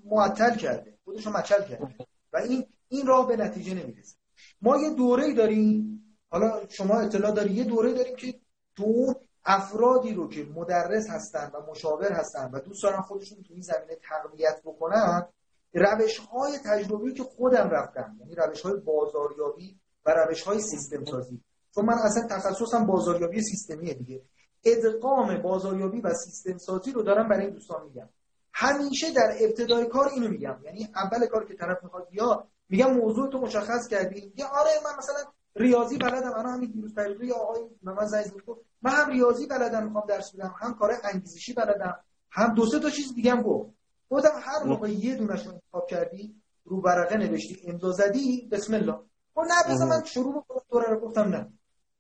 معطل 0.06 0.56
کرده. 0.56 0.98
خودشو 1.06 1.30
مچل 1.32 1.62
کرده. 1.62 1.96
و 2.34 2.38
این 2.38 2.66
این 2.88 3.08
راه 3.08 3.28
به 3.28 3.38
نتیجه 3.38 3.74
نمی‌رسه. 3.74 4.16
ما 4.62 4.78
یه 4.78 4.90
دوره 4.90 5.34
داریم. 5.34 6.02
حالا 6.30 6.68
شما 6.70 7.00
اطلاع 7.00 7.32
داری. 7.32 7.54
یه 7.54 7.64
دوره 7.64 7.94
داریم 7.94 8.16
که 8.16 8.40
تو 8.76 9.16
افرادی 9.46 10.14
رو 10.14 10.30
که 10.30 10.44
مدرس 10.56 11.10
هستن 11.10 11.52
و 11.54 11.72
مشاور 11.72 12.12
هستن 12.12 12.52
و 12.54 12.60
دوست 12.60 12.84
دارن 12.84 13.02
خودشون 13.02 13.44
تو 13.44 13.54
این 13.54 13.62
زمینه 13.62 13.98
تقویت 14.10 14.62
بکنن 14.66 15.28
روش 15.76 16.18
های 16.18 16.58
تجربی 16.66 17.14
که 17.14 17.24
خودم 17.24 17.70
رفتم 17.70 18.16
یعنی 18.20 18.36
روش 18.36 18.62
های 18.62 18.74
بازاریابی 18.80 19.80
و 20.06 20.12
روش 20.12 20.42
های 20.44 20.62
سیستم 20.62 21.06
سازی 21.06 21.42
چون 21.76 21.86
من 21.86 21.94
اصلا 21.94 22.28
تخصصم 22.28 22.86
بازاریابی 22.86 23.42
سیستمیه 23.42 23.94
دیگه. 23.94 24.22
ادغام 24.66 25.42
بازاریابی 25.42 26.02
و 26.02 26.14
سیستم 26.14 26.58
سازی 26.58 26.92
رو 26.92 27.02
دارم 27.02 27.30
برای 27.30 27.52
دوستان 27.52 27.84
میگم. 27.84 28.10
همیشه 28.54 29.14
در 29.14 29.38
ابتدای 29.42 29.86
کار 29.86 30.08
اینو 30.08 30.28
میگم. 30.30 30.60
یعنی 30.64 30.90
اول 30.96 31.26
کار 31.26 31.46
که 31.46 31.56
طرف 31.56 31.84
می‌خواد 31.84 32.08
یا 32.12 32.48
میگم 32.70 32.94
موضوع 32.94 33.32
تو 33.32 33.40
مشخص 33.40 33.88
کردی 33.88 34.34
یا 34.36 34.46
آره 34.46 34.72
من 34.84 34.98
مثلا 34.98 35.32
ریاضی 35.56 35.98
بلدم 35.98 36.34
انا 36.34 36.50
همین 36.52 36.72
دیروز 36.72 36.96
پیروزی 36.96 37.32
آقای 37.32 37.62
من 37.82 38.06
زنگ 38.06 38.46
گفت 38.48 38.62
من 38.82 38.92
هم 38.92 39.10
ریاضی 39.10 39.48
بلدم 39.48 39.84
می‌خوام 39.84 40.06
درس 40.08 40.36
بدم 40.36 40.56
هم 40.60 40.74
کار 40.74 40.92
انگیزشی 41.04 41.54
بلدم 41.54 42.00
هم 42.32 42.54
دو 42.54 42.66
سه 42.66 42.80
تا 42.80 42.90
چیز 42.90 43.14
دیگه 43.16 43.32
هم 43.32 43.42
گفت. 43.42 43.75
گفتم 44.10 44.30
هر 44.42 44.64
موقع 44.66 44.90
یه 44.90 45.16
دونش 45.16 45.46
رو 45.46 45.54
انتخاب 45.54 45.88
کردی 45.88 46.36
رو 46.66 46.82
برقه 46.82 47.18
نوشتی 47.18 47.58
امضا 47.68 47.92
زدی 47.92 48.48
بسم 48.52 48.74
الله. 48.74 49.00
و 49.38 49.42
نه 49.42 49.74
بذار 49.74 49.88
من 49.88 50.04
شروع 50.06 50.34
بکنم 50.34 50.62
دوره 50.72 50.90
رو 50.90 51.00
گفتم 51.00 51.22
نه. 51.22 51.50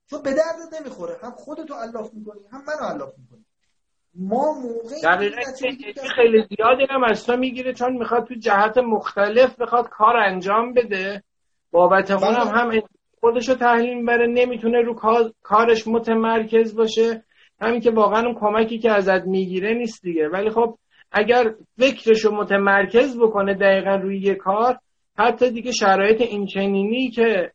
چون 0.09 0.21
به 0.21 0.29
دردت 0.29 0.81
نمی‌خوره 0.81 1.17
هم 1.23 1.31
خودتو 1.31 1.73
الاف 1.73 2.13
می‌کنی 2.13 2.39
هم 2.51 2.61
منو 2.67 2.93
الاف 2.93 3.13
می‌کنی. 3.17 3.45
ما 4.15 4.53
موقعی 4.53 5.01
خیلی 6.15 6.45
زیادی 6.49 6.85
هم 6.89 7.03
از 7.03 7.23
تو 7.25 7.37
می‌گیره 7.37 7.73
چون 7.73 7.93
می‌خواد 7.93 8.27
تو 8.27 8.35
جهت 8.35 8.77
مختلف 8.77 9.61
بخواد 9.61 9.89
کار 9.89 10.17
انجام 10.17 10.73
بده. 10.73 11.23
بابت 11.71 12.11
اونم 12.11 12.51
بله. 12.51 12.51
هم 12.51 12.81
خودش 13.19 13.49
رو 13.49 13.55
تحلیل 13.55 13.97
می‌بره 13.97 14.27
نمی‌تونه 14.27 14.81
رو 14.81 14.93
کارش 15.43 15.87
متمرکز 15.87 16.75
باشه. 16.75 17.23
همین 17.61 17.81
که 17.81 17.91
واقعا 17.91 18.25
اون 18.25 18.35
کمکی 18.39 18.79
که 18.79 18.91
ازت 18.91 19.25
می‌گیره 19.25 19.73
نیست 19.73 20.01
دیگه. 20.01 20.29
ولی 20.29 20.49
خب 20.49 20.77
اگر 21.17 21.53
فکرش 21.79 22.25
رو 22.25 22.35
متمرکز 22.35 23.19
بکنه 23.19 23.53
دقیقا 23.53 23.95
روی 23.95 24.19
یه 24.19 24.35
کار 24.35 24.77
حتی 25.17 25.51
دیگه 25.51 25.71
شرایط 25.71 26.21
اینچنینی 26.21 27.09
که 27.09 27.51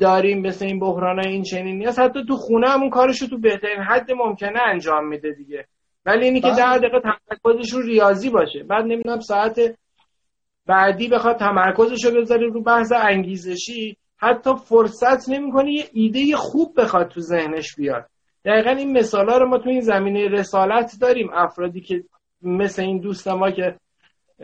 داریم 0.00 0.40
مثل 0.40 0.66
این 0.66 0.80
بحران 0.80 1.26
این 1.26 1.42
چنینی 1.42 1.84
هست 1.84 1.98
حتی 1.98 2.24
تو 2.28 2.36
خونه 2.36 2.70
همون 2.70 2.90
کارش 2.90 3.22
رو 3.22 3.28
تو 3.28 3.38
بهترین 3.38 3.82
حد 3.82 4.12
ممکنه 4.12 4.60
انجام 4.66 5.08
میده 5.08 5.32
دیگه. 5.32 5.64
ولی 6.06 6.24
اینی 6.24 6.40
که 6.40 6.50
در 6.58 6.78
بله. 6.78 6.78
دقیقه 6.78 7.00
تمرکزش 7.00 7.72
رو 7.72 7.82
ریاضی 7.82 8.30
باشه. 8.30 8.62
بعد 8.62 8.84
نمی‌دونم 8.84 9.20
ساعت 9.20 9.60
بعدی 10.66 11.08
بخواد 11.08 11.36
تمرکزش 11.36 12.04
رو 12.04 12.20
بذاره 12.20 12.46
رو 12.46 12.62
بحث 12.62 12.92
انگیزشی 12.92 13.96
حتی 14.18 14.50
فرصت 14.64 15.28
نمی‌کنه 15.28 15.72
یه 15.72 15.84
ایده 15.92 16.36
خوب 16.36 16.80
بخواد 16.80 17.08
تو 17.08 17.20
ذهنش 17.20 17.74
بیاد. 17.76 18.06
دقیقا 18.44 18.70
این 18.70 18.98
مثال 18.98 19.26
رو 19.26 19.48
ما 19.48 19.58
تو 19.58 19.68
این 19.68 19.80
زمینه 19.80 20.28
رسالت 20.28 20.92
داریم. 21.00 21.30
افرادی 21.32 21.80
که 21.80 22.04
مثل 22.42 22.82
این 22.82 22.98
دوست 22.98 23.28
ما 23.28 23.50
که 23.50 23.74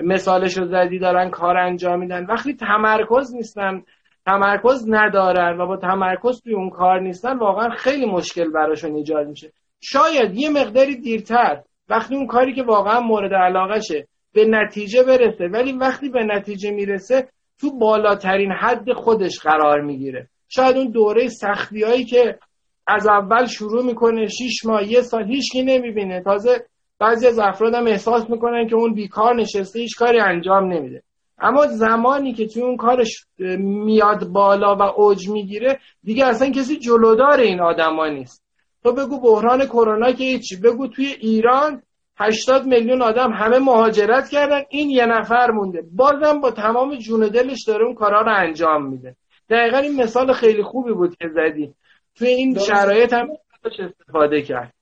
مثالش 0.03 0.59
رو 0.59 0.67
زدی 0.67 0.99
دارن 0.99 1.31
کار 1.31 1.57
انجام 1.57 1.99
میدن. 1.99 2.27
وقتی 2.27 2.55
تمرکز 2.55 3.35
نیستن 3.35 3.83
تمرکز 4.27 4.85
ندارن 4.89 5.61
و 5.61 5.67
با 5.67 5.77
تمرکز 5.77 6.41
توی 6.41 6.55
اون 6.55 6.71
کار 6.71 7.01
نیستن 7.01 7.39
واقعا 7.39 7.71
خیلی 7.71 8.07
مشکل 8.07 8.51
براشون 8.51 8.95
ایجاد 8.95 9.29
میشه. 9.29 9.53
شاید 9.81 10.35
یه 10.35 10.51
مقداری 10.51 10.97
دیرتر. 10.97 11.63
وقتی 11.89 12.17
اون 12.17 12.27
کاری 12.27 12.55
که 12.55 12.63
واقعا 12.63 13.01
مورد 13.01 13.35
علاقهشه 13.35 14.07
به 14.35 14.45
نتیجه 14.45 15.03
برسه 15.03 15.49
ولی 15.49 15.73
وقتی 15.73 16.09
به 16.09 16.25
نتیجه 16.25 16.71
می‌رسه 16.71 17.29
تو 17.61 17.79
بالاترین 17.79 18.53
حد 18.53 18.93
خودش 18.93 19.41
قرار 19.41 19.81
می‌گیره. 19.81 20.29
شاید 20.49 20.77
اون 20.77 20.91
دوره 20.91 21.29
سختی 21.29 21.83
هایی 21.83 22.05
که 22.05 22.39
از 22.87 23.07
اول 23.07 23.47
شروع 23.47 23.85
می‌کنه 23.85 24.29
شیش 24.29 24.65
ماه 24.65 24.93
یه 24.93 25.01
سال 25.01 25.25
هیچکی 25.25 25.63
نمی‌بینه. 25.63 26.23
تازه 26.23 26.67
بعضی 27.05 27.27
از 27.27 27.39
افراد 27.39 27.75
هم 27.75 27.87
احساس 27.87 28.31
می‌کنن 28.31 28.69
که 28.69 28.75
اون 28.75 28.95
بیکار 28.95 29.37
نشسته 29.37 29.79
هیچ 29.79 29.99
کاری 29.99 30.21
انجام 30.21 30.73
نمیده. 30.73 31.03
اما 31.39 31.67
زمانی 31.67 32.33
که 32.33 32.47
توی 32.47 32.63
اون 32.63 32.77
کارش 32.77 33.27
میاد 33.59 34.25
بالا 34.29 34.77
و 34.77 34.83
اوج 34.83 35.29
می‌گیره 35.29 35.79
دیگه 36.05 36.27
اصلا 36.27 36.51
کسی 36.51 36.77
جلودار 36.77 37.41
این 37.41 37.61
آدما 37.61 38.07
نیست. 38.07 38.45
تو 38.83 38.93
بگو 38.93 39.21
بحران 39.21 39.67
کرونا 39.67 40.13
که 40.13 40.25
هیچی. 40.25 40.57
بگو 40.57 40.87
توی 40.87 41.07
ایران 41.21 41.83
80 42.17 42.67
میلیون 42.67 43.03
آدم 43.03 43.33
همه 43.33 43.59
مهاجرت 43.59 44.29
کردن 44.29 44.63
این 44.71 44.91
یه 44.91 45.07
نفر 45.07 45.51
مونده. 45.51 45.83
بازم 45.93 46.41
با 46.41 46.51
تمام 46.51 46.97
جون 46.97 47.21
دلش 47.29 47.65
داره 47.67 47.85
اون 47.85 47.95
کارا 47.95 48.21
رو 48.21 48.33
انجام 48.37 48.87
میده. 48.87 49.17
دقیقا 49.51 49.79
این 49.79 50.03
مثال 50.03 50.33
خیلی 50.33 50.63
خوبی 50.63 50.93
بود 50.93 51.17
که 51.17 51.29
زدی. 51.29 51.75
توی 52.15 52.29
این 52.29 52.59
شرایط 52.59 53.13
هم 53.13 53.29
استفاده 53.65 54.43
کرد. 54.43 54.75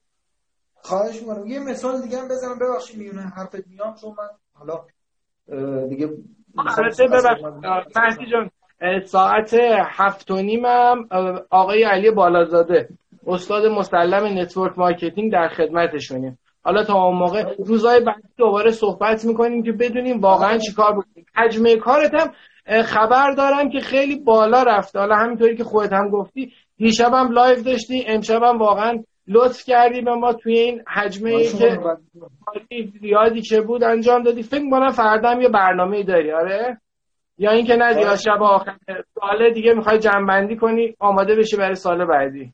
خواهش 0.82 1.20
می‌کنم. 1.20 1.46
یه 1.46 1.58
مثال 1.58 2.02
دیگه 2.02 2.18
هم 2.18 2.24
بزنم. 2.28 2.58
ببخشید 2.58 2.98
میونه 2.98 3.22
حرفت 3.22 3.66
میام 3.68 3.94
چون 3.94 4.10
من 4.18 4.28
حالا 4.54 4.80
دیگه 5.88 6.10
البته 6.78 7.08
جان 8.30 8.50
ساعت 9.04 9.54
هفت 9.84 10.30
و 10.30 10.42
نیمم 10.42 11.08
آقای 11.50 11.82
علی 11.84 12.10
بالازاده 12.10 12.88
استاد 13.26 13.66
مسلم 13.66 14.38
network 14.38 14.78
marketing 14.78 15.32
در 15.32 15.48
خدمتشونیم 15.48 16.38
حالا 16.64 16.84
تا 16.84 17.04
اون 17.04 17.18
موقع 17.18 17.54
روزهای 17.58 18.00
بعد 18.00 18.22
دوباره 18.36 18.70
صحبت 18.70 19.24
می‌کنیم 19.24 19.62
که 19.62 19.72
بدونیم 19.72 20.20
واقعا 20.20 20.58
چیکار 20.58 20.92
بکنیم. 20.92 21.26
حجم 21.34 21.78
کارت 21.78 22.14
هم 22.14 22.32
خبر 22.82 23.30
دارم 23.30 23.70
که 23.70 23.80
خیلی 23.80 24.20
بالا 24.20 24.62
رفته. 24.62 24.98
حالا 24.98 25.16
همینطوری 25.16 25.56
که 25.56 25.64
خودت 25.64 25.92
هم 25.92 26.10
گفتی 26.10 26.52
دیشبم 26.76 27.32
لایو 27.32 27.62
داشتی 27.62 28.04
امشبم 28.06 28.58
واقعا 28.58 29.04
لطف 29.28 29.64
کردی 29.64 30.00
به 30.00 30.14
ما 30.14 30.32
توی 30.32 30.58
این 30.58 30.82
حجمه 30.86 31.30
ای 31.30 31.48
که 31.48 31.80
زیادی 33.00 33.42
که 33.42 33.60
بود 33.60 33.84
انجام 33.84 34.22
دادی. 34.22 34.42
فکر 34.42 34.70
کنم 34.70 34.90
فردا 34.90 35.30
هم 35.30 35.40
یه 35.40 35.48
برنامه 35.48 36.02
داری 36.02 36.32
آره؟ 36.32 36.80
یا 37.38 37.50
اینکه 37.50 37.76
نه 37.76 38.00
یا 38.00 38.16
شب 38.16 38.42
آخر. 38.42 38.76
سال 39.20 39.52
دیگه 39.54 39.74
می‌خوای 39.74 39.98
جمع‌بندی 39.98 40.56
کنی 40.56 40.96
آماده 40.98 41.36
بشی 41.36 41.56
برای 41.56 41.74
سال 41.74 42.04
بعدی. 42.04 42.52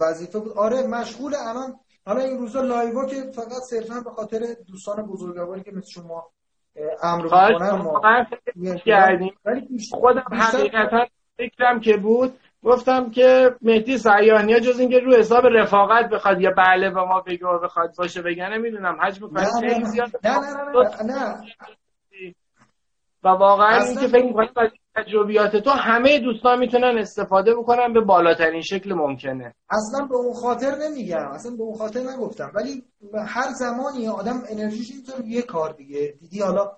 وظیفه 0.00 0.38
بود. 0.38 0.52
آره 0.52 0.86
مشغول 0.86 1.34
الان. 1.48 1.74
حالا 2.06 2.20
این 2.20 2.38
روزا 2.38 2.60
لایو 2.60 3.06
که 3.06 3.14
فقط 3.14 3.62
صرفا 3.70 4.00
به 4.00 4.10
خاطر 4.10 4.38
دوستان 4.68 5.06
بزرگواری 5.06 5.62
که 5.62 5.72
مثل 5.72 5.90
شما 5.90 6.26
امر 7.02 7.22
می‌کنن 7.22 7.70
ما 7.70 8.02
خودم 9.90 10.24
حقیقتا 10.32 11.06
فکرم 11.38 11.80
که 11.80 11.96
بود 11.96 12.38
گفتم 12.66 13.10
که 13.10 13.56
مهدی 13.62 13.98
سیاهنی 13.98 14.52
ها 14.52 14.58
جز 14.58 14.80
اینکه 14.80 14.98
رو 14.98 15.14
حساب 15.14 15.46
رفاقت 15.46 16.10
بخواد 16.10 16.40
یا 16.40 16.50
بله 16.50 16.90
به 16.90 17.00
ما 17.00 17.20
بگه 17.20 17.46
و 17.46 17.58
بخواد 17.58 17.94
باشه 17.98 18.22
بگه 18.22 18.48
نمی‌دونم 18.48 18.98
حجم 19.02 19.28
خیلی 19.60 19.84
زیاد 19.84 20.10
نه 20.24 20.38
نه 20.38 21.02
نه, 21.02 21.12
نه. 21.12 21.44
و 23.24 23.28
واقعا 23.28 23.84
اینکه 23.84 24.06
فکر 24.06 24.24
می‌کنم 24.24 24.70
تجربیات 24.96 25.56
تو 25.56 25.70
همه 25.70 26.18
دوستان 26.18 26.58
می‌تونن 26.58 26.98
استفاده 26.98 27.54
بکنن 27.54 27.92
به 27.92 28.00
بالاترین 28.00 28.62
شکل 28.62 28.94
ممکنه. 28.94 29.54
اصلا 29.70 30.06
به 30.06 30.16
اون 30.16 30.34
خاطر 30.34 30.74
نمیگم. 30.76 31.28
اصلا 31.32 31.56
به 31.56 31.62
اون 31.62 31.78
خاطر 31.78 32.00
نگفتم. 32.00 32.52
ولی 32.54 32.84
هر 33.26 33.52
زمانی 33.52 34.08
آدم 34.08 34.42
انرژیش 34.50 34.90
اینطور 34.90 35.26
یه 35.26 35.42
کار 35.42 35.72
دیگه. 35.72 36.14
دیدی 36.20 36.40
حالا 36.40 36.72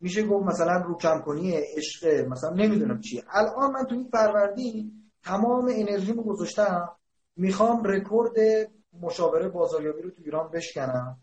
میشه 0.00 0.26
گفت 0.26 0.46
مثلا 0.46 0.82
رو 0.86 0.98
کم 0.98 1.20
کنی 1.20 1.56
عشق 1.76 2.06
مثلا 2.28 2.50
نمی‌دونم 2.50 3.00
چیه 3.00 3.22
الان 3.32 3.70
من 3.72 3.84
تو 3.84 3.94
این 3.94 4.08
فروردین 4.12 5.03
تمام 5.24 5.70
انرژیمو 5.74 6.22
گذاشتم 6.22 6.88
می‌خوام 7.36 7.84
رکورد 7.84 8.34
مشاوره 9.00 9.48
بازاریابی 9.48 10.02
رو 10.02 10.10
تو 10.10 10.22
ایران 10.24 10.50
بشکنم. 10.50 11.18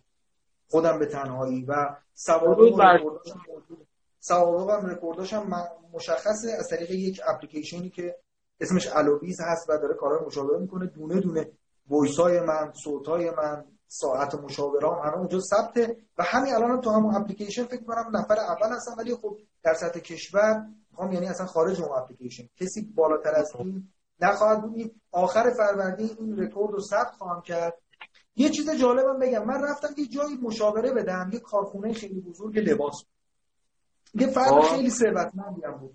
خودم 0.70 1.00
به 1.00 1.06
تنهایی 1.06 1.66
و 1.66 1.96
سوابق 2.14 3.02
سوابقم 4.20 4.86
رکورداشم. 4.86 5.50
مشخصه 5.94 6.52
از 6.60 6.70
طریق 6.70 6.92
یک 6.92 7.22
اپلیکیشنی 7.28 7.90
که 7.90 8.16
اسمش 8.60 8.88
الوبیز 8.88 9.42
هست 9.42 9.70
و 9.70 9.78
داره 9.78 9.94
کارهای 9.94 10.26
مشاوره 10.26 10.60
می‌کنه. 10.60 10.86
دونه 10.86 11.20
دونه 11.20 11.52
voice 11.88 12.20
های 12.20 12.40
من 12.40 12.74
صوت 12.84 13.08
های 13.08 13.32
من 13.32 13.66
ساعت 13.88 14.36
مشاوره 14.36 14.88
هم 14.88 15.00
همه 15.04 15.18
اونجا 15.18 15.40
ثبته. 15.40 15.98
و 16.18 16.24
همین 16.24 16.54
الان 16.54 16.72
هم 16.72 16.82
تو 16.82 16.90
همون 16.90 17.16
اپلیکیشن 17.16 17.64
فکر 17.64 17.84
کنم 17.84 18.18
نفر 18.18 18.40
اول 18.40 18.76
هستم 18.76 18.96
ولی 18.98 19.16
خب 19.16 19.38
در 19.64 19.74
سطح 19.74 20.00
کشور 20.00 20.66
می‌خوام 20.92 21.12
یعنی 21.12 21.28
اصلا 21.28 21.46
خارج 21.46 21.82
اون 21.82 21.98
اپلیکیشن. 21.98 22.44
کسی 22.58 22.82
بالاتر 22.82 23.36
از 23.36 23.56
این 23.56 23.88
نخواهد 24.20 24.62
بود. 24.62 25.02
آخر 25.12 25.50
فروردین 25.50 26.10
این 26.20 26.38
رکورد 26.38 26.74
رو 26.74 26.82
ثبت 26.82 27.12
خواهم 27.12 27.42
کرد. 27.42 27.78
یه 28.36 28.50
چیز 28.50 28.70
جالبم 28.70 29.20
بگم. 29.20 29.46
من 29.46 29.64
رفتم 29.64 29.94
یه 29.98 30.08
جایی 30.08 30.38
مشاوره 30.38 30.92
بدم. 30.92 31.30
یه 31.34 31.40
کارخونه 31.40 31.94
خیلی 31.94 32.22
بزرگ 32.22 32.60
لباس. 32.60 33.04
یه 34.14 34.28
فرد 34.28 34.62
خیلی 34.62 34.90
ثروتمندی 34.90 35.62
هم 35.66 35.78
بود. 35.78 35.94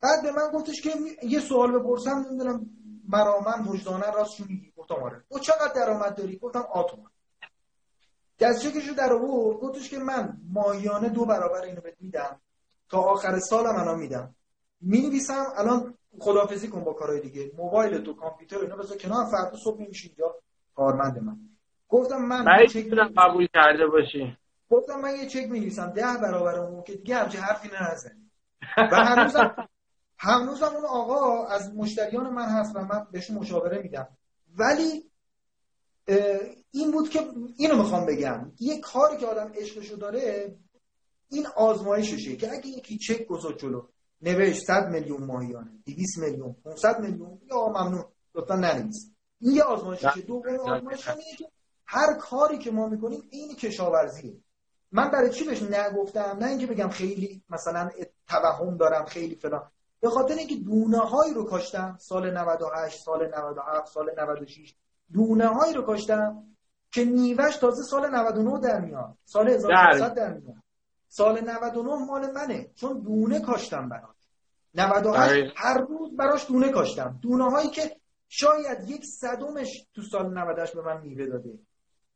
بعد 0.00 0.22
به 0.22 0.32
من 0.32 0.50
گفتش 0.50 0.80
که 0.82 0.90
یه 1.22 1.40
سوال 1.40 1.78
بپرسم 1.78 2.24
نمی‌دونم 2.28 2.66
مرامن 3.08 3.64
وجدانه 3.68 4.10
راست 4.10 4.40
میگی؟ 4.40 4.72
گفتم 4.76 4.94
آره. 4.94 5.24
او 5.28 5.38
چقدر 5.38 5.72
درآمد 5.76 6.14
داری؟ 6.14 6.38
گفتم 6.38 6.64
آتومان 6.72 7.10
دستچکشو 8.40 8.94
در 8.94 9.12
آورد. 9.12 9.60
گفتش 9.60 9.90
که 9.90 9.98
من 9.98 10.40
ماهیانه 10.52 11.08
دو 11.08 11.24
برابر 11.24 11.62
اینو 11.62 11.80
بهت 11.80 11.96
میدم. 12.00 12.40
تا 12.90 12.98
آخر 12.98 13.38
سال 13.38 13.64
منو 13.76 13.96
میدم. 13.96 14.34
می 14.80 15.00
نویسم 15.00 15.44
الان 15.56 15.94
خدافزی 16.18 16.68
کن 16.68 16.84
با 16.84 16.92
کارهای 16.92 17.20
دیگه. 17.20 17.50
موبایل 17.56 17.98
تو 17.98 18.14
کامپیوتر 18.14 18.58
اینا 18.58 18.76
بذار 18.76 18.96
کنار 18.98 19.26
فردا 19.30 19.56
صبح 19.64 19.80
میشی 19.80 20.08
اینجا. 20.08 20.34
کارمند 20.74 21.18
من. 21.18 21.36
گفتم 21.88 22.16
من 22.16 22.66
چک 22.66 22.86
قبول 23.16 23.48
کرده 23.54 23.86
باشی. 23.86 24.36
گفتم 24.70 25.00
من 25.00 25.16
یه 25.16 25.26
چک 25.26 25.50
می 25.50 25.60
نویسم 25.60 25.90
ده 25.90 26.18
برابر 26.22 26.60
اون 26.60 26.82
که 26.82 26.96
دیگه 26.96 27.16
همچه 27.16 27.38
حرفی 27.38 27.68
نزنی. 27.68 28.30
و 28.92 28.96
هنوزم 28.96 29.54
هنوزم 30.18 30.66
اون 30.74 30.84
آقا 30.84 31.46
از 31.46 31.74
مشتریان 31.74 32.30
من 32.30 32.48
هست 32.48 32.76
و 32.76 32.80
من 32.80 33.06
بهش 33.12 33.30
مشاوره 33.30 33.82
میدم. 33.82 34.08
ولی 34.56 35.10
این 36.70 36.90
بود 36.92 37.08
که 37.08 37.20
اینو 37.56 37.76
می‌خوام 37.76 38.06
بگم. 38.06 38.52
یه 38.60 38.80
کاری 38.80 39.16
که 39.16 39.26
آدم 39.26 39.52
عشقشو 39.54 39.96
داره 39.96 40.54
این 41.30 41.46
آزمایششه 41.56 42.36
که 42.36 42.52
اگه 42.52 42.66
یکی 42.66 42.98
چک 42.98 43.26
گذاشت 43.26 43.58
جلو 43.58 43.82
نوشت 44.22 44.64
100 44.66 44.88
میلیون 44.88 45.24
ماهیانه 45.24 45.70
200 45.86 46.18
میلیون 46.18 46.56
500 46.64 47.00
میلیون 47.00 47.40
یا 47.50 47.68
ممنون 47.68 48.04
لطفا 48.34 48.54
ننویس. 48.54 49.10
این 49.40 49.52
یه 49.52 49.62
آزمایشه 49.62 50.20
دوم 50.20 50.60
آزمایش 50.60 51.08
اینه 51.08 51.36
که 51.38 51.48
هر 51.86 52.14
کاری 52.20 52.58
که 52.58 52.70
ما 52.70 52.88
می‌کنیم 52.88 53.22
این 53.30 53.56
کشاورزیه. 53.56 54.36
من 54.92 55.10
برای 55.10 55.30
چی 55.30 55.44
بهش 55.44 55.62
نگفتم؟ 55.62 56.36
نه 56.40 56.46
اینکه 56.46 56.66
بگم 56.66 56.88
خیلی 56.88 57.42
مثلا 57.50 57.90
توهم 58.28 58.76
دارم 58.76 59.04
خیلی 59.04 59.34
فلان. 59.34 59.70
به 60.00 60.10
خاطر 60.10 60.34
اینکه 60.34 60.56
دونه 60.56 60.98
هایی 60.98 61.34
رو 61.34 61.44
کاشتم 61.44 61.96
سال 62.00 62.38
98 62.38 62.98
سال 63.04 63.28
97 63.28 63.92
سال 63.92 64.10
96 64.18 64.74
دونه 65.12 65.46
هایی 65.46 65.74
رو 65.74 65.82
کاشتم 65.82 66.44
که 66.92 67.04
نیوش 67.04 67.56
تازه 67.56 67.82
سال 67.82 68.10
99 68.10 68.60
در 68.60 68.80
میاد 68.80 69.14
سال 69.24 69.48
1600 69.48 70.14
در 70.14 70.32
میاد. 70.32 70.62
سال 71.08 71.40
99 71.40 71.94
مال 72.06 72.32
منه. 72.32 72.70
چون 72.74 73.00
دونه 73.00 73.40
کاشتم 73.40 73.88
براش. 73.88 74.16
98 74.74 75.52
هر 75.56 75.78
روز 75.78 76.16
براش 76.16 76.46
دونه 76.46 76.68
کاشتم. 76.72 77.18
دونه 77.22 77.50
هایی 77.50 77.70
که 77.70 77.96
شاید 78.28 78.90
یک 78.90 79.04
صدومش 79.04 79.86
تو 79.94 80.02
سال 80.02 80.38
98 80.38 80.74
به 80.74 80.82
من 80.82 81.00
میوه 81.00 81.26
داده. 81.26 81.58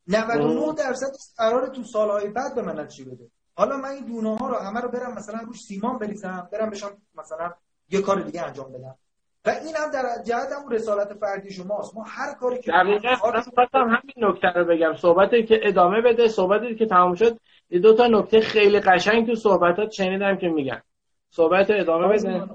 99 0.08 0.74
درصد 0.74 1.12
قرار 1.36 1.68
تو 1.68 1.84
سالهای 1.84 2.28
بعد 2.28 2.54
به 2.54 2.62
من 2.62 2.88
چی 2.88 3.04
بده. 3.04 3.30
حالا 3.54 3.76
من 3.76 3.88
این 3.88 4.04
دونه 4.04 4.36
ها 4.36 4.48
رو 4.48 4.56
همه 4.56 4.80
رو 4.80 4.88
برم 4.88 5.14
مثلا 5.14 5.38
روش 5.38 5.60
سیمان 5.68 5.98
بریزم 5.98 6.48
برم 6.52 6.70
بشم 6.70 7.02
مثلا 7.14 7.54
یه 7.88 8.02
کار 8.02 8.22
دیگه 8.22 8.42
انجام 8.42 8.72
بدم. 8.72 8.98
و 9.44 9.50
این 9.50 9.76
هم 9.76 9.90
در 9.90 10.22
جهت 10.24 10.52
هم 10.52 10.68
رسالت 10.68 11.14
فردی 11.14 11.50
شماست. 11.50 11.94
ما 11.94 12.02
هر 12.02 12.34
کاری 12.34 12.60
که 12.60 12.72
خواستم 13.20 13.68
همین 13.74 14.14
نکته 14.16 14.48
رو 14.48 14.64
بگم. 14.64 14.96
صحبتی 14.96 15.46
که 15.46 15.60
ادامه 15.62 16.00
بده 16.00 16.28
صحبتی 16.28 16.74
که 16.74 16.86
تمام 16.86 17.14
شد 17.14 17.38
دو 17.82 17.94
تا 17.94 18.06
نکته 18.06 18.40
خیلی 18.40 18.80
قشنگ 18.80 19.26
تو 19.26 19.34
صحبتات 19.34 19.90
شنیدم 19.90 20.36
که 20.36 20.48
میگن. 20.48 20.82
صحبت 21.30 21.66
ادامه 21.70 22.08
بده. 22.08 22.48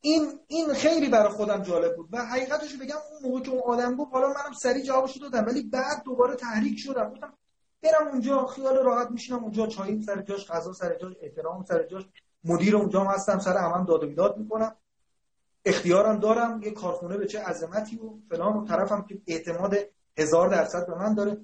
این 0.00 0.22
این 0.46 0.74
خیلی 0.74 1.08
برای 1.08 1.28
خودم 1.28 1.62
جالب 1.62 1.96
بود. 1.96 2.08
و 2.12 2.18
حقیقتش 2.18 2.76
بگم 2.76 2.96
اون 3.10 3.30
موقع 3.30 3.44
که 3.44 3.50
اون 3.50 3.62
آدم 3.66 3.96
بود 3.96 4.08
حالا 4.12 4.26
منم 4.26 4.52
سری 4.58 4.82
جوابشو 4.82 5.20
دادم 5.20 5.46
ولی 5.46 5.62
بعد 5.62 6.02
دوباره 6.04 6.34
تحریک 6.34 6.78
شدم. 6.78 7.10
گفتم 7.10 7.32
برم 7.82 8.08
اونجا 8.12 8.46
خیال 8.46 8.76
راحت 8.76 9.10
میشینم 9.10 9.44
اونجا 9.44 9.66
چای 9.66 10.02
سر 10.02 10.22
جاش 10.22 10.50
غذا 10.50 10.72
سر 10.72 10.94
جاش 10.94 11.12
احترام 11.22 11.64
سر 11.64 11.82
جاش 11.82 12.04
مدیر 12.44 12.76
اونجا 12.76 13.04
هستم 13.04 13.38
سر 13.38 13.56
عمم 13.56 13.84
داد 13.84 14.04
و 14.04 14.06
بیداد 14.06 14.38
می‌کنم. 14.38 14.76
اختیارم 15.64 16.18
دارم 16.18 16.62
یه 16.62 16.70
کارخونه 16.70 17.16
به 17.16 17.26
چه 17.26 17.40
عظمتی 17.40 17.96
و 17.96 18.18
فلان 18.28 18.56
و 18.56 18.66
طرفم 18.66 19.02
که 19.08 19.20
اعتماد 19.26 19.74
هزار 20.18 20.48
درصد 20.48 20.86
به 20.86 20.94
من 20.94 21.14
داره. 21.14 21.36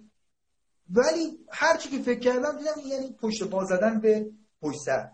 ولی 0.90 1.38
هر 1.50 1.76
چی 1.76 1.88
که 1.88 2.02
فکر 2.02 2.18
کردم 2.18 2.58
دیدم 2.58 2.88
یعنی 2.88 3.12
پشت 3.12 3.44
باز 3.44 3.68
زدن 3.68 4.00
به 4.00 4.30
پشت 4.62 4.78
سر. 4.86 5.08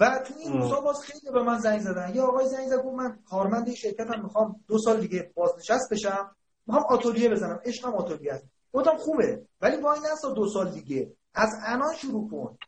و 0.00 0.18
تو 0.26 0.34
این 0.38 0.52
روزا 0.52 0.80
باز 0.80 1.00
خیلی 1.00 1.32
به 1.32 1.42
من 1.42 1.58
زنگ 1.58 1.80
زدن. 1.80 2.14
یا 2.14 2.26
آقای 2.26 2.48
زنگ 2.48 2.68
زد 2.68 2.82
گفت 2.82 2.96
من 2.96 3.18
کارمند 3.30 3.74
شرکتم 3.74 4.22
می‌خوام 4.22 4.60
دو 4.68 4.78
سال 4.78 5.00
دیگه 5.00 5.32
بازنشست 5.34 5.90
بشم 5.90 6.36
می‌خوام 6.66 6.84
آتلیه 6.88 7.28
بزنم. 7.28 7.60
عشقم 7.64 7.94
آتلیه 7.94 8.32
است. 8.32 8.44
گفتم 8.72 8.96
خوبه 8.96 9.46
ولی 9.60 9.76
وای 9.76 9.98
نسا 10.12 10.30
دو 10.30 10.48
سال 10.48 10.70
دیگه. 10.70 11.12
از 11.34 11.50
الان 11.66 11.94
شروع 11.94 12.30
کن. 12.30 12.58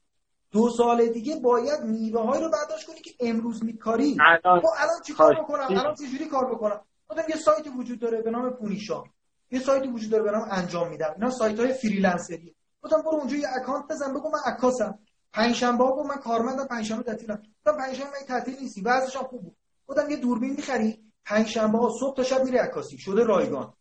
دو 0.56 0.70
سال 0.70 1.06
دیگه 1.06 1.36
باید 1.36 1.80
میوه 1.80 2.20
های 2.20 2.40
رو 2.40 2.50
برداشت 2.50 2.86
کنی 2.86 3.00
که 3.00 3.10
امروز 3.20 3.64
میکاری. 3.64 4.16
الان. 4.20 4.60
خب 4.60 4.68
الان 4.78 5.02
چی 5.06 5.12
کار 5.12 5.34
بکنم؟ 5.34 5.66
الان 5.70 5.94
چجوری 5.94 6.26
کار 6.26 6.54
بکنم؟ 6.54 6.80
گفتم 7.10 7.22
یه 7.28 7.36
سایتی 7.36 7.70
وجود 7.70 7.98
داره 7.98 8.22
به 8.22 8.30
نام 8.30 8.50
پونیشا. 8.50 9.04
یه 9.50 9.60
سایتی 9.60 9.88
وجود 9.88 10.10
داره 10.10 10.22
به 10.22 10.30
نام 10.30 10.48
انجام 10.50 10.88
میدم. 10.88 11.12
اینا 11.16 11.30
سایت 11.30 11.60
های 11.60 11.72
freelancer 11.72 12.47
ی 12.47 12.54
گفتم 12.82 13.02
برو 13.02 13.14
اونجا 13.14 13.36
یه 13.36 13.48
اکانت 13.56 13.84
بزن 13.90 14.14
بگو 14.14 14.30
من 14.30 14.38
عکاسم. 14.52 14.98
پنجشنبه 15.32 15.84
ها 15.84 16.02
من 16.02 16.16
کارمندم 16.16 16.66
پنجشنبه 16.66 17.02
تعطیلم 17.02 17.42
گفتم 17.66 17.78
پنجشنبه 17.78 18.10
من 18.10 18.26
تعطیل 18.26 18.56
نیستی 18.60 18.80
وضعش 18.80 19.16
خوب 19.16 19.42
بود. 19.42 19.56
گفتم 19.86 20.10
یه 20.10 20.16
دوربین 20.16 20.50
می‌خری 20.50 21.12
پنجشنبه 21.24 21.78
ها 21.78 21.92
صبح 22.00 22.16
تا 22.16 22.22
شب 22.22 22.44
میره 22.44 22.60
عکاسی. 22.60 22.98
شده 22.98 23.24
رایگان. 23.24 23.72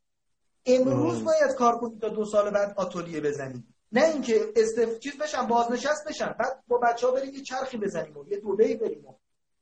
امروز 0.65 1.23
باید 1.23 1.55
کار 1.57 1.77
کنی 1.77 1.99
تا 1.99 2.09
دو 2.09 2.25
سال 2.25 2.49
بعد 2.49 2.73
آتلیه 2.77 3.21
بزنی. 3.21 3.63
نه 3.95 4.05
اینکه 4.05 4.53
استف 4.55 4.99
چیز 4.99 5.17
بشن 5.17 5.47
بازنشست 5.47 6.07
بشن. 6.07 6.35
بعد 6.39 6.63
با 6.67 6.77
بچه 6.77 7.07
ها 7.07 7.13
بریم 7.13 7.33
یه 7.33 7.41
چرخی 7.41 7.77
بزنیم 7.77 8.17
و 8.17 8.25
یه 8.27 8.37
دوبی 8.37 8.75
بریم 8.75 9.05
و 9.05 9.13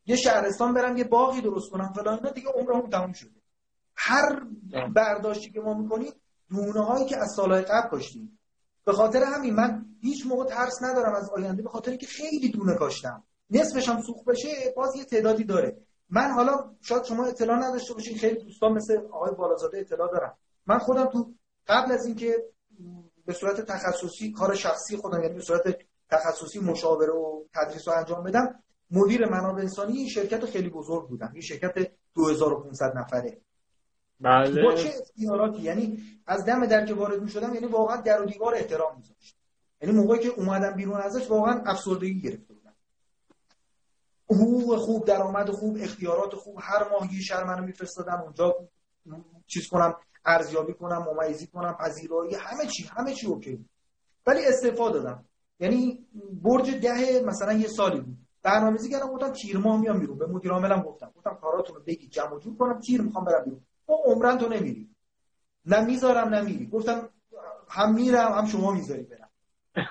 یه 0.05 0.15
شهرستان 0.15 0.73
برم 0.73 0.97
یه 0.97 1.03
باقی 1.03 1.41
درست 1.41 1.71
کنم 1.71 1.93
فلان 1.93 2.17
اینا 2.17 2.29
دیگه 2.29 2.49
عمرمون 2.49 2.89
تموم 2.89 3.13
شده. 3.13 3.41
هر 3.95 4.41
برداشتی 4.95 5.51
که 5.51 5.59
ما 5.59 5.73
می‌کنیم 5.73 6.13
دونه 6.49 6.85
هایی 6.85 7.05
که 7.05 7.17
از 7.17 7.33
سالهای 7.35 7.61
قبل 7.61 7.89
کاشتیم. 7.89 8.39
به 8.85 8.93
خاطر 8.93 9.23
همین 9.23 9.53
من 9.53 9.85
هیچ 10.01 10.25
موقع 10.25 10.45
ترس 10.45 10.73
ندارم 10.81 11.15
از 11.15 11.29
آینده 11.29 11.63
به 11.63 11.69
خاطر 11.69 11.89
اینکه 11.89 12.07
خیلی 12.07 12.49
دونه 12.49 12.75
کاشتم. 12.75 13.23
نصفش 13.49 13.89
هم 13.89 14.01
سوخت 14.01 14.25
بشه 14.25 14.73
باز 14.75 14.95
یه 14.95 15.05
تعدادی 15.05 15.43
داره. 15.43 15.77
من 16.09 16.31
حالا 16.31 16.75
شاید 16.81 17.03
شما 17.03 17.25
اطلاع 17.25 17.57
نداشته 17.57 17.93
باشین 17.93 18.17
خیلی 18.17 18.43
دوستان 18.43 18.71
مثل 18.71 18.97
آقای 19.11 19.31
بالازاده 19.35 19.77
اطلاع 19.77 20.11
دارم 20.11 20.37
من 20.65 20.77
خودم 20.77 21.05
تو 21.05 21.33
قبل 21.67 21.91
از 21.91 22.05
اینکه 22.05 22.43
به 23.25 23.33
صورت 23.33 23.61
تخصصی 23.61 24.31
کار 24.31 24.55
شخصی 24.55 24.97
خودم 24.97 25.23
یعنی 25.23 25.33
به 25.35 25.41
صورت 25.41 25.77
تخصصی 26.09 26.59
مشاوره 26.59 27.13
و 27.13 27.43
تدریس 27.53 27.87
رو 27.87 27.93
انجام 27.93 28.23
بدم 28.23 28.63
مدیر 28.91 29.25
منابع 29.25 29.61
انسانی 29.61 29.97
این 29.97 30.09
شرکت 30.09 30.45
خیلی 30.45 30.69
بزرگ 30.69 31.09
بودم. 31.09 31.31
این 31.33 31.41
شرکت 31.41 31.91
2500 32.13 32.97
نفره. 32.97 33.41
بله. 34.19 34.63
با 34.63 34.75
چه 34.75 34.93
اختیاراتی؟ 35.01 35.61
یعنی 35.61 36.03
از 36.27 36.45
دم 36.45 36.65
در 36.65 36.85
که 36.85 36.93
وارد 36.93 37.21
می 37.21 37.29
شدم 37.29 37.53
یعنی 37.53 37.67
واقعا 37.67 38.01
در 38.01 38.21
و 38.21 38.25
دیوار 38.25 38.55
احترام 38.55 38.97
میذاشت. 38.97 39.37
یعنی 39.81 39.95
موقعی 39.95 40.19
که 40.19 40.29
اومدم 40.29 40.71
بیرون 40.71 41.01
ازش 41.01 41.29
واقعا 41.29 41.63
افسردگی 41.65 42.21
گرفته 42.21 42.53
بودم. 42.53 42.73
حقوق 44.29 44.75
خوب 44.75 45.05
درآمد 45.05 45.49
خوب 45.49 45.77
اختیارات 45.81 46.35
خوب 46.35 46.59
هر 46.61 46.89
ماه 46.89 47.13
یه 47.13 47.21
شهر 47.21 47.43
منو 47.43 47.65
میفرستادن 47.65 48.21
اونجا 48.21 48.55
چیز 49.47 49.67
کنم. 49.67 49.95
ارزیابی 50.25 50.73
کنم 50.73 51.05
ممیزی 51.09 51.47
کنم 51.47 51.77
پذیرایی 51.79 52.35
همه 52.35 52.65
چی 52.65 52.89
همه 52.97 53.13
چی 53.13 53.27
اوکی. 53.27 53.65
ولی 54.27 54.45
استفاده 54.45 54.99
دادم. 54.99 55.25
یعنی 55.59 56.07
برج 56.43 56.75
ده 56.75 57.21
مثلا 57.25 57.53
یه 57.53 57.67
سالی 57.67 58.01
بود. 58.01 58.17
برنامه‌ریزی 58.43 58.89
کردم 58.89 59.07
گفتم 59.07 59.31
تیر 59.31 59.57
ماه 59.57 59.81
میام 59.81 59.99
بیرون. 59.99 60.17
به 60.17 60.25
مدیر 60.27 60.51
عاملم 60.51 60.81
گفتم. 60.81 61.11
گفتم 61.15 61.37
کاراتون 61.41 61.75
رو 61.75 61.81
بگید 61.81 62.09
جمع 62.11 62.39
جور 62.39 62.57
کنم 62.57 62.79
تیر 62.79 63.01
می‌خوام 63.01 63.25
برم 63.25 63.43
بیرون. 63.43 63.61
او 63.85 64.03
عمرن 64.05 64.37
تو 64.37 64.49
نمیری. 64.49 64.89
نه 65.65 65.85
می‌ذارم 65.85 66.33
نمیری 66.33 66.67
گفتم 66.67 67.09
هم 67.69 67.93
میرم 67.93 68.31
هم 68.31 68.45
شما 68.45 68.71
می‌ذاری 68.71 69.03
برم. 69.03 69.29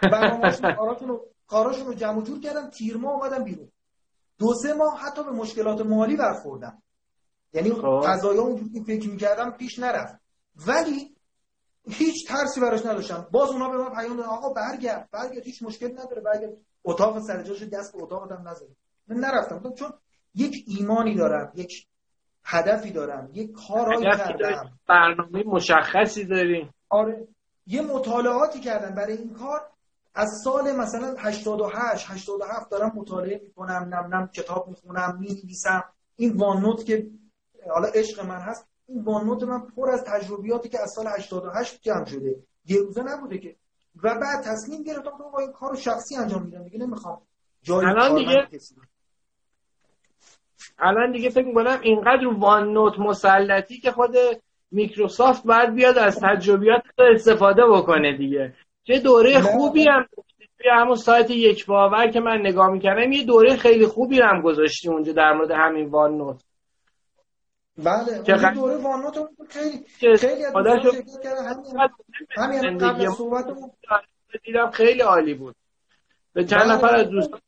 برنامه‌شون 0.03 0.75
کاراتون 0.75 1.09
رو 1.09 1.27
کاراشون 1.47 1.87
رو 1.87 1.95
جمع 1.95 2.23
جور 2.23 2.41
کردم 2.41 2.71
تیر 2.71 2.97
ماه 2.97 3.13
اومدم 3.13 3.45
بیرون. 3.45 3.69
دو 4.39 4.55
سه 4.63 4.75
ماه 4.75 4.99
حتی 4.99 5.25
به 5.25 5.31
مشکلات 5.31 5.81
مالی 5.81 6.17
برخوردم. 6.17 6.83
یعنی 7.53 7.71
خب. 7.71 8.03
قضایا 8.07 8.43
اونجوری 8.43 8.85
فکر 8.85 9.11
می‌کردم 9.11 9.51
پیش 9.51 9.79
نرفت. 9.79 10.22
ولی 10.67 11.17
هیچ 11.89 12.29
ترسی 12.29 12.61
براش 12.61 12.87
نداشتم. 12.87 13.27
باز 13.31 13.51
اونا 13.51 13.69
به 13.69 13.79
من 13.79 13.95
پیام 13.95 14.17
دادن 14.17 14.29
آقا 14.29 14.53
برگرد. 14.53 15.09
برگرد 15.13 15.45
هیچ 15.45 15.63
مشکلی 15.63 15.93
نداره. 15.93 16.23
برگرد. 16.23 16.53
اتاق 16.85 17.19
سر 17.19 17.43
جاش 17.43 17.63
دست 17.63 17.93
به 17.93 18.03
اتاقم 18.03 18.49
نذاری 18.49 18.77
من 19.09 19.17
نرفتم. 19.17 19.73
چون 19.73 19.93
یک 20.35 20.65
ایمانی 20.67 21.15
دارم 21.15 21.53
یک 21.55 21.87
هدفی 22.45 22.91
دارم 22.91 23.31
یک 23.33 23.53
کارایی 23.69 24.05
کردم. 24.17 24.79
برنامه 24.89 25.45
مشخصی 25.47 26.25
داری. 26.25 26.71
آره. 26.89 27.29
یه 27.67 27.83
مطالعاتی 27.83 28.61
کردم. 28.61 28.95
برای 28.95 29.17
این 29.17 29.35
کار 29.35 29.61
از 30.15 30.29
سال 30.45 30.77
مثلا 30.77 31.15
88 31.19 32.11
87 32.11 32.71
دارم 32.71 32.93
مطالعه 32.95 33.41
می‌کنم 33.45 33.89
نم 33.93 34.15
نم 34.15 34.27
کتاب 34.27 34.69
می‌خونم 34.69 35.19
می‌نویسم. 35.21 35.85
این 36.17 36.37
وان 36.37 36.77
که 36.77 37.07
حالا 37.71 37.89
عشق 37.89 38.25
من 38.25 38.41
هست 38.41 38.72
این 38.93 39.03
وانوت 39.03 39.43
من 39.43 39.61
پر 39.77 39.91
از 39.91 40.05
تجربیاتی 40.05 40.69
که 40.69 40.79
از 40.83 40.93
سال 40.97 41.07
88 41.07 41.83
جمع 41.83 42.05
شده. 42.05 42.37
یه 42.67 42.81
روزه 42.81 43.03
نبوده 43.03 43.39
که. 43.39 43.57
و 44.03 44.15
بعد 44.15 44.45
تصمیم 44.45 44.83
گرفتم 44.83 45.11
که 45.11 45.25
با 45.33 45.39
این 45.41 45.53
کارو 45.53 45.77
شخصی 45.77 46.17
انجام 46.17 46.43
میدم. 46.43 46.65
دیگه 46.65 46.79
نمی‌خوام 46.79 47.19
جای 47.63 47.87
الان 47.87 48.15
دیگه 48.15 48.49
الان 50.79 51.13
دیگه 51.13 51.31
فکر 51.31 51.47
می‌کنم 51.47 51.79
اینقدر 51.83 52.27
وان 52.39 52.73
نوت 52.73 52.99
مسلطی 52.99 53.81
که 53.81 53.91
خود 53.91 54.11
میکروسافت 54.71 55.47
باید 55.47 55.75
بیاد 55.75 55.99
از 55.99 56.21
تجربیات 56.23 56.83
استفاده 56.99 57.63
بکنه 57.67 58.17
دیگه. 58.17 58.55
چه 58.85 58.99
دوره 58.99 59.41
خوبی 59.41 59.85
هم 59.89 60.07
توی 60.59 60.71
همون 60.73 60.95
سایت 60.95 61.31
یک 61.31 61.67
باور 61.67 62.11
که 62.11 62.21
من 62.21 62.41
نگاه 62.41 62.71
می‌کردم 62.71 63.13
یه 63.13 63.25
دوره 63.25 63.57
خیلی 63.57 63.87
خوبی 63.87 64.21
هم 64.21 64.43
گذاشتی 64.43 64.89
اونجا 64.89 65.13
در 65.13 65.33
مورد 65.33 65.51
همین 65.51 65.89
وان 65.89 66.17
نوت 66.17 66.45
بله 67.79 68.23
چه 68.23 68.33
اون 68.33 68.55
دوره 68.55 68.77
وانوت 68.77 69.17
هم 69.17 69.29
خیلی 69.49 69.85
که 70.01 70.17
خیلی 70.17 70.45
از 70.45 70.55
همین 72.37 72.65
همین 72.65 72.79
قبل. 72.79 73.11
صحبتمون 73.11 73.71
دیدم 74.45 74.71
خیلی 74.71 75.01
عالی 75.01 75.35
بود. 75.35 75.57
به 76.33 76.45
چند 76.45 76.61
بله. 76.61 76.75
نفر 76.75 76.95
از 76.95 77.07
دوستان 77.09 77.41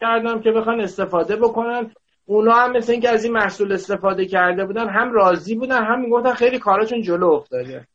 کردم 0.00 0.40
که 0.40 0.50
بخوان 0.50 0.80
استفاده 0.80 1.36
بکنن. 1.36 1.94
اونا 2.24 2.52
هم 2.52 2.72
مثل 2.72 2.92
اینکه 2.92 3.08
از 3.08 3.24
این 3.24 3.32
محصول 3.32 3.72
استفاده 3.72 4.26
کرده 4.26 4.64
بودن 4.64 4.88
هم 4.88 5.12
راضی 5.12 5.54
بودن 5.54 5.84
هم 5.84 6.00
می‌گفتن 6.00 6.32
خیلی 6.32 6.58
کاراشون 6.58 7.02
جلو 7.02 7.26
افتاده. 7.26 7.88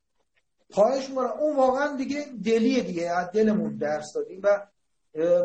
خواهش 0.71 1.10
می‌کنم. 1.10 1.31
اون 1.39 1.55
واقعا 1.55 1.95
دیگه 1.95 2.25
دلیه 2.45 2.84
دیگه 2.84 3.10
از 3.10 3.31
دلمون 3.31 3.77
درس 3.77 4.13
دادیم 4.13 4.41
و 4.43 4.47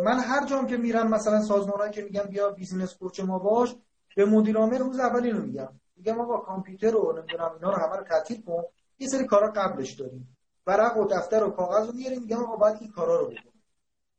من 0.04 0.18
هر 0.20 0.46
جام 0.46 0.66
که 0.66 0.76
میرم 0.76 1.08
مثلا 1.08 1.40
سازمانایی 1.40 1.92
که 1.92 2.02
میگم 2.02 2.22
بیا 2.22 2.50
بیزینس 2.50 2.96
کوچ 2.96 3.20
ما 3.20 3.38
باش 3.38 3.74
به 4.16 4.24
مدیر 4.24 4.56
عامل 4.56 4.78
روز 4.78 5.00
اول 5.00 5.24
اینو 5.24 5.42
میگم. 5.42 5.68
میگم 5.96 6.20
آقا 6.20 6.38
کامپیوتر 6.38 6.90
رو 6.90 7.12
نمی‌دونم 7.18 7.52
اینا 7.54 7.70
رو 7.70 7.76
همه 7.76 7.96
رو 7.96 8.04
تعطیل 8.04 8.42
کن. 8.42 8.62
یه 8.98 9.08
سری 9.08 9.26
کارا 9.26 9.50
قبلش 9.50 9.92
داریم. 9.92 10.36
ورق 10.66 10.96
و 10.96 11.04
دفتر 11.04 11.44
و 11.44 11.50
کاغذ 11.50 11.86
رو 11.86 11.92
میاریم 11.92 12.20
میگم 12.20 12.44
آقا 12.44 12.56
باید 12.56 12.76
این 12.80 12.90
کارا 12.90 13.20
رو 13.20 13.26
بکنیم. 13.26 13.62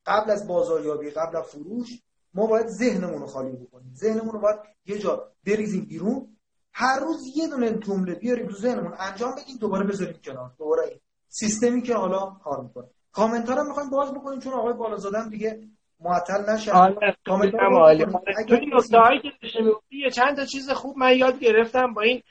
قبل 0.06 0.32
از 0.32 0.48
بازاریابی 0.48 1.10
قبل 1.10 1.38
از 1.38 1.44
فروش 1.44 2.02
ما 2.34 2.48
باید 2.48 2.68
ذهنمون 2.68 3.22
رو 3.22 3.28
خالی 3.28 3.52
بکنیم. 3.52 3.94
ذهنمون 3.96 4.32
رو 4.32 4.40
باید 4.40 4.60
یه 4.86 5.00
جا 5.00 5.32
بریزیم 5.46 5.86
بیرون. 5.86 6.38
هر 6.74 7.00
روز 7.00 7.18
یه 7.36 7.48
دونه 7.48 7.78
جمله 7.78 8.16
بیاریم 8.16 8.48
تو 8.48 8.56
ذهنمون. 8.56 8.94
انجام 9.00 9.32
بدیم 9.32 9.58
دوباره 9.58 9.88
بذاریم 9.88 10.20
کنار. 10.24 10.52
دوباره 10.58 11.02
سیستمی 11.28 11.82
که 11.82 11.96
حالا 11.96 12.26
کار 12.44 12.64
می‌کنه. 12.64 12.88
کامنت 13.12 13.50
ها 13.50 13.56
رو 13.56 13.64
می‌خوایم 13.68 13.90
باز 13.90 14.14
بکنیم 14.14 14.40
چون 14.40 14.54
آقای 14.54 14.74
بالازاده 14.74 15.30
دیگه 15.30 15.70
معطل 16.00 16.54
نشن 16.54 16.72
آره 16.72 17.16
عالی. 17.60 18.04
آره، 18.04 19.22
که 19.22 19.30
داشته 19.42 19.62
می‌گفتی 19.62 19.98
یه 19.98 20.10
چند 20.10 20.36
تا 20.36 20.46
چیز 20.46 20.72
خوب 20.72 20.98
من 20.98 21.18
یاد 21.18 21.40
گرفتم 21.40 21.94
با 21.94 22.02
این 22.02 22.22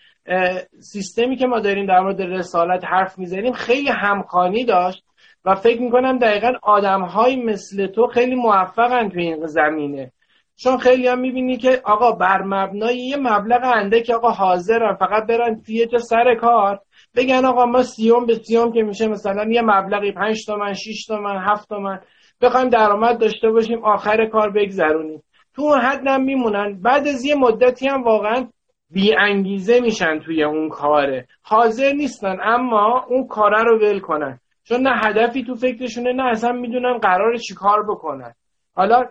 سیستمی 0.81 1.37
که 1.37 1.47
ما 1.47 1.61
داریم 1.61 1.87
در 1.87 2.01
مورد 2.01 2.23
رسالت 2.23 2.85
حرف 2.85 3.19
می‌زنیم 3.19 3.53
خیلی 3.53 3.89
همخوانی 3.89 4.65
داشت 4.65 5.05
و 5.45 5.55
فکر 5.55 5.81
می‌کنم 5.81 6.19
دقیقا 6.19 6.53
آدم 6.63 7.09
مثل 7.45 7.87
تو 7.87 8.07
خیلی 8.07 8.35
موفقن 8.35 9.09
تو 9.09 9.19
این 9.19 9.47
زمینه. 9.47 10.13
چون 10.57 10.79
خیلی 10.79 11.09
هم 11.09 11.19
می‌بینی 11.19 11.57
که 11.57 11.81
آقا 11.85 12.13
بر 12.13 12.43
مبنای 12.43 12.97
یه 12.99 13.17
مبلغ 13.17 13.61
انده 13.75 14.03
که 14.03 14.15
آقا 14.15 14.31
حاضرن 14.31 14.95
فقط 14.95 15.27
برن 15.27 15.63
توی 15.63 15.75
یه 15.75 15.87
جا 15.87 15.99
سر 15.99 16.35
کار 16.41 16.81
بگن 17.17 17.45
آقا 17.45 17.67
ما 17.67 17.83
سیوم 17.83 18.27
به 18.27 18.35
سیوم 18.35 18.73
که 18.73 18.83
میشه 18.83 19.09
مثلا 19.09 19.45
یه 19.51 19.63
مبلغی 19.63 20.13
پنج 20.13 20.47
تومن 20.47 20.73
شیش 20.73 21.07
تومن 21.07 21.45
هفت 21.51 21.69
تومن. 21.69 22.01
بخوایم 22.41 22.69
درآمد 22.69 23.19
داشته 23.19 23.51
باشیم 23.51 23.85
آخر 23.85 24.27
کار 24.27 24.51
بگذرونیم. 24.51 25.23
تو 25.55 25.63
اون 25.63 25.81
حد 25.81 26.07
هم 26.07 26.25
میمونن. 26.25 26.81
بعد 26.83 27.09
از 27.09 27.25
یه 27.25 27.35
مدتی 27.35 27.89
هم 27.89 28.03
واقعا 28.03 28.47
بی 28.91 29.15
انگیزه 29.19 29.81
میشن 29.81 30.19
توی 30.19 30.45
اون 30.45 30.69
کاره. 30.69 31.27
حاضر 31.43 31.93
نیستن 31.93 32.37
اما 32.43 33.05
اون 33.09 33.27
کاره 33.27 33.63
رو 33.63 33.79
ول 33.79 34.01
کنن. 34.01 34.41
چون 34.65 34.81
نه 34.81 35.01
هدفی 35.05 35.45
تو 35.45 35.55
فکرشونه 35.55 36.13
نه 36.13 36.25
اصلا 36.25 36.53
می‌دونن 36.53 36.99
قرار 36.99 37.37
چی 37.37 37.55
کار 37.55 37.83
بکنن. 37.83 38.35
حالا 38.75 39.05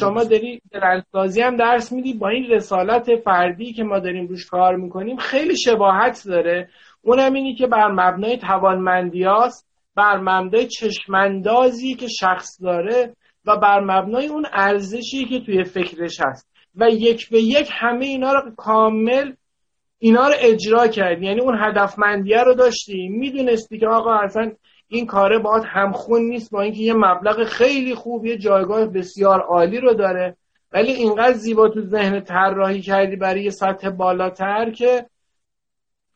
شما 0.00 0.24
داری 0.24 0.60
برندسازی 0.72 1.42
هم 1.42 1.56
درس 1.56 1.92
میدی 1.92 2.14
با 2.14 2.28
این 2.28 2.50
رسالت 2.50 3.16
فردی 3.16 3.72
که 3.72 3.84
ما 3.84 3.98
داریم 3.98 4.26
روش 4.26 4.46
کار 4.46 4.76
می‌کنیم 4.76 5.16
خیلی 5.16 5.56
شباهت 5.56 6.22
داره. 6.26 6.68
اونم 7.02 7.32
اینی 7.32 7.54
که 7.54 7.66
بر 7.66 7.88
مبنای 7.88 8.38
توانمندی 8.38 9.22
هاست 9.22 9.67
بر 9.98 10.18
مبنای 10.18 10.66
چشماندازی 10.66 11.94
که 11.94 12.06
شخص 12.08 12.62
داره 12.62 13.16
و 13.46 13.56
بر 13.56 13.80
مبنای 13.80 14.26
اون 14.26 14.46
ارزشی 14.52 15.24
که 15.24 15.40
توی 15.40 15.64
فکرش 15.64 16.20
هست. 16.20 16.48
و 16.74 16.88
یک 16.90 17.30
به 17.30 17.38
یک 17.40 17.68
همه 17.72 18.06
اینا 18.06 18.32
رو 18.32 18.50
کامل 18.56 19.32
اینا 19.98 20.28
رو 20.28 20.34
اجرا 20.38 20.88
کردی. 20.88 21.26
یعنی 21.26 21.40
اون 21.40 21.58
هدفمندیه 21.60 22.42
رو 22.42 22.54
داشتی. 22.54 23.08
می‌دونستی 23.08 23.78
که 23.78 23.86
آقا 23.86 24.14
اصلا 24.14 24.52
این 24.88 25.06
کاره 25.06 25.38
باید 25.38 25.64
همخون 25.66 26.22
نیست 26.22 26.50
با 26.50 26.62
اینکه 26.62 26.80
یه 26.80 26.94
مبلغ 26.94 27.44
خیلی 27.44 27.94
خوب 27.94 28.26
یه 28.26 28.38
جایگاه 28.38 28.86
بسیار 28.86 29.40
عالی 29.40 29.80
رو 29.80 29.94
داره. 29.94 30.36
ولی 30.72 30.92
اینقدر 30.92 31.32
زیبا 31.32 31.68
تو 31.68 31.80
ذهن 31.80 32.20
طراحی 32.20 32.80
کردی 32.80 33.16
برای 33.16 33.44
یه 33.44 33.50
سطح 33.50 33.90
بالاتر 33.90 34.70
که 34.70 35.06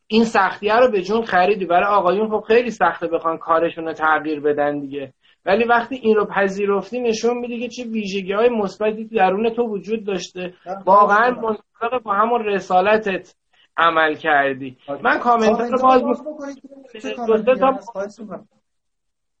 این 0.07 0.23
سختیه 0.23 0.75
رو 0.75 0.91
به 0.91 1.01
جون 1.01 1.25
خریدی. 1.25 1.65
برای 1.65 1.95
آقایون 1.95 2.29
خب 2.29 2.43
خیلی 2.47 2.71
سخته 2.71 3.07
بخوان 3.07 3.37
کارشون 3.37 3.85
رو 3.85 3.93
تغییر 3.93 4.39
بدن 4.39 4.79
دیگه. 4.79 5.13
ولی 5.45 5.63
وقتی 5.63 5.95
این 5.95 6.15
رو 6.15 6.25
پذیرفتی 6.25 6.99
نشون 6.99 7.37
میده 7.37 7.59
که 7.59 7.67
چه 7.67 7.83
ویژگی 7.83 8.33
های 8.33 8.49
مثبتی 8.49 9.05
درون 9.05 9.49
تو 9.49 9.63
وجود 9.63 10.05
داشته. 10.05 10.53
واقعا 10.85 11.31
منطبق 11.31 12.03
با 12.03 12.13
همون 12.13 12.45
رسالتت 12.45 13.35
عمل 13.77 14.15
کردی. 14.15 14.77
من 15.03 15.19
کامنت 15.19 15.59
رو 15.59 15.81
باز. 15.81 16.01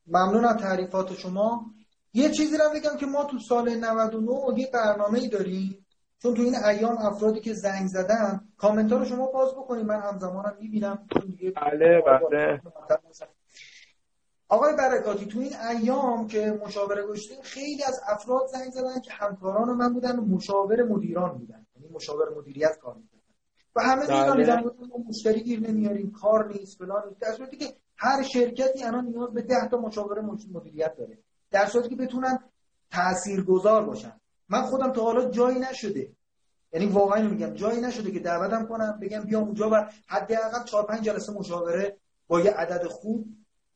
ممنون 0.07 0.45
از 0.45 0.57
تعریفات 0.57 1.13
شما. 1.13 1.65
یه 2.13 2.29
چیزی 2.29 2.57
رو 2.57 2.63
بگم 2.75 2.97
که 2.99 3.05
ما 3.05 3.23
تو 3.23 3.39
سال 3.39 3.69
99 3.69 4.59
یه 4.59 4.67
برنامه 4.73 5.19
ای 5.19 5.29
داریم. 5.29 5.85
چون 6.23 6.33
تو 6.33 6.41
این 6.41 6.55
ایام 6.55 6.97
افرادی 6.97 7.39
که 7.39 7.53
زنگ 7.53 7.87
زدن 7.87 8.47
کامنت 8.57 8.91
ها 8.91 8.97
رو 8.97 9.05
شما 9.05 9.27
باز 9.27 9.51
بکنید. 9.51 9.85
من 9.85 9.99
همزمانم 9.99 10.57
می‌بینم. 10.59 11.07
بله 11.55 12.01
بله. 12.01 12.61
آقای 14.47 14.75
برکاتی 14.75 15.25
تو 15.25 15.39
این 15.39 15.53
ایام 15.55 16.27
که 16.27 16.59
مشاوره 16.65 17.07
گشتیم 17.07 17.41
خیلی 17.41 17.83
از 17.83 18.01
افراد 18.07 18.47
زنگ 18.47 18.71
زدن 18.71 18.99
که 18.99 19.11
همکاران 19.13 19.69
من 19.69 19.93
بودن 19.93 20.19
و 20.19 20.25
مشاور 20.25 20.83
مدیران 20.83 21.37
بودن. 21.37 21.65
یعنی 21.75 21.93
مشاور 21.93 22.29
مدیریت 22.37 22.77
کار 22.77 22.95
می‌کردن. 22.95 23.23
و 23.75 23.81
همه 23.81 24.07
بله. 24.07 24.35
می‌دونن 24.35 24.63
ما 24.89 24.97
مشتری 25.09 25.43
گیر 25.43 25.59
نمیاریم 25.59 26.11
کار 26.11 26.47
نیست 26.47 26.77
فلان 26.77 27.03
نیست. 27.07 27.19
در 27.19 27.31
صورتی 27.31 27.57
که 27.57 27.65
هر 27.97 28.23
شرکتی 28.23 28.83
الان 28.83 29.05
نیاز 29.05 29.33
به 29.33 29.41
10 29.41 29.67
تا 29.67 29.77
مشاور 29.77 30.21
مدیریت 30.51 30.95
داره. 30.95 31.17
در 31.51 31.65
صورتی 31.65 31.89
که 31.89 31.95
بتونن 31.95 32.39
تاثیرگذار 32.91 33.85
باشن. 33.85 34.19
من 34.49 34.61
خودم 34.61 34.91
تا 34.91 35.03
حالا 35.03 35.29
جایی 35.29 35.59
نشده. 35.59 36.11
یعنی 36.73 36.85
واقعا 36.85 37.27
میگم 37.27 37.53
جایی 37.53 37.81
نشده 37.81 38.11
که 38.11 38.19
دعوتم 38.19 38.65
کنم 38.65 38.99
بگم 39.01 39.23
بیام 39.23 39.43
اونجا 39.43 39.69
و 39.71 39.89
حداقل 40.07 40.63
4 40.65 40.85
5 40.85 41.05
جلسه 41.05 41.33
مشاوره 41.33 41.97
با 42.27 42.39
یه 42.39 42.51
عدد 42.51 42.87
خوب 42.87 43.25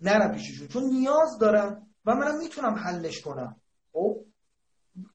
نرم 0.01 0.31
پیششون. 0.31 0.67
چون 0.67 0.83
نیاز 0.83 1.37
دارم 1.39 1.87
و 2.05 2.15
منم 2.15 2.37
می‌تونم 2.37 2.73
حلش 2.73 3.21
کنم. 3.21 3.55
خب؟ 3.93 4.17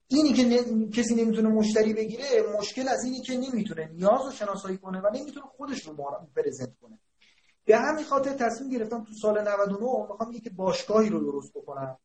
اینی 0.07 0.33
که 0.33 0.43
ن... 0.43 0.89
کسی 0.89 1.15
نمی‌تونه 1.15 1.49
مشتری 1.49 1.93
بگیره 1.93 2.23
مشکل 2.57 2.87
از 2.87 3.03
اینی 3.03 3.21
که 3.21 3.37
نمی‌تونه. 3.37 3.89
نیاز 3.93 4.25
رو 4.25 4.31
شناسایی 4.31 4.77
کنه 4.77 5.01
و 5.01 5.09
نمی‌تونه 5.15 5.45
خودش 5.45 5.87
رو 5.87 5.93
پرزنت 6.35 6.77
کنه. 6.81 6.99
به 7.65 7.77
همین 7.77 8.05
خاطر 8.05 8.33
تصمیم 8.33 8.69
گرفتم 8.69 9.03
تو 9.03 9.13
سال 9.21 9.41
99 9.41 10.07
می‌خوام 10.09 10.31
یک 10.31 10.51
باشگاهی 10.55 11.09
رو 11.09 11.31
درست 11.31 11.53
بکنم. 11.53 11.97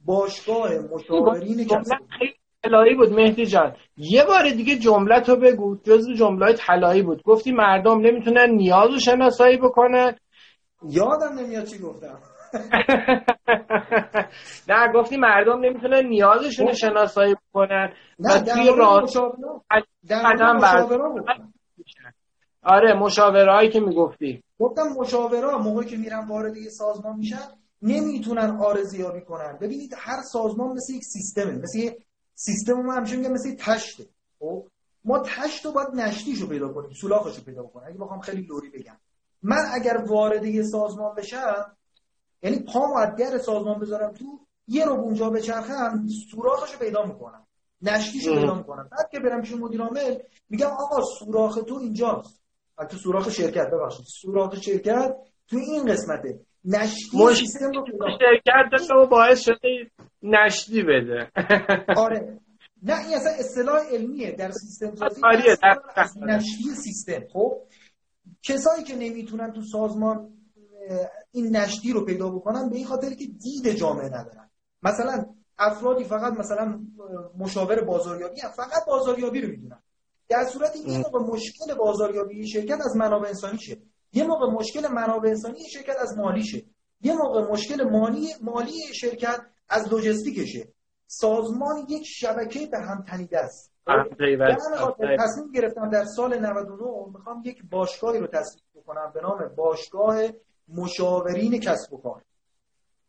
باشگاه 0.00 0.78
مشاورین 0.78 1.64
کسب 1.64 1.96
طلایی 2.62 2.94
بود 2.94 3.12
مهدی 3.12 3.46
جان. 3.46 3.76
یه 3.96 4.24
بار 4.24 4.50
دیگه 4.50 4.76
جمله 4.76 5.20
تو 5.20 5.36
بگو 5.36 5.76
جزو 5.76 6.14
جمله 6.14 6.52
طلایی 6.52 7.02
بود. 7.02 7.22
گفتی 7.22 7.52
مردم 7.52 8.00
نمی‌تونن 8.00 8.50
نیاز 8.50 8.90
رو 8.90 8.98
شناسایی 8.98 9.56
بکنن. 9.56 10.16
یادم 10.88 11.38
نمیاد 11.38 11.64
چی 11.64 11.78
گفتم. 11.78 12.18
نه 14.68 14.92
گفتی 14.94 15.16
مردم 15.16 15.64
نمی‌تونن 15.64 16.06
نیازشون 16.06 16.66
رو 16.66 16.74
شناسایی 16.74 17.34
بکنن. 17.34 17.92
در 18.18 18.38
مورد 20.22 20.42
مشاورا 20.42 21.12
گفتم 21.12 21.52
آره 22.62 22.94
مشاورهایی 22.94 23.70
که 23.70 23.80
می‌گفتی. 23.80 24.42
گفتم 24.60 24.82
مشاورا 25.00 25.58
موقعی 25.58 25.86
که 25.86 25.96
میرن 25.96 26.28
وارد 26.28 26.56
یه 26.56 26.68
سازمان 26.68 27.18
میشن 27.18 27.36
نمی‌تونن 27.82 28.58
آرزیابی 28.64 29.20
کنن. 29.20 29.58
ببینید 29.60 29.94
هر 29.98 30.22
سازمان 30.32 30.76
مثل 30.76 30.94
یک 30.94 31.04
سیستمه 31.04 31.52
مثل 31.52 31.78
سیستم 32.44 32.72
ما 32.72 32.92
همیشه 32.92 33.16
میگم 33.16 33.32
مثل 33.32 33.54
تشته. 33.54 34.06
خب؟ 34.38 34.66
ما 35.04 35.18
تشت 35.18 35.66
رو 35.66 35.72
باید 35.72 35.88
نشتیشو 35.88 36.48
پیدا 36.48 36.72
کنیم 36.72 36.92
سولاخشو 36.92 37.42
پیدا 37.42 37.62
کنیم 37.62 37.86
اگه 37.88 37.98
بخوام 37.98 38.20
خیلی 38.20 38.42
لوری 38.42 38.70
بگم. 38.70 38.96
من 39.42 39.64
اگر 39.72 40.04
وارد 40.06 40.44
یه 40.44 40.62
سازمان 40.62 41.14
بشم 41.14 41.76
یعنی 42.42 42.58
پامو 42.58 42.96
از 42.96 43.16
در 43.16 43.38
سازمان 43.38 43.78
بذارم 43.80 44.12
تو 44.12 44.40
یه 44.68 44.84
رو 44.84 44.92
اونجا 44.92 45.30
بچرخم 45.30 46.06
سوراخشو 46.30 46.78
پیدا 46.78 47.06
می‌کنم. 47.06 47.46
نشتیشو 47.82 48.34
پیدا 48.34 48.54
می‌کنم. 48.54 48.88
بعد 48.90 49.08
که 49.12 49.20
برم 49.20 49.42
پیش 49.42 49.52
مدیر 49.52 49.82
عامل 49.82 50.18
میگم 50.48 50.66
آقا 50.66 51.02
سوراخ 51.18 51.54
تو 51.54 51.74
اینجاست. 51.74 52.42
تو 52.90 52.96
سوراخ 52.96 53.30
شرکت 53.30 53.70
ببخشید. 53.70 54.06
سوراخ 54.06 54.60
شرکت 54.60 55.16
تو 55.52 55.58
این 55.58 55.92
قسمته. 55.92 56.40
نشتی. 56.64 57.34
سیستم 57.34 57.72
رو 57.72 57.86
شرکت 58.18 58.88
تو 58.88 59.06
باعث 59.06 59.40
شده 59.40 59.90
نشتی 60.22 60.82
بده. 60.82 61.30
آره. 62.04 62.38
نه 62.82 63.06
این 63.06 63.14
اصلا 63.16 63.32
اصطلاح 63.38 63.86
علمیه. 63.92 64.32
در 64.32 64.50
سیستم 64.50 64.94
سازی 64.94 65.20
آره 65.24 65.56
در 65.62 65.78
نشتی 66.26 66.74
سیستم. 66.84 67.26
خب 67.32 67.52
کسایی 68.42 68.84
که 68.84 68.96
نمی‌تونن 68.96 69.52
تو 69.52 69.62
سازمان 69.62 70.28
این 71.32 71.56
نشتی 71.56 71.92
رو 71.92 72.04
پیدا 72.04 72.30
بکنن 72.30 72.70
به 72.70 72.76
این 72.76 72.86
خاطر 72.86 73.08
که 73.08 73.26
دید 73.26 73.74
جامعه 73.74 74.06
ندارن. 74.06 74.50
مثلا 74.82 75.26
افرادی 75.58 76.04
فقط 76.04 76.32
مثلا 76.32 76.80
مشاور 77.38 77.84
بازاریابی 77.84 78.40
هم 78.40 78.50
فقط 78.50 78.86
بازاریابی 78.86 79.40
رو 79.40 79.48
می‌دونن. 79.48 79.82
در 80.28 80.44
صورت 80.44 80.76
یه 80.76 80.98
موقع 80.98 81.18
مشکل 81.18 81.74
بازاریابی 81.74 82.48
شرکت 82.48 82.78
از 82.84 82.96
منابع 82.96 83.28
انسانی 83.28 83.58
شه 83.58 83.76
یه 84.12 84.24
موقع 84.24 84.46
مشکل 84.46 84.88
منابع 84.88 85.28
انسانی 85.28 85.68
شرکت 85.68 85.96
از 86.00 86.18
مالی 86.18 86.44
شه 86.44 86.62
یه 87.00 87.14
موقع 87.14 87.52
مشکل 87.52 87.84
مالی 87.84 88.28
مالی 88.42 88.94
شرکت 88.94 89.40
از 89.68 89.92
لوجستیکشه. 89.92 90.68
سازمان 91.06 91.86
یک 91.88 92.02
شبکه 92.06 92.66
به 92.66 92.78
هم 92.78 93.04
تنیده 93.08 93.38
است. 93.38 93.72
تصمیم 95.18 95.52
گرفتم 95.54 95.90
در 95.90 96.04
سال 96.04 96.38
99 96.38 96.84
می‌خوام 97.12 97.42
یک 97.44 97.62
باشگاهی 97.70 98.18
رو 98.18 98.26
تصمیم 98.26 98.64
بکنم 98.74 99.12
به 99.14 99.20
نام 99.20 99.54
باشگاه 99.56 100.16
مشاورین 100.68 101.60
کسب 101.60 101.92
و 101.92 101.98
کار. 101.98 102.22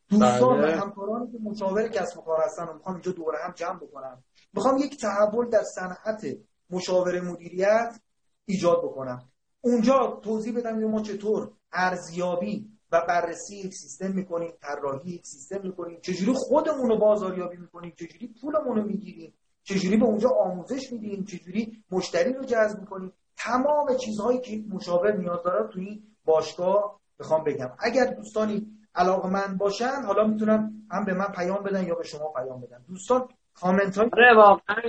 دوستان 0.10 0.60
و 0.60 0.62
بله. 0.62 0.76
همکارانی 0.76 1.32
که 1.32 1.38
مشاور 1.43 1.88
کسب 1.88 2.18
و 2.18 2.22
کار 2.22 2.41
هستن 2.45 2.68
و 2.68 2.74
می‌خوام 2.74 2.95
اینجا 2.95 3.12
دوره 3.12 3.38
هم 3.45 3.51
جمع 3.56 3.80
بکنم. 3.80 4.24
می‌خوام 4.54 4.78
یک 4.78 5.01
تحول 5.01 5.49
در 5.49 5.64
صنعت 5.64 6.26
مشاور 6.70 7.22
مدیریت 7.22 7.99
ایجاد 8.45 8.78
بکنم. 8.84 9.32
اونجا 9.66 10.20
توضیح 10.24 10.57
بدم 10.57 10.84
ما 10.84 11.01
چطور 11.01 11.51
ارزیابی 11.74 12.68
و 12.91 13.01
بررسی 13.07 13.55
یک 13.55 13.74
سیستم 13.74 14.11
می‌کنیم 14.11 14.51
طراحی 14.61 15.11
یک 15.11 15.26
سیستم 15.26 15.61
می‌کنیم 15.64 15.99
چجوری 16.01 16.34
خودمون 16.34 16.89
رو 16.89 16.97
بازاریابی 16.97 17.57
می‌کنیم 17.57 17.93
چجوری 17.97 18.34
پولمون 18.41 18.78
رو 18.78 18.84
می‌گیریم 18.84 19.34
چجوری 19.64 19.97
به 19.97 20.05
اونجا 20.05 20.30
آموزش 20.30 20.91
میدیم 20.91 21.24
چجوری 21.24 21.84
مشتری 21.91 22.34
رو 22.34 22.43
جذب 22.43 22.80
می‌کنیم. 22.80 23.14
تمام 23.38 23.97
چیزهایی 23.97 24.39
که 24.39 24.64
مشاور 24.70 25.18
نیاز 25.18 25.43
داره 25.43 25.68
توی 25.68 25.86
این 25.86 26.03
باشگاه 26.26 26.99
بخوام 27.20 27.43
بگم. 27.43 27.72
اگر 27.80 28.05
دوستانی 28.05 28.68
علاقه 28.95 29.30
من 29.30 29.57
باشن 29.57 30.01
حالا 30.05 30.28
می‌تونم 30.28 30.72
هم 30.91 31.05
به 31.05 31.14
من 31.14 31.28
پیام 31.28 31.64
بدن 31.64 31.88
یا 31.88 31.95
به 31.95 32.03
شما 32.03 32.34
پیام 32.36 32.61
بدن. 32.61 32.84
دوستان 32.88 33.28
کامنت 33.53 33.97
های 33.97 34.09
آره 34.14 34.36
واقعا 34.36 34.82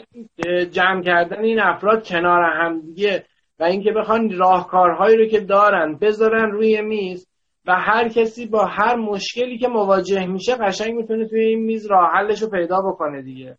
جمع 0.64 1.02
کردن 1.02 1.38
این 1.38 1.60
افراد 1.60 2.06
کنار 2.06 2.42
هم 2.42 2.80
دیگه 2.80 3.26
و 3.58 3.64
اینکه 3.64 3.92
بخوان 3.92 4.38
راهکارهایی 4.38 5.16
رو 5.16 5.26
که 5.26 5.40
دارن 5.40 5.94
بذارن 5.94 6.50
روی 6.50 6.82
میز 6.82 7.28
و 7.66 7.74
هر 7.74 8.08
کسی 8.08 8.46
با 8.46 8.64
هر 8.64 8.96
مشکلی 8.96 9.58
که 9.58 9.68
مواجه 9.68 10.26
میشه 10.26 10.54
قشنگ 10.54 10.94
می‌تونه 10.94 11.28
توی 11.28 11.40
این 11.40 11.58
میز 11.58 11.86
راه 11.86 12.10
حلش 12.10 12.42
رو 12.42 12.50
پیدا 12.50 12.80
بکنه 12.80 13.22
دیگه 13.22 13.58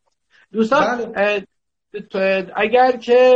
دوستان 0.51 1.11
بله. 1.11 1.45
اگر 2.55 2.91
که 2.91 3.33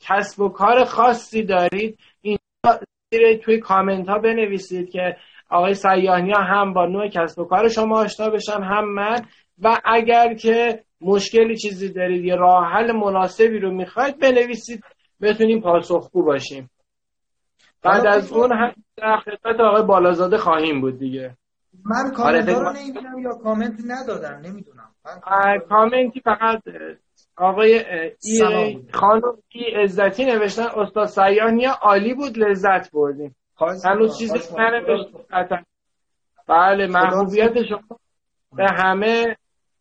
کسب 0.00 0.40
و 0.40 0.48
کار 0.48 0.84
خاصی 0.84 1.42
دارید 1.42 1.98
این 2.22 2.38
توی 3.44 3.58
کامنت 3.60 4.08
ها 4.08 4.18
بنویسید 4.18 4.90
که 4.90 5.16
آقای 5.50 5.74
سیاهنی 5.74 6.32
هم 6.36 6.72
با 6.72 6.86
نوع 6.86 7.08
کسب 7.08 7.38
و 7.38 7.44
کار 7.44 7.68
شما 7.68 8.00
آشنا 8.00 8.30
بشن 8.30 8.62
هم 8.62 8.92
من 8.94 9.26
و 9.62 9.80
اگر 9.84 10.34
که 10.34 10.82
مشکلی 11.00 11.56
چیزی 11.56 11.92
دارید 11.92 12.24
یا 12.24 12.36
راه 12.36 12.64
حل 12.72 12.92
مناسبی 12.92 13.58
رو 13.58 13.70
می‌خواید 13.70 14.18
بنویسید 14.18 14.84
بتونیم 15.20 15.60
پاسخگو 15.60 16.22
باشیم. 16.22 16.70
بعد 17.82 18.06
از 18.06 18.32
اون 18.32 18.52
هم 18.52 18.74
در 18.96 19.16
خدمت 19.16 19.60
آقای 19.60 19.82
بالازاده 19.82 20.38
خواهیم 20.38 20.80
بود 20.80 20.98
دیگه. 20.98 21.36
من 21.84 22.12
کامنت 22.16 22.48
رو 22.48 22.72
نمی‌دونم 22.72 23.18
یا 23.18 23.30
کامنت 23.42 23.74
ندادم 23.86 24.40
نمی‌دونم. 24.44 24.90
کامنتی 25.68 26.20
فقط 26.20 26.62
آقای 27.36 27.84
ای 28.22 28.78
خانم 28.92 29.22
ای 29.48 29.82
عزتی 29.82 30.24
نوشتن 30.24 30.66
استاد 30.76 31.06
سیاهنیا 31.06 31.72
عالی 31.82 32.14
بود 32.14 32.38
لذت 32.38 32.92
بردیم. 32.92 33.36
هنوز 33.84 34.18
چیزی 34.18 34.38
ننوشتن 34.58 35.64
بله 36.48 36.86
محبوبیت 36.86 37.62
شما 37.68 37.98
به 38.56 38.66
همه 38.70 39.36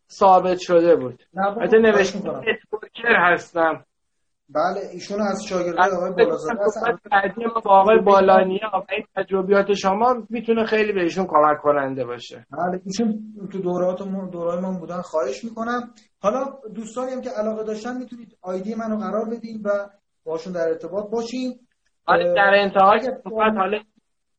ثابت 0.09 0.57
شده 0.59 0.95
بود. 0.95 1.23
البته 1.37 1.77
نوشته 1.77 2.17
نتورکر 2.19 3.15
هستم. 3.19 3.85
بله 4.49 4.79
ایشون 4.93 5.21
از 5.21 5.43
شاگردای 5.49 5.91
آقای 5.91 6.11
بالازاده 6.11 6.59
هستن. 6.63 6.97
ما 7.37 7.61
با 7.65 7.71
آقای 7.81 7.99
بالانیا 7.99 8.71
و 8.73 8.93
این 8.93 9.05
تجربیات 9.15 9.73
شما 9.73 10.15
می‌تونه 10.29 10.65
خیلی 10.65 10.93
بهشون 10.93 11.25
کمک 11.25 11.61
کننده 11.61 12.05
باشه. 12.05 12.45
بله 12.51 12.81
ایشون 12.85 13.19
تو 13.51 13.59
دورات 13.59 13.99
دورای 14.31 14.61
ما 14.61 14.79
بودن 14.79 15.01
خواهش 15.01 15.43
می‌کنم. 15.43 15.93
حالا 16.21 16.45
دوستانی 16.75 17.11
هم 17.11 17.21
که 17.21 17.29
علاقه 17.29 17.63
داشتن 17.63 17.97
می‌تونید 17.97 18.37
آیدی 18.41 18.75
منو 18.75 18.97
قرار 18.97 19.25
بدین 19.25 19.61
و 19.65 19.69
باشون 20.25 20.53
در 20.53 20.67
ارتباط 20.67 21.09
باشین. 21.11 21.59
حالا 22.05 22.33
در 22.33 22.51
انتهای 22.55 22.99
صحبت 22.99 23.57
حالا 23.57 23.79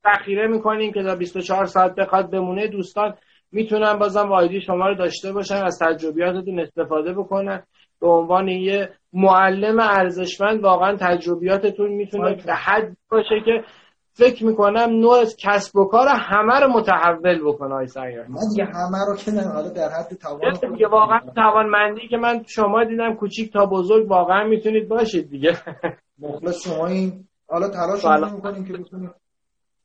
تخیره 0.04 0.46
می‌کنیم 0.46 0.92
که 0.92 1.02
تا 1.02 1.16
24 1.16 1.66
ساعت 1.66 1.94
بخواد 1.94 2.30
بمونه 2.30 2.68
دوستان 2.68 3.14
می‌تونن 3.52 3.98
بازم 3.98 4.32
آیدی 4.32 4.60
شما 4.60 4.88
رو 4.88 4.94
داشته 4.94 5.32
باشن 5.32 5.64
از 5.64 5.78
تجربیاتتون 5.82 6.60
استفاده 6.60 7.12
بکنن. 7.12 7.62
به 8.06 8.12
عنوان 8.12 8.48
یه 8.48 8.88
معلم 9.12 9.80
ارزشمند 9.80 10.62
واقعا 10.62 10.96
تجربیاتتون 11.00 11.90
می‌تونه 11.90 12.34
به 12.46 12.54
حد 12.54 12.96
باشه 13.10 13.40
که 13.44 13.64
فکر 14.12 14.46
می‌کنم 14.46 14.90
نوع 14.90 15.24
کسب 15.38 15.76
و 15.76 15.84
کار 15.84 16.06
همه 16.08 16.60
رو 16.60 16.68
متحول 16.68 17.44
بکنه 17.44 17.74
های 17.74 17.86
سیار. 17.86 18.26
من 18.28 18.40
دیگه 18.50 18.64
همه 18.64 18.98
رو 19.08 19.16
که 19.16 19.30
حالا 19.30 19.68
در 19.68 19.88
حد 19.88 20.14
توان 20.22 20.72
دیگه 20.72 20.88
واقعا 20.88 21.20
توانمندی 21.34 22.08
که 22.08 22.16
من 22.16 22.42
شما 22.46 22.84
دیدم 22.84 23.14
کوچیک 23.14 23.52
تا 23.52 23.66
بزرگ 23.66 24.10
واقعا 24.10 24.44
می‌تونید 24.44 24.88
باشید 24.88 25.30
دیگه. 25.30 25.56
مخلص 26.18 26.68
شما 26.68 26.86
این 26.86 27.24
حالا 27.48 27.68
تلاش. 27.68 28.32
می‌کنیم 28.32 28.64
که 28.64 28.72
بتونیم 28.72 29.10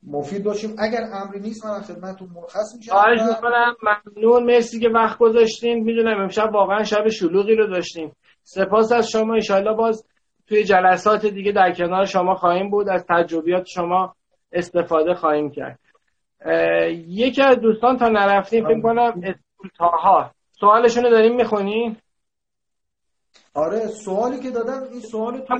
مفید 0.03 0.43
باشیم. 0.43 0.75
اگر 0.79 1.01
امری 1.13 1.39
نیست 1.39 1.65
من 1.65 1.81
خدمتتون 1.81 2.29
مرخص 2.35 2.75
میشم 2.77 2.91
خواهش 2.91 3.19
می‌کنم. 3.21 3.75
ممنون. 3.83 4.43
مرسی 4.43 4.79
که 4.79 4.89
وقت 4.89 5.17
گذاشتین 5.17 5.83
می‌دونم 5.83 6.21
امشب 6.21 6.49
واقعا 6.53 6.83
شب 6.83 7.09
شلوغی 7.09 7.55
رو 7.55 7.67
داشتیم. 7.67 8.15
سپاس 8.43 8.91
از 8.91 9.09
شما. 9.09 9.33
انشالله 9.33 9.73
باز 9.73 10.05
توی 10.47 10.63
جلسات 10.63 11.25
دیگه 11.25 11.51
در 11.51 11.73
کنار 11.73 12.05
شما 12.05 12.35
خواهیم 12.35 12.69
بود. 12.69 12.89
از 12.89 13.05
تجربیات 13.09 13.65
شما 13.65 14.15
استفاده 14.51 15.13
خواهیم 15.13 15.51
کرد. 15.51 15.79
یکی 17.07 17.41
از 17.41 17.59
دوستان 17.59 17.97
تا 17.97 18.09
نرفتیم 18.09 18.65
فکر 18.65 18.81
کنم 18.81 19.21
اسکولتاها 19.23 20.31
سوالشون 20.59 21.03
رو 21.03 21.09
داریم 21.09 21.35
می‌خونیم 21.35 21.97
آره 23.53 23.87
سوالی 23.87 24.39
که 24.39 24.51
دادم 24.51 24.83
این 24.91 24.99
سوال 25.01 25.39
تو 25.39 25.55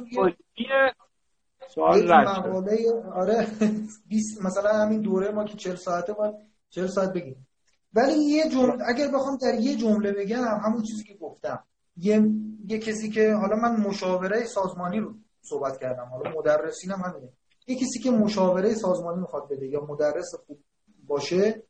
سوال 1.76 2.08
مقاله 2.08 3.04
آره 3.14 3.48
20 4.10 4.42
مثلا 4.42 4.70
همین 4.74 5.02
دوره 5.02 5.32
ما 5.32 5.44
که 5.44 5.58
40 5.58 5.76
ساعته 5.76 6.14
باید 6.14 6.36
40 6.70 6.88
ساعت 6.88 7.14
بگیم. 7.14 7.48
ولی 7.94 8.14
یه 8.14 8.50
جمله 8.50 8.84
اگر 8.88 9.08
بخوام 9.08 9.38
در 9.38 9.54
یه 9.54 9.76
جمله 9.76 10.12
بگم 10.12 10.60
همون 10.64 10.84
چیزی 10.84 11.04
که 11.04 11.14
گفتم. 11.14 11.64
یه, 11.98 12.30
یه 12.68 12.80
کسی 12.80 13.10
که 13.10 13.34
حالا 13.34 13.56
من 13.56 13.76
مشاوره 13.76 14.46
سازمانی 14.46 15.00
رو 15.00 15.14
صحبت 15.42 15.80
کردم 15.80 16.06
حالا 16.06 16.32
مدرسینم 16.40 17.02
همینه. 17.02 17.30
یه 17.68 17.76
کسی 17.76 18.00
که 18.00 18.12
مشاوره 18.12 18.74
سازمانی 18.74 19.22
می‌خواد 19.22 19.50
بده 19.50 19.68
یا 19.68 19.86
مدرس 19.90 20.36
خوب 20.48 20.64
باشه 21.08 21.64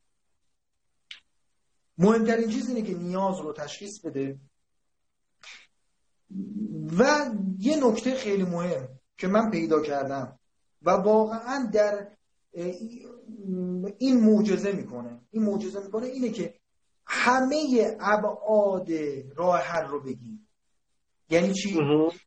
مهمترین 1.98 2.50
چیز 2.50 2.70
اینه 2.70 2.82
که 2.82 2.98
نیاز 2.98 3.40
رو 3.40 3.54
تشخیص 3.54 4.06
بده. 4.06 4.40
و 7.00 7.30
یه 7.58 7.88
نکته 7.88 8.16
خیلی 8.16 8.44
مهم 8.44 9.01
که 9.22 9.28
من 9.28 9.52
پیدا 9.52 9.82
کردم. 9.82 10.40
و 10.82 10.90
واقعا 10.90 11.70
در 11.74 12.08
این 13.98 14.20
معجزه 14.20 14.72
می‌کنه. 14.72 15.22
این 15.32 15.44
معجزه 15.44 15.80
می‌کنه 15.84 16.06
اینه 16.08 16.30
که 16.30 16.54
همه 17.06 17.56
ابعاد 18.00 18.88
راه 19.36 19.60
حل 19.60 19.88
رو 19.88 20.04
بگیم. 20.04 20.48
یعنی 21.30 21.54
چی؟ 21.54 21.70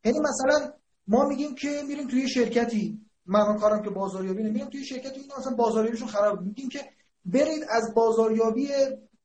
یعنی 0.05 0.19
مثلا 0.19 0.73
ما 1.07 1.27
میگیم 1.27 1.55
که 1.55 1.83
میریم 1.87 2.07
توی 2.07 2.29
شرکتی 2.29 3.01
من 3.25 3.57
کارم 3.57 3.83
که 3.83 3.89
بازاریابی 3.89 4.43
میریم 4.43 4.69
توی 4.69 4.85
شرکتی 4.85 5.19
این 5.19 5.31
مثلا 5.39 5.55
بازاریابیشون 5.55 6.07
خراب 6.07 6.41
میگیم 6.41 6.69
که 6.69 6.79
برید 7.25 7.63
از 7.69 7.93
بازاریابی 7.95 8.67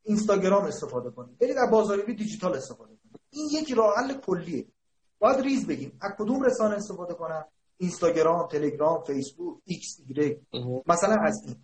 اینستاگرام 0.02 0.64
استفاده 0.64 1.10
کنید. 1.10 1.38
برید 1.38 1.56
از 1.56 1.70
بازاریابی 1.70 2.14
دیجیتال 2.14 2.54
استفاده 2.54 2.94
کنید. 3.02 3.20
این 3.30 3.48
یک 3.52 3.72
راه 3.72 3.94
حل 3.96 4.14
کلیه. 4.14 4.66
باید 5.18 5.40
ریز 5.40 5.66
بگیم. 5.66 5.98
از 6.00 6.12
کدوم 6.18 6.42
رسانه 6.42 6.74
استفاده 6.74 7.14
کنم؟ 7.14 7.44
اینستاگرام 7.80 8.48
تلگرام 8.48 9.04
فیسبوک 9.04 9.58
ایکس 9.64 10.00
ایگرگ. 10.08 10.40
مثلا 10.86 11.16
از 11.22 11.42
این. 11.46 11.56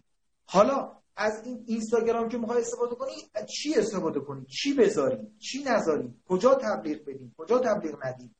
حالا 0.44 0.92
از 1.16 1.42
این 1.44 1.64
اینستاگرام 1.66 2.28
که 2.28 2.38
می‌خوای 2.38 2.60
استفاده 2.60 2.94
کنی 2.94 3.12
چی 3.46 3.74
استفاده 3.74 4.20
کنی؟ 4.20 4.44
چی 4.44 4.74
بذاریم 4.74 5.36
چی 5.38 5.64
نذاریم 5.64 6.22
کجا 6.28 6.54
تبلیغ 6.54 7.04
بدیم؟ 7.04 7.34
کجا 7.38 7.58
تبلیغ 7.58 8.06
ندیم؟ 8.06 8.34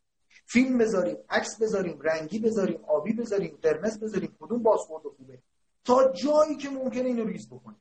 فیلم 0.46 0.78
بذاریم 0.78 1.16
عکس 1.28 1.62
بذاریم 1.62 2.00
رنگی 2.00 2.38
بذاریم 2.38 2.80
آبی 2.88 3.12
بذاریم 3.12 3.58
قرمز 3.62 4.00
بذاریم 4.00 4.36
کدوم 4.40 4.62
بازخورد 4.62 5.02
خوبه؟ 5.16 5.38
تا 5.84 6.12
جایی 6.12 6.56
که 6.56 6.68
ممکنه 6.68 7.04
اینو 7.04 7.24
ریز 7.24 7.48
بکنیم. 7.48 7.80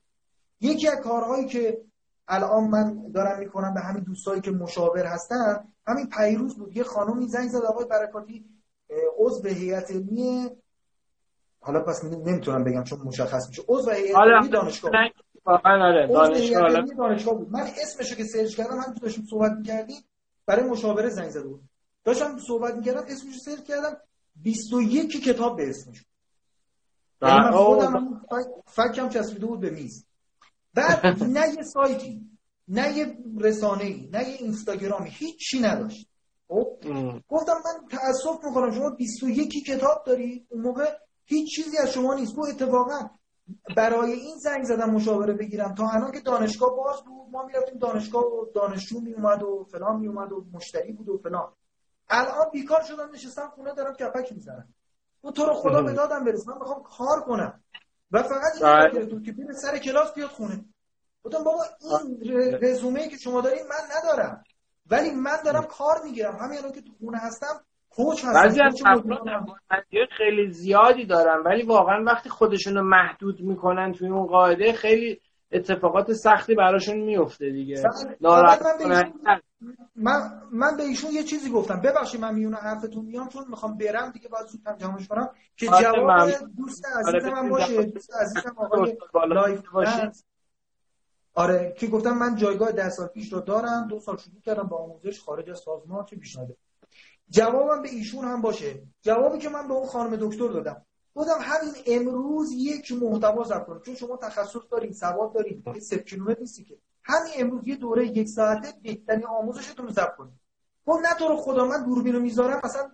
یکی 0.61 0.87
از 0.87 0.99
کارهایی 0.99 1.45
که 1.45 1.81
الان 2.27 2.63
من 2.63 3.11
دارم 3.11 3.39
می‌کنم 3.39 3.73
به 3.73 3.79
همین 3.79 4.03
دوستایی 4.03 4.41
که 4.41 4.51
مشاور 4.51 5.05
هستن 5.05 5.67
همین 5.87 6.09
پیروز 6.09 6.55
بود. 6.55 6.77
یه 6.77 6.83
خانومی 6.83 7.27
زنگ 7.27 7.49
زد 7.49 7.63
آقای 7.63 7.85
برکاتی 7.85 8.45
عضو 9.17 9.47
هیئت 9.47 9.91
علمی 9.91 10.49
حالا 11.59 11.83
پس 11.83 12.03
نمی‌تونم 12.03 12.63
بگم 12.63 12.83
چون 12.83 12.99
مشخص 12.99 13.49
میشه. 13.49 13.63
عضو 13.67 13.91
هیئت 13.91 14.15
علمی 14.17 14.47
دانشگاه 14.49 14.91
آره 15.45 16.07
دانشگاه 16.97 17.33
بود. 17.35 17.49
من 17.51 17.67
اسمشو 17.81 18.15
که 18.15 18.23
سرچ 18.23 18.55
کردم 18.55 18.77
هم 18.77 18.93
داشتیم 18.93 19.25
صحبت 19.29 19.51
می‌کردیم 19.51 20.03
برای 20.45 20.69
مشاوره 20.69 21.09
زنگ 21.09 21.29
زده 21.29 21.47
بود. 21.47 21.61
داشتم 22.03 22.37
صحبت 22.47 22.75
می‌کردم 22.75 23.03
اسمشو 23.07 23.39
سرچ 23.45 23.63
کردم 23.63 23.97
21 24.35 25.23
کتاب 25.23 25.57
به 25.57 25.69
اسمش 25.69 26.05
یعنی 27.21 27.39
من 27.39 27.51
خودم 27.51 28.21
فکم 28.67 29.09
چسبیده 29.09 29.45
بود 29.45 29.59
به 29.59 29.69
میز. 29.69 30.05
بعد 30.73 31.05
نه 31.37 31.49
یه 31.57 31.63
سایتی 31.63 32.29
نه 32.67 32.97
یه 32.97 33.17
رسانه 33.39 33.83
ای 33.83 34.09
نه 34.13 34.29
یه 34.29 34.35
اینستاگرامی 34.35 35.09
هیچی 35.09 35.59
نداشت. 35.59 36.07
خب 36.47 36.77
گفتم 37.27 37.53
من 37.53 37.87
تاسف 37.87 38.45
می‌کنم 38.45 38.71
شما 38.71 38.89
21 38.89 39.65
کتاب 39.65 40.03
داری؟ 40.05 40.47
اون 40.49 40.61
موقع 40.61 40.91
هیچ 41.25 41.55
چیزی 41.55 41.77
از 41.77 41.89
شما 41.89 42.13
نیست. 42.13 42.35
تو 42.35 42.41
اتفاقا 42.41 43.09
برای 43.77 44.11
این 44.11 44.37
زنگ 44.37 44.63
زدم 44.63 44.89
مشاوره 44.89 45.33
بگیرم. 45.33 45.75
تا 45.75 45.89
الان 45.89 46.11
که 46.11 46.19
دانشگاه 46.19 46.75
باز 46.75 47.03
بود 47.03 47.31
ما 47.31 47.45
می‌رفتیم 47.45 47.77
دانشگاه 47.77 48.23
و 48.23 48.45
دانشجو 48.55 48.99
میومد 48.99 49.43
و 49.43 49.67
فلان 49.71 49.99
میومد 49.99 50.31
و 50.31 50.45
مشتری 50.53 50.91
بود 50.93 51.09
و 51.09 51.17
فلان. 51.17 51.53
الان 52.09 52.49
بیکار 52.53 52.81
شدم 52.83 53.09
نشستم 53.13 53.51
خونه 53.55 53.73
دارم 53.73 53.93
کپک 53.93 54.31
می‌زنم. 54.31 54.73
اون 55.21 55.33
تو 55.33 55.45
رو 55.45 55.53
خدا 55.53 55.81
به 55.81 55.93
دادم 55.93 56.23
برس 56.23 56.47
من 56.47 56.57
می‌خوام 56.57 56.83
کار 56.83 57.21
کنم. 57.21 57.63
و 58.11 58.23
فقط 58.23 58.63
این 58.93 59.09
تو 59.09 59.21
که 59.21 59.31
بیر 59.31 59.53
سر 59.53 59.77
کلاس 59.77 60.13
بیاد 60.13 60.29
خونه. 60.29 60.65
گفتم 61.23 61.43
بابا 61.43 61.63
این 61.81 62.19
رزومه 62.61 63.09
که 63.09 63.17
شما 63.17 63.41
دارین 63.41 63.63
من 63.69 63.97
ندارم. 63.97 64.43
ولی 64.91 65.11
من 65.11 65.37
دارم 65.45 65.63
کار 65.63 65.95
می‌گیرم. 66.03 66.35
همین 66.35 66.57
الان 66.57 66.71
که 66.71 66.81
تو 66.81 66.91
خونه 66.99 67.17
هستم 67.17 67.61
کوچ 67.89 68.25
هستم 68.25 68.69
خیلی 70.17 70.51
زیادی 70.51 71.05
دارم 71.05 71.43
ولی 71.45 71.63
واقعا 71.63 72.03
وقتی 72.03 72.29
خودشونو 72.29 72.83
محدود 72.83 73.41
می‌کنن 73.41 73.93
توی 73.93 74.07
اون 74.07 74.25
قاعده 74.25 74.73
خیلی 74.73 75.19
اتفاقات 75.51 76.13
سختی 76.13 76.55
براشون 76.55 76.97
میفته 76.97 77.49
دیگه. 77.49 77.83
من, 79.95 80.41
من 80.51 80.77
به 80.77 80.83
ایشون 80.83 81.11
یه 81.11 81.23
چیزی 81.23 81.49
گفتم. 81.51 81.81
ببخشید 81.81 82.21
من 82.21 82.35
میونه 82.35 82.57
حرفتون 82.57 83.05
میام 83.05 83.29
چون 83.29 83.43
می‌خوام 83.49 83.77
برم 83.77 84.11
دیگه 84.11 84.29
باید 84.29 84.45
زودتر 84.45 84.75
جمعش 84.75 85.07
کنم 85.07 85.29
که 85.57 85.71
آره، 85.71 85.83
جواب 85.83 86.29
دوست 86.57 86.85
عزیز 86.85 87.23
آره، 87.23 87.41
من 87.41 87.49
باشه. 87.49 87.83
دوست 87.83 88.15
عزیزم 88.21 88.55
آقای 88.57 88.97
لایف 89.29 89.61
آره 91.35 91.73
که 91.77 91.87
گفتم 91.87 92.17
من 92.17 92.35
جایگاه 92.35 92.71
ده 92.71 92.89
سال 92.89 93.07
پیش 93.07 93.33
رو 93.33 93.39
دارم 93.39 93.87
دو 93.87 93.99
سال 93.99 94.17
شروع 94.17 94.41
کردم 94.41 94.63
با 94.63 94.77
آموزش 94.77 95.19
خارج 95.19 95.49
از 95.49 95.59
سازمان 95.59 96.05
چه 96.05 96.15
پیشنهاده 96.15 96.57
جوابم 97.29 97.81
به 97.81 97.89
ایشون 97.89 98.25
هم 98.25 98.41
باشه. 98.41 98.83
جوابی 99.01 99.39
که 99.39 99.49
من 99.49 99.67
به 99.67 99.73
اون 99.73 99.87
خانم 99.87 100.15
دکتر 100.15 100.47
دادم. 100.47 100.85
گفتم 101.15 101.37
همین 101.41 101.73
امروز 101.87 102.51
یک 102.51 102.91
محتوا 102.91 103.43
ضبط 103.43 103.65
کنم 103.65 103.81
چون 103.81 103.95
شما 103.95 104.17
تخصص 104.17 104.59
دارین 104.71 104.93
سواد 104.93 105.33
دارین 105.33 105.63
صفر 105.79 105.97
کیلومتر 105.97 106.39
نیستی 106.39 106.63
که. 106.63 106.77
همین 107.03 107.33
امروز 107.37 107.67
یه 107.67 107.75
دوره 107.75 108.07
یک 108.07 108.29
ساعته 108.29 108.73
بهترین 108.83 109.25
آموزشتون 109.25 109.87
رو 109.87 109.93
ضبط 109.93 110.15
کنید 110.15 110.33
گفت 110.85 111.05
نه 111.05 111.13
تو 111.19 111.27
رو 111.27 111.35
خدا 111.35 111.65
من 111.65 111.85
دوربین 111.85 112.13
رو 112.13 112.19
می‌ذارم 112.19 112.61
مثلا 112.63 112.91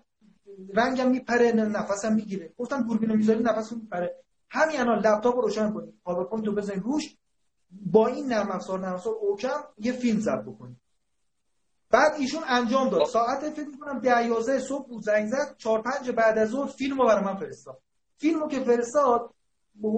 رنگم 0.73 1.11
میپره 1.11 1.51
نفسم 1.51 2.13
می‌گیره. 2.13 2.53
گفتم 2.57 2.83
دوربین 2.83 3.09
رو 3.09 3.15
می‌ذاری 3.15 3.43
نفسم 3.43 3.75
میپره. 3.75 4.15
همین 4.49 4.79
الان 4.79 4.99
لپتاپ 4.99 5.35
رو 5.35 5.41
روشن 5.41 5.71
کنید 5.71 5.93
PowerPoint 6.03 6.47
رو 6.47 6.55
روش 6.83 7.17
با 7.71 8.07
این 8.07 8.27
نرم 8.27 8.51
افزار 8.51 8.79
نرم 8.79 8.93
افزار 8.93 9.13
oCam 9.13 9.63
یه 9.77 9.91
فیلم 9.91 10.19
ضبط 10.19 10.45
بکنید 10.45 10.77
بعد 11.89 12.13
ایشون 12.19 12.43
انجام 12.47 12.89
داد. 12.89 13.05
ساعت 13.05 13.49
فکر 13.49 13.67
می‌کنم 13.67 13.99
10 13.99 14.59
صبح 14.59 14.87
بود 14.87 15.03
زنگ 15.03 15.27
زد 15.29 15.55
4 15.57 15.81
5 15.81 16.11
بعد 16.11 16.37
از 16.37 16.49
ظهر 16.49 16.67
فیلمو 16.67 17.05
برای 17.05 17.23
من 17.23 17.35
فرستاد. 17.35 17.81
فیلمو 18.17 18.47
که 18.47 18.59
فرستاد 18.59 19.33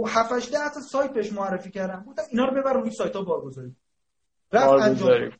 7 0.08 0.32
8 0.32 0.52
تا 0.52 0.82
سایت 0.92 1.14
بهش 1.14 1.34
معرفی 1.34 1.72
کردم. 1.72 2.06
گفتم 2.08 2.24
اینا 2.30 2.46
رو 2.46 2.62
ببر 2.62 2.74
روی 2.74 2.92
سایت 2.92 3.16
ها 3.16 3.22
بارگذاری 3.22 3.76
رفت 4.52 4.74
انجام 4.74 5.32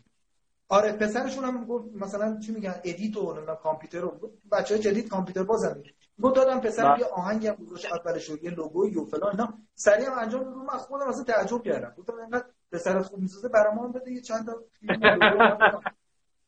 آره 0.70 0.92
پسرشون 0.92 1.44
هم 1.44 1.66
گفت 1.66 1.86
مثلا 1.96 2.40
چی 2.40 2.52
میگن 2.52 2.76
edit 2.84 3.18
و 3.18 3.56
کامپیوتر 3.64 4.00
رو 4.00 4.32
بچه 4.52 4.80
جدید 4.80 5.10
کامپیوتر 5.10 5.44
بازم 5.44 5.84
گفت 6.22 6.36
دادم 6.36 6.60
پسر 6.60 6.98
یه 7.00 7.06
آهنگی 7.06 7.48
هم 7.48 7.56
گذاشت 7.56 7.86
اولش 7.92 8.30
یه 8.30 8.52
لوگوی 8.52 8.96
و 8.98 9.06
فلان 9.06 9.32
اینا. 9.32 9.54
سریع 9.76 10.08
هم 10.08 10.20
انجام 10.20 10.44
رو 10.44 10.64
من 10.64 10.78
خودم 10.78 11.08
اصلا 11.08 11.24
تعجب 11.24 11.64
کردم. 11.64 11.94
گفتم 11.98 12.18
اینقدر 12.18 12.46
پسرت 12.72 13.06
خوب 13.06 13.20
می‌سازه 13.20 13.50
برام 13.50 13.80
هم 13.80 13.92
بده 13.92 14.12
یه 14.12 14.22
چند 14.22 14.46
تا 14.46 14.64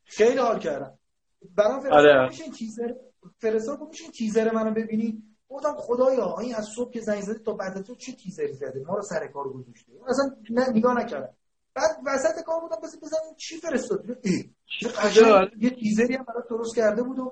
خیلی 0.03 0.37
حال 0.37 0.59
کردم. 0.59 0.97
برام 1.55 1.79
فرستاد 1.79 2.05
آره. 2.05 2.27
میشه 2.27 2.51
تیزر. 2.51 2.93
فرستاد 3.39 3.79
میشه 3.89 4.11
تیزر 4.11 4.51
منو 4.51 4.73
ببینی؟ 4.73 5.23
گفتم 5.49 5.75
خدایا 5.77 6.35
این 6.41 6.55
از 6.55 6.65
صبح 6.75 6.91
که 6.91 7.01
زنگ 7.01 7.21
زدی 7.21 7.39
تا 7.39 7.53
بعد 7.53 7.81
تو 7.81 7.95
چه 7.95 8.11
تیزری 8.11 8.53
زده؟ 8.53 8.83
ما 8.87 8.95
رو 8.95 9.01
سر 9.01 9.27
کار 9.27 9.49
گذاشته. 9.49 9.91
اصلا 10.07 10.35
نه 10.49 10.69
نگاه 10.69 10.99
نکردم. 10.99 11.33
بعد 11.73 11.97
وسط 12.05 12.43
کار 12.43 12.61
بودم 12.61 12.77
بس 12.83 12.97
بزنم 12.97 13.35
چی 13.37 13.57
فرستاد؟ 13.57 14.05
ای 14.23 14.49
یه 15.57 15.69
تیزری 15.69 16.15
هم 16.15 16.23
برات 16.23 16.47
درست 16.49 16.75
کرده 16.75 17.03
بود 17.03 17.19
و 17.19 17.31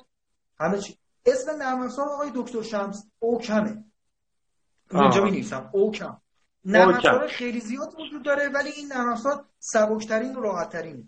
همه 0.60 0.78
چی. 0.78 0.98
اسم 1.26 1.52
نرم 1.52 1.82
افزار 1.82 2.10
آقای 2.10 2.32
دکتر 2.36 2.62
شمس 2.62 3.06
اوکمه. 3.20 3.84
اینجا 4.92 5.24
می 5.24 5.32
نویسم 5.32 5.70
اوکم. 5.74 6.22
نرم 6.66 6.90
افزار 6.90 7.28
خیلی 7.28 7.60
زیاد 7.60 7.96
وجود 8.00 8.24
داره 8.24 8.50
ولی 8.50 8.70
این 8.70 8.88
نرم 8.88 9.10
افزار 9.10 9.46
سبکترین 9.60 10.36
و 10.36 10.42
راحتترینه 10.42 11.04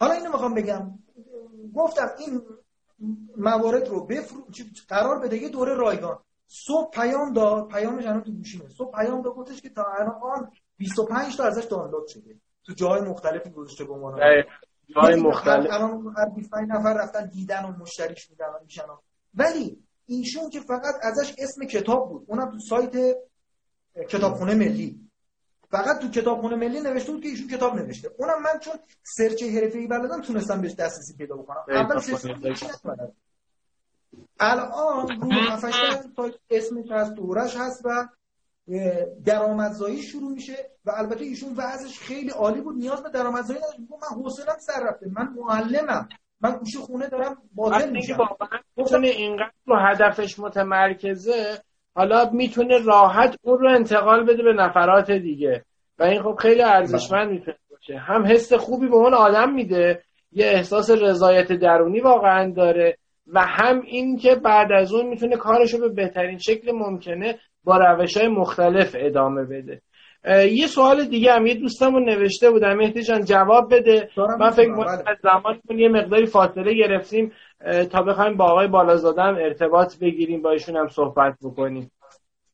حالا 0.00 0.12
اینو 0.12 0.32
می‌خوام 0.32 0.54
بگم. 0.54 0.98
گفتم 1.74 2.10
این 2.18 2.42
موارد 3.36 3.88
رو 3.88 4.06
بفرو... 4.06 4.46
قرار 4.88 5.18
بده 5.18 5.36
یه 5.36 5.48
دوره 5.48 5.74
رایگان. 5.74 6.18
صبح 6.46 6.90
پیام 6.90 7.32
داد 7.32 7.68
پیامش 7.68 8.06
الان 8.06 8.22
تو 8.22 8.32
گوشیمه. 8.32 8.68
صبح 8.68 9.00
پیام 9.00 9.22
داد 9.22 9.34
گفتش 9.34 9.60
که 9.60 9.68
تا 9.68 9.84
الان 9.98 10.52
25 10.76 11.36
تا 11.36 11.44
ازش 11.44 11.64
دانلود 11.64 12.06
شده. 12.06 12.40
تو 12.64 12.72
جای 12.72 13.00
مختلفی 13.00 13.50
گذاشته 13.50 13.84
به 13.84 13.92
عنوان 13.92 14.20
جای 14.88 15.10
یعنی 15.10 15.22
مختلف. 15.22 15.72
الان 15.72 16.14
هر 16.16 16.28
25 16.28 16.68
نفر 16.68 16.94
رفتن 16.94 17.26
دیدن 17.26 17.64
و 17.64 17.68
مشتریش 17.68 18.30
میدن 18.30 18.46
میشن. 18.64 18.82
ولی 19.34 19.84
ایشون 20.06 20.50
که 20.50 20.60
فقط 20.60 20.94
ازش 21.02 21.34
اسم 21.38 21.64
کتاب 21.64 22.08
بود. 22.08 22.24
اونم 22.28 22.50
تو 22.50 22.58
سایت 22.58 23.16
کتابخونه 24.08 24.54
ملی. 24.54 25.00
فقط 25.70 25.98
تو 25.98 26.10
کتابخونه 26.10 26.56
ملی 26.56 26.80
نوشته 26.80 27.12
بود 27.12 27.22
که 27.22 27.28
ایشون 27.28 27.48
کتاب 27.48 27.74
نوشته. 27.76 28.10
اونم 28.18 28.42
من 28.42 28.58
چون 28.58 28.74
سرچ 29.02 29.42
حرفه‌ای 29.42 29.86
بلدم 29.86 30.20
تونستم 30.20 30.60
بهش 30.60 30.74
دسترسی 30.74 31.16
پیدا 31.16 31.36
بکنم. 31.36 31.64
اول 31.68 31.98
سرچ 31.98 32.64
الان 34.40 35.20
رو 35.20 35.32
هفتش 35.32 35.74
اسمش 36.50 36.90
هست 36.90 37.12
دورش 37.12 37.56
هست 37.56 37.80
و 37.84 38.08
درآمدزایی 39.24 40.02
شروع 40.02 40.32
میشه 40.32 40.56
و 40.84 40.90
البته 40.96 41.24
ایشون 41.24 41.52
وضعش 41.56 41.98
خیلی 41.98 42.30
عالی 42.30 42.60
بود 42.60 42.76
نیاز 42.76 43.02
به 43.02 43.10
درآمدزایی 43.10 43.58
نداشت. 43.58 43.78
من 43.80 44.22
حوصله‌ام 44.22 44.58
سر 44.58 44.80
رفته 44.88 45.06
من 45.12 45.28
معلمم 45.36 46.08
من 46.40 46.56
گوشه 46.56 46.78
خونه 46.78 47.08
دارم 47.08 47.36
بادل 47.54 47.90
میشم 47.90 48.18
می‌تونه 48.76 49.08
اینقدر 49.08 49.50
رو 49.66 49.76
هدفش 49.76 50.38
متمرکزه 50.38 51.58
حالا 51.94 52.30
می‌تونه 52.30 52.78
راحت 52.78 53.36
اون 53.42 53.58
رو 53.58 53.68
انتقال 53.74 54.24
بده 54.24 54.42
به 54.42 54.52
نفرات 54.52 55.10
دیگه. 55.10 55.64
و 55.98 56.02
این 56.02 56.22
خب 56.22 56.34
خیلی 56.38 56.62
ارزشمند 56.62 57.30
می‌تونه 57.30 57.56
باشه. 57.70 57.98
هم 57.98 58.26
حس 58.26 58.52
خوبی 58.52 58.88
به 58.88 58.94
اون 58.94 59.14
آدم 59.14 59.52
میده 59.52 60.02
یه 60.32 60.46
احساس 60.46 60.90
رضایت 60.90 61.52
درونی 61.52 62.00
واقعا 62.00 62.50
داره 62.50 62.98
و 63.26 63.40
هم 63.40 63.80
این 63.80 64.16
که 64.16 64.34
بعد 64.34 64.72
از 64.72 64.92
اون 64.92 65.06
می‌تونه 65.06 65.36
کارش 65.36 65.74
رو 65.74 65.80
به 65.80 65.88
بهترین 65.88 66.38
شکل 66.38 66.72
ممکنه 66.72 67.38
با 67.64 67.76
روش 67.76 68.16
های 68.16 68.28
مختلف 68.28 68.96
ادامه 68.98 69.44
بده. 69.44 69.82
یه 70.50 70.66
سوال 70.66 71.04
دیگه 71.04 71.32
هم 71.32 71.46
یه 71.46 71.54
دوستمون 71.54 72.04
نوشته 72.04 72.50
بودم 72.50 72.74
مهدی 72.74 73.02
جان 73.02 73.24
جواب 73.24 73.74
بده. 73.74 74.08
من 74.40 74.50
فکر 74.50 74.70
می‌کنم 74.70 74.96
بله. 74.96 75.10
از 75.10 75.16
زمان 75.22 75.80
یه 75.80 75.88
مقداری 75.88 76.26
فاصله 76.26 76.74
گرفتیم 76.74 77.32
تا 77.92 78.02
بخوایم 78.02 78.36
با 78.36 78.44
آقای 78.44 78.68
بالازاده 78.68 79.22
هم 79.22 79.34
ارتباط 79.34 79.98
بگیریم 79.98 80.42
با 80.42 80.50
ایشون 80.50 80.76
هم 80.76 80.88
صحبت 80.88 81.34
بکنیم. 81.42 81.90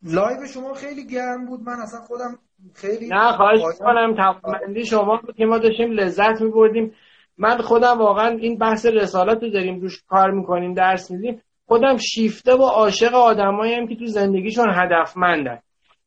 لایو 0.03 0.47
شما 0.55 0.75
خیلی 0.75 1.07
گرم 1.07 1.47
بود 1.47 1.61
من 1.61 1.81
اصلا 1.83 2.01
خودم 2.01 2.39
خیلی 2.75 3.09
نه 3.09 3.33
خواهش 3.33 3.61
کنم 3.79 4.15
تمامندی 4.15 4.85
شما 4.85 5.21
بود 5.27 5.37
که 5.37 5.47
ما 5.47 5.59
داشتیم 5.59 5.93
لذت 5.93 6.41
میبردیم. 6.41 6.95
من 7.39 7.59
خودم 7.59 7.99
واقعا 7.99 8.29
این 8.29 8.59
بحث 8.59 8.87
رسالت 8.87 9.43
رو 9.43 9.51
داریم 9.51 9.81
روش 9.81 10.03
کار 10.09 10.31
می‌کنیم 10.31 10.75
درس 10.75 11.11
میدیم. 11.11 11.43
خودم 11.71 11.97
شیفته 11.97 12.55
و 12.55 12.63
عاشق 12.63 13.15
آدمایی 13.15 13.87
که 13.87 13.97
تو 13.97 14.07
زندگیشون 14.07 14.67
هدفمندن. 14.75 15.59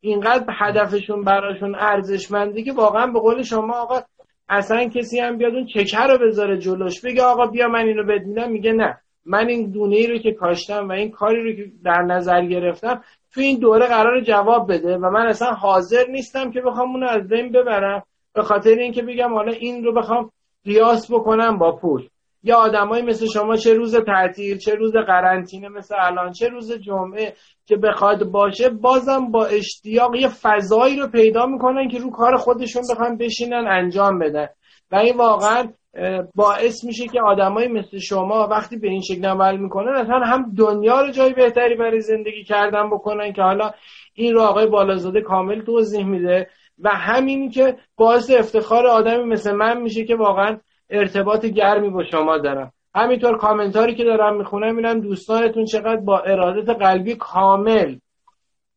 اینقدر 0.01 0.45
هدفشون 0.59 1.23
براشون 1.23 1.75
ارزشمنده 1.75 2.63
که 2.63 2.73
واقعا 2.73 3.07
به 3.07 3.19
قول 3.19 3.41
شما 3.41 3.73
آقا 3.73 4.01
اصلا 4.49 4.89
کسی 4.89 5.19
هم 5.19 5.37
بیاد 5.37 5.53
اون 5.53 5.65
چکه 5.65 5.99
رو 5.99 6.27
بذاره 6.27 6.57
جلوش 6.57 7.01
بگه 7.01 7.23
آقا 7.23 7.45
بیا 7.45 7.67
من 7.67 7.87
اینو 7.87 8.03
بد 8.03 8.47
میگه 8.49 8.71
نه. 8.71 8.97
من 9.25 9.47
این 9.47 9.71
دونه 9.71 9.95
ای 9.95 10.07
رو 10.07 10.17
که 10.17 10.31
کاشتم 10.31 10.89
و 10.89 10.91
این 10.91 11.11
کاری 11.11 11.43
رو 11.43 11.55
که 11.55 11.71
در 11.83 12.01
نظر 12.01 12.45
گرفتم 12.45 13.03
تو 13.33 13.41
این 13.41 13.59
دوره 13.59 13.87
قرار 13.87 14.21
جواب 14.21 14.73
بده 14.73 14.97
و 14.97 15.09
من 15.09 15.27
اصلا 15.27 15.51
حاضر 15.51 16.05
نیستم 16.09 16.51
که 16.51 16.61
بخوام 16.61 16.91
اونو 16.91 17.07
از 17.07 17.27
بین 17.27 17.51
ببرم. 17.51 18.03
به 18.33 18.41
خاطر 18.41 18.75
اینکه 18.75 19.01
بگم 19.01 19.33
حالا 19.33 19.51
این 19.51 19.83
رو 19.83 19.93
بخوام 19.93 20.31
قیاس 20.65 21.11
بکنم 21.11 21.57
با 21.57 21.71
پول. 21.71 22.09
یا 22.43 22.57
آدمایی 22.57 23.03
مثل 23.03 23.25
شما 23.25 23.55
چه 23.55 23.73
روز 23.73 23.95
تعطیل 23.95 24.57
چه 24.57 24.75
روز 24.75 24.93
قرنطینه 24.95 25.69
مثل 25.69 25.95
الان 25.99 26.31
چه 26.31 26.47
روز 26.47 26.71
جمعه 26.71 27.33
که 27.65 27.75
بخواد 27.75 28.23
باشه 28.23 28.69
بازم 28.69 29.31
با 29.31 29.45
اشتیاق 29.45 30.15
یه 30.15 30.27
فضایی 30.27 30.99
رو 30.99 31.07
پیدا 31.07 31.45
می‌کنن 31.45 31.87
که 31.87 31.99
رو 31.99 32.11
کار 32.11 32.35
خودشون 32.35 32.83
بخوان 32.91 33.17
بشینن 33.17 33.67
انجام 33.67 34.19
بدن. 34.19 34.47
و 34.91 34.95
این 34.95 35.17
واقعا 35.17 35.67
باعث 36.35 36.83
میشه 36.83 37.07
که 37.07 37.21
آدمایی 37.21 37.67
مثل 37.67 37.97
شما 37.97 38.47
وقتی 38.47 38.77
به 38.77 38.87
این 38.87 39.01
شکل 39.01 39.25
عمل 39.25 39.57
می‌کنن 39.57 39.93
اصلا 39.93 40.19
هم 40.19 40.53
دنیا 40.57 41.01
رو 41.01 41.11
جای 41.11 41.33
بهتری 41.33 41.75
برای 41.75 42.01
زندگی 42.01 42.43
کردن 42.43 42.89
بکنن 42.89 43.33
که 43.33 43.41
حالا 43.41 43.71
این 44.13 44.33
رو 44.33 44.41
آقای 44.41 44.67
بالازاده 44.67 45.21
کامل 45.21 45.61
توضیح 45.61 46.05
میده. 46.05 46.47
و 46.79 46.89
همین 46.89 47.49
که 47.49 47.75
باعث 47.97 48.31
افتخار 48.31 48.87
آدمی 48.87 49.23
مثل 49.23 49.55
من 49.55 49.81
میشه 49.81 50.05
که 50.05 50.15
واقعا 50.15 50.57
ارتباط 50.93 51.45
گرمی 51.45 51.89
با 51.89 52.03
شما 52.03 52.37
دارم. 52.37 52.71
همینطور 52.95 53.37
کامنتاری 53.37 53.95
که 53.95 54.03
دارم 54.03 54.37
می‌خونم 54.37 54.77
اینم 54.77 54.99
دوستانتون 54.99 55.65
چقدر 55.65 55.95
با 55.95 56.19
ارادت 56.19 56.69
قلبی 56.69 57.15
کامل 57.15 57.95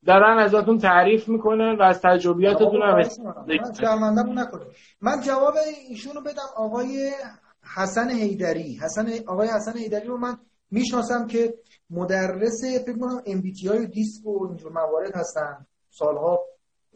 دارن 0.07 0.39
ازتون 0.39 0.79
تعریف 0.79 1.29
می‌کنن 1.29 1.77
و 1.77 1.83
از 1.83 2.01
تجربیاتتون 2.03 2.83
هم 2.83 3.03
من 5.01 5.21
جواب 5.27 5.55
ایشونو 5.89 6.21
بدم 6.21 6.49
آقای 6.57 7.13
حسن 7.77 8.11
هیدری 8.11 8.79
حسن 8.83 9.07
آقای 9.27 9.49
حسن 9.49 9.79
هیدری 9.79 10.07
رو 10.07 10.17
من 10.19 10.37
می‌شناسم 10.71 11.27
که 11.27 11.55
مدرس 11.91 12.61
فکر 12.87 12.99
کنم 12.99 13.23
ام 13.27 13.41
بی 13.41 13.53
تی 13.53 13.69
های 13.69 13.87
دیسک 13.87 14.27
و 14.27 14.47
اینجور 14.49 14.73
موارد 14.73 15.17
هستن. 15.17 15.67
سالها 15.91 16.41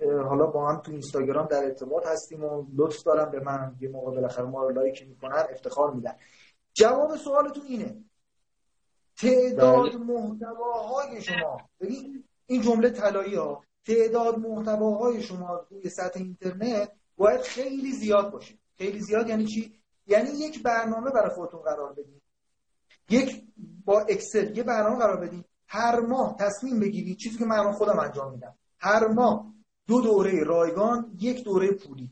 حالا 0.03 0.46
با 0.46 0.68
هم 0.68 0.80
تو 0.80 0.92
اینستاگرام 0.92 1.46
در 1.46 1.64
ارتباط 1.64 2.07
هستیم 2.07 2.44
و 2.44 2.66
لطف 2.76 3.03
دارم 3.03 3.30
به 3.30 3.40
من 3.40 3.76
یه 3.80 3.88
موقع 3.88 4.11
بالاخره 4.11 4.44
ما 4.44 4.62
رو 4.62 4.70
لایک 4.70 5.09
می‌کنن 5.09 5.44
افتخار 5.51 5.94
میدن. 5.94 6.12
جواب 6.74 7.16
سوالتون 7.16 7.64
اینه. 7.64 8.05
تعداد 9.16 9.88
بله. 9.88 9.96
محتواهای 9.96 11.22
شما 11.22 11.61
ببین 11.80 12.24
این 12.46 12.62
جمله 12.62 12.90
طلایی 12.90 13.34
ها 13.34 13.64
تعداد 13.86 14.38
محتواهای 14.38 15.22
شما 15.22 15.66
روی 15.70 15.88
سطح 15.88 16.20
اینترنت 16.20 16.92
باید 17.16 17.40
خیلی 17.40 17.92
زیاد 17.92 18.30
باشه. 18.32 18.55
خیلی 18.78 19.01
زیاد 19.01 19.28
یعنی 19.28 19.44
چی؟ 19.44 19.80
یعنی 20.07 20.30
یک 20.30 20.62
برنامه 20.62 21.11
برای 21.11 21.30
خودتون 21.30 21.61
قرار 21.61 21.92
بدید 21.92 22.22
یک 23.11 23.44
با 23.84 24.01
اکسل 24.01 24.57
یه 24.57 24.62
برنامه 24.62 24.98
قرار 24.98 25.16
بدید 25.16 25.44
هر 25.66 26.01
ماه 26.01 26.36
تصمیم 26.38 26.80
بگیرید 26.80 27.16
چیزی 27.16 27.38
که 27.38 27.44
من 27.44 27.72
خودم 27.72 27.98
انجام 27.98 28.32
میدم. 28.32 28.55
هر 28.78 29.07
ماه 29.07 29.55
دو 29.91 30.01
دوره 30.01 30.45
رایگان 30.45 31.12
یک 31.18 31.45
دوره 31.45 31.70
پولی. 31.72 32.11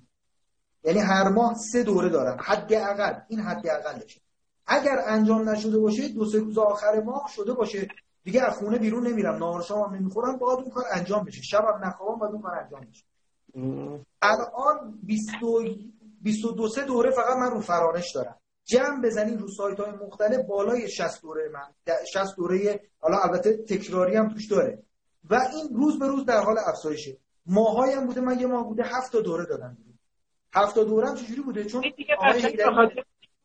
یعنی 0.84 0.98
هر 0.98 1.28
ماه 1.28 1.54
سه 1.72 1.82
دوره 1.82 2.08
دارم. 2.08 2.36
حداقل 2.40 3.14
این 3.28 3.40
حداقلشه 3.40 4.20
اگر 4.66 5.02
انجام 5.06 5.48
نشده 5.48 5.78
باشه 5.78 6.08
دو 6.08 6.24
سه 6.26 6.38
روز 6.38 6.58
آخر 6.58 7.00
ماه 7.00 7.30
شده 7.34 7.52
باشه. 7.52 7.88
دیگه 8.24 8.42
از 8.42 8.56
خونه 8.56 8.78
بیرون 8.78 9.06
نمیرم. 9.06 9.34
نهار 9.34 9.62
شام 9.62 9.82
هم 9.82 9.94
نمی‌خورم. 9.94 10.36
باید 10.36 10.58
اون 10.58 10.70
کار 10.70 10.84
انجام 10.92 11.24
بشه. 11.24 11.42
شبم 11.42 11.80
نخوابم 11.84 12.18
باید 12.18 12.32
اون 12.32 12.42
کار 12.42 12.54
انجام 12.54 12.80
بشه. 12.80 13.04
الان 14.22 14.98
22 16.22 16.68
سه 16.68 16.82
دوره 16.82 17.10
فقط 17.10 17.36
من 17.36 17.50
رو 17.50 17.60
فرانش 17.60 18.12
دارم. 18.14 18.36
جمع 18.64 19.02
بزنین 19.02 19.38
رو 19.38 19.48
سایت 19.48 19.80
های 19.80 19.90
مختلف 19.90 20.46
بالای 20.46 20.88
60 20.88 21.22
دوره 21.22 21.50
من. 21.52 21.94
60 22.12 22.36
دوره 22.36 22.80
حالا 23.00 23.18
البته 23.18 23.56
تکراری 23.56 24.16
هم 24.16 24.28
توش 24.28 24.46
داره. 24.46 24.82
و 25.30 25.34
این 25.34 25.76
روز 25.76 25.98
به 25.98 26.06
روز 26.06 26.24
در 26.24 26.40
حال 26.40 26.56
افزایشه. 26.66 27.16
ماهایی 27.48 27.94
هم 27.94 28.06
بوده 28.06 28.20
من 28.20 28.40
یه 28.40 28.46
ماه 28.46 28.64
بوده 28.64 28.82
هفت 28.82 29.16
دوره 29.16 29.46
دادم 29.46 29.76
هفت 30.54 30.78
دوره 30.78 31.08
هم 31.08 31.14
چجوری 31.14 31.40
بوده؟ 31.40 31.64
چون 31.64 31.84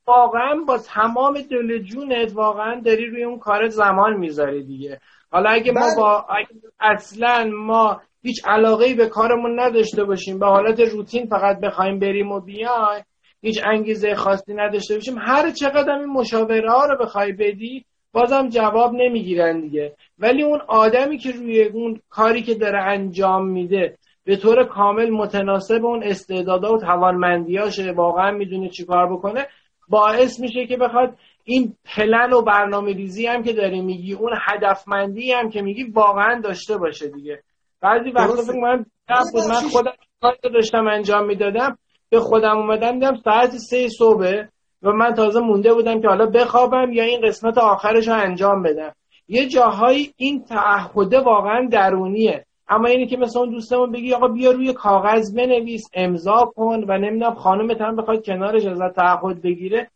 واقعا 0.08 0.56
با 0.68 0.78
تمام 0.78 1.42
دل 1.42 1.84
جونت 1.84 2.36
واقعا 2.36 2.82
داری 2.86 3.06
روی 3.06 3.24
اون 3.24 3.40
کار 3.40 3.68
زمان 3.68 4.14
می‌ذاری 4.14 4.64
دیگه. 4.64 5.00
حالا 5.32 5.50
اگه 5.50 5.72
ما 5.72 5.80
بله. 5.80 5.96
با 5.98 6.26
اگه 6.30 6.62
اصلا 6.80 7.52
ما 7.54 8.02
هیچ 8.22 8.42
علاقه 8.46 8.96
به 8.96 9.08
کارمون 9.08 9.60
نداشته 9.60 10.04
باشیم 10.04 10.40
به 10.40 10.46
حالت 10.46 10.80
روتین 10.80 11.26
فقط 11.26 11.60
بخوایم 11.60 12.00
بریم 12.00 12.32
و 12.32 12.40
بیایم 12.40 13.06
هیچ 13.42 13.62
انگیزه 13.66 14.16
خاصی 14.16 14.54
نداشته 14.54 14.96
باشیم 14.96 15.18
هر 15.18 15.52
چقدر 15.52 15.92
این 15.92 16.06
مشاوره 16.06 16.72
ها 16.72 16.86
رو 16.86 17.06
بخوای 17.06 17.32
بدی 17.32 17.86
بازم 18.14 18.50
جواب 18.50 18.94
نمی‌گیرن 18.94 19.62
دیگه. 19.62 19.96
ولی 20.20 20.44
اون 20.44 20.62
آدمی 20.68 21.18
که 21.18 21.32
روی 21.32 21.64
اون 21.64 22.02
کاری 22.10 22.42
که 22.44 22.56
داره 22.56 22.82
انجام 22.82 23.48
میده 23.48 23.98
به 24.26 24.36
طور 24.36 24.64
کامل 24.64 25.10
متناسب 25.10 25.86
اون 25.86 26.04
استعدادا 26.04 26.74
و 26.74 26.78
توانمندیاشه 26.78 27.92
واقعا 27.92 28.32
می‌دونه 28.32 28.70
چی 28.70 28.86
کار 28.86 29.14
بکنه. 29.14 29.48
باعث 29.90 30.40
میشه 30.40 30.66
که 30.66 30.78
بخواد 30.78 31.18
این 31.44 31.76
پلن 31.96 32.34
و 32.34 32.42
برنامه 32.42 32.94
ریزی 32.94 33.28
هم 33.28 33.44
که 33.44 33.54
داری 33.54 33.82
میگی 33.82 34.14
اون 34.14 34.32
هدفمندی 34.42 35.32
هم 35.32 35.50
که 35.50 35.62
میگی 35.62 35.84
واقعا 35.84 36.42
داشته 36.42 36.78
باشه 36.78 37.08
دیگه. 37.08 37.44
بعضی 37.82 38.10
وقتا 38.10 38.42
فکر 38.42 38.60
من 38.60 38.86
من 39.50 39.70
خودم 39.72 39.94
کار 40.22 40.36
داشتم 40.54 40.88
انجام 40.88 41.26
می‌دادم 41.26 41.78
به 42.10 42.20
خودم 42.20 42.58
اومدم 42.58 42.92
دیدم 42.92 43.16
ساعت 43.24 43.50
سه 43.50 43.88
صبح 43.88 44.44
و 44.84 44.92
من 44.92 45.14
تازه 45.14 45.40
مونده 45.40 45.74
بودم 45.74 46.02
که 46.02 46.08
حالا 46.08 46.26
بخوابم 46.26 46.92
یا 46.94 47.04
این 47.04 47.22
قسمت 47.28 47.58
آخرش 47.58 48.08
رو 48.08 48.14
انجام 48.14 48.64
بدم. 48.64 48.96
یه 49.28 49.48
جاهایی 49.48 50.14
این 50.18 50.44
تعهده 50.44 51.20
واقعا 51.20 51.68
درونیه. 51.72 52.46
اما 52.68 52.88
اینی 52.88 53.08
که 53.08 53.18
مثلا 53.18 53.42
اون 53.42 53.52
دوستمون 53.52 53.92
بگی 53.92 54.14
آقا 54.14 54.28
بیا 54.28 54.52
روی 54.52 54.74
کاغذ 54.74 55.36
بنویس 55.36 55.84
امضا 55.94 56.52
کن 56.56 56.84
و 56.88 56.98
نمی‌دونم 56.98 57.34
خانمت 57.34 57.82
هم 57.82 57.96
بخواد 57.96 58.26
کنارش 58.26 58.66
ازت 58.66 58.96
تعهد 58.96 59.42
بگیره. 59.42 59.90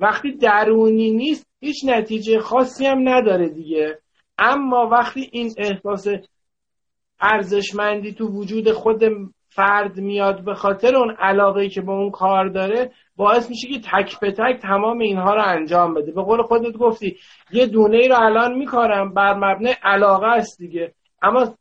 وقتی 0.00 0.32
درونی 0.32 1.10
نیست 1.10 1.46
هیچ 1.60 1.84
نتیجه 1.86 2.38
خاصی 2.38 2.86
هم 2.86 3.08
نداره 3.08 3.48
دیگه. 3.48 3.98
اما 4.38 4.88
وقتی 4.92 5.28
این 5.32 5.54
احساس 5.58 6.06
ارزشمندی 7.20 8.12
تو 8.12 8.26
وجود 8.26 8.72
خود 8.72 9.04
فرد 9.58 9.96
میاد 9.96 10.44
به 10.44 10.54
خاطر 10.54 10.96
اون 10.96 11.10
علاقه 11.10 11.68
که 11.68 11.80
به 11.80 11.92
اون 11.92 12.10
کار 12.10 12.48
داره 12.48 12.90
باعث 13.16 13.50
میشه 13.50 13.68
که 13.68 13.80
تک 13.92 14.20
به 14.20 14.32
تک 14.32 14.60
تمام 14.62 14.98
اینها 14.98 15.34
رو 15.34 15.42
انجام 15.44 15.94
بده. 15.94 16.12
به 16.12 16.22
قول 16.22 16.42
خودت 16.42 16.76
گفتی 16.76 17.16
یه 17.50 17.66
دونه 17.66 17.96
ای 17.96 18.08
رو 18.08 18.16
الان 18.18 18.54
میکارم 18.54 19.14
بر 19.14 19.34
مبنای 19.34 19.74
علاقه 19.82 20.26
است 20.26 20.58
دیگه. 20.58 20.94
اما 21.22 21.54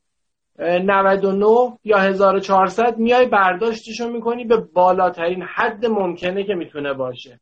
99 0.60 1.78
یا 1.84 1.98
1400 1.98 2.98
میای 2.98 3.26
برداشتشو 3.26 4.10
می‌کنی 4.10 4.46
به 4.46 4.58
بالاترین 4.58 5.44
حد 5.56 5.86
ممکنه 5.86 6.44
که 6.44 6.54
می‌تونه 6.54 6.94
باشه. 6.94 7.40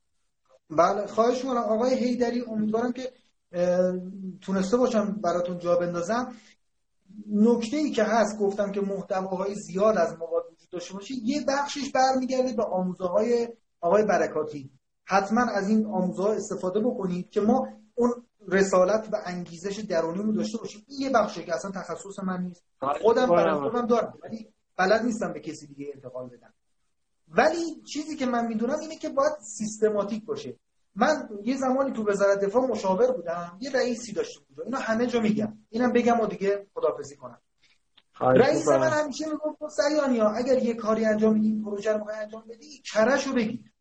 بله 0.70 1.08
خواهش 1.08 1.43
می‌کنم. 1.43 1.58
آقای 1.58 1.97
هیدری 1.97 2.41
امیدوارم 2.51 2.93
که 2.93 3.01
تونسته 4.41 4.78
باشم 4.78 5.16
براتون 5.24 5.60
جا 5.60 5.76
بندازم. 5.76 6.32
نکته 7.28 7.78
ای 7.78 7.91
که 7.91 8.03
هست 8.03 8.39
گفتم 8.39 8.72
که 8.72 8.82
محتواهای 8.82 9.55
زیاد 9.55 9.97
از 9.97 10.18
مواد 10.20 10.43
وجود 10.51 10.70
داشته 10.70 10.93
باشه 10.93 11.13
یه 11.24 11.45
بخشش 11.47 11.91
برمیگرده 11.91 12.53
به 12.53 12.63
آموزه 12.63 13.05
های 13.05 13.47
آقای 13.82 14.05
برکاتی. 14.05 14.72
حتما 15.05 15.41
از 15.41 15.70
این 15.70 15.86
آموزه 15.86 16.24
ها 16.24 16.34
استفاده 16.34 16.80
بکنید 16.80 17.30
که 17.30 17.41
ما 17.41 17.68
اون 17.95 18.11
رسالت 18.47 19.09
و 19.11 19.18
انگیزش 19.26 19.80
درونی 19.80 20.24
رو 20.24 20.32
داشته 20.32 20.57
باشیم. 20.57 20.86
این 20.88 21.01
یه 21.01 21.09
بخشه 21.09 21.43
که 21.43 21.55
اصلا 21.55 21.72
تخصص 21.72 22.20
من 22.24 22.41
نیست. 22.41 22.63
آره، 22.82 22.99
خودم 23.01 23.30
برای 23.30 23.70
خودم 23.70 23.88
دارم 23.88 24.20
ولی 24.24 24.53
بلد 24.78 25.05
نیستم 25.05 25.34
به 25.34 25.39
کسی 25.39 25.68
دیگه 25.68 25.91
انتقال 25.95 26.30
بدم. 26.30 26.53
ولی 27.28 27.82
چیزی 27.93 28.16
که 28.16 28.26
من 28.26 28.47
می‌دونم 28.47 28.80
اینه 28.80 28.95
که 28.95 29.09
باید 29.09 29.34
سیستماتیک 29.57 30.26
باشه. 30.26 30.59
من 30.96 31.30
یه 31.43 31.58
زمانی 31.58 31.91
تو 31.91 32.10
وزارت 32.10 32.39
دفاع 32.39 32.66
مشاور 32.66 33.12
بودم 33.12 33.58
یه 33.62 33.72
رئیسی 33.72 34.14
داشته 34.14 34.39
بود. 34.39 34.62
اینو 34.62 34.78
همه 34.78 35.08
جا 35.08 35.20
میگم 35.20 35.58
اینم 35.70 35.91
بگم 35.91 36.20
و 36.20 36.28
دیگه 36.28 36.68
خدافظی 36.74 37.16
کنم. 37.16 37.41
رئیس 38.20 38.68
من 38.68 38.89
همیشه 38.89 39.26
می‌گفت 39.26 39.58
سریانی 39.70 40.20
ها 40.20 40.30
اگر 40.30 40.58
یه 40.64 40.74
کاری 40.74 41.06
انجام 41.06 41.34
میدی 41.34 41.62
پروژه 41.64 41.93
رو 41.93 42.10
انجام 42.22 42.43
بدی 42.50 42.82
کرشو 42.93 43.34
بگیر. 43.34 43.72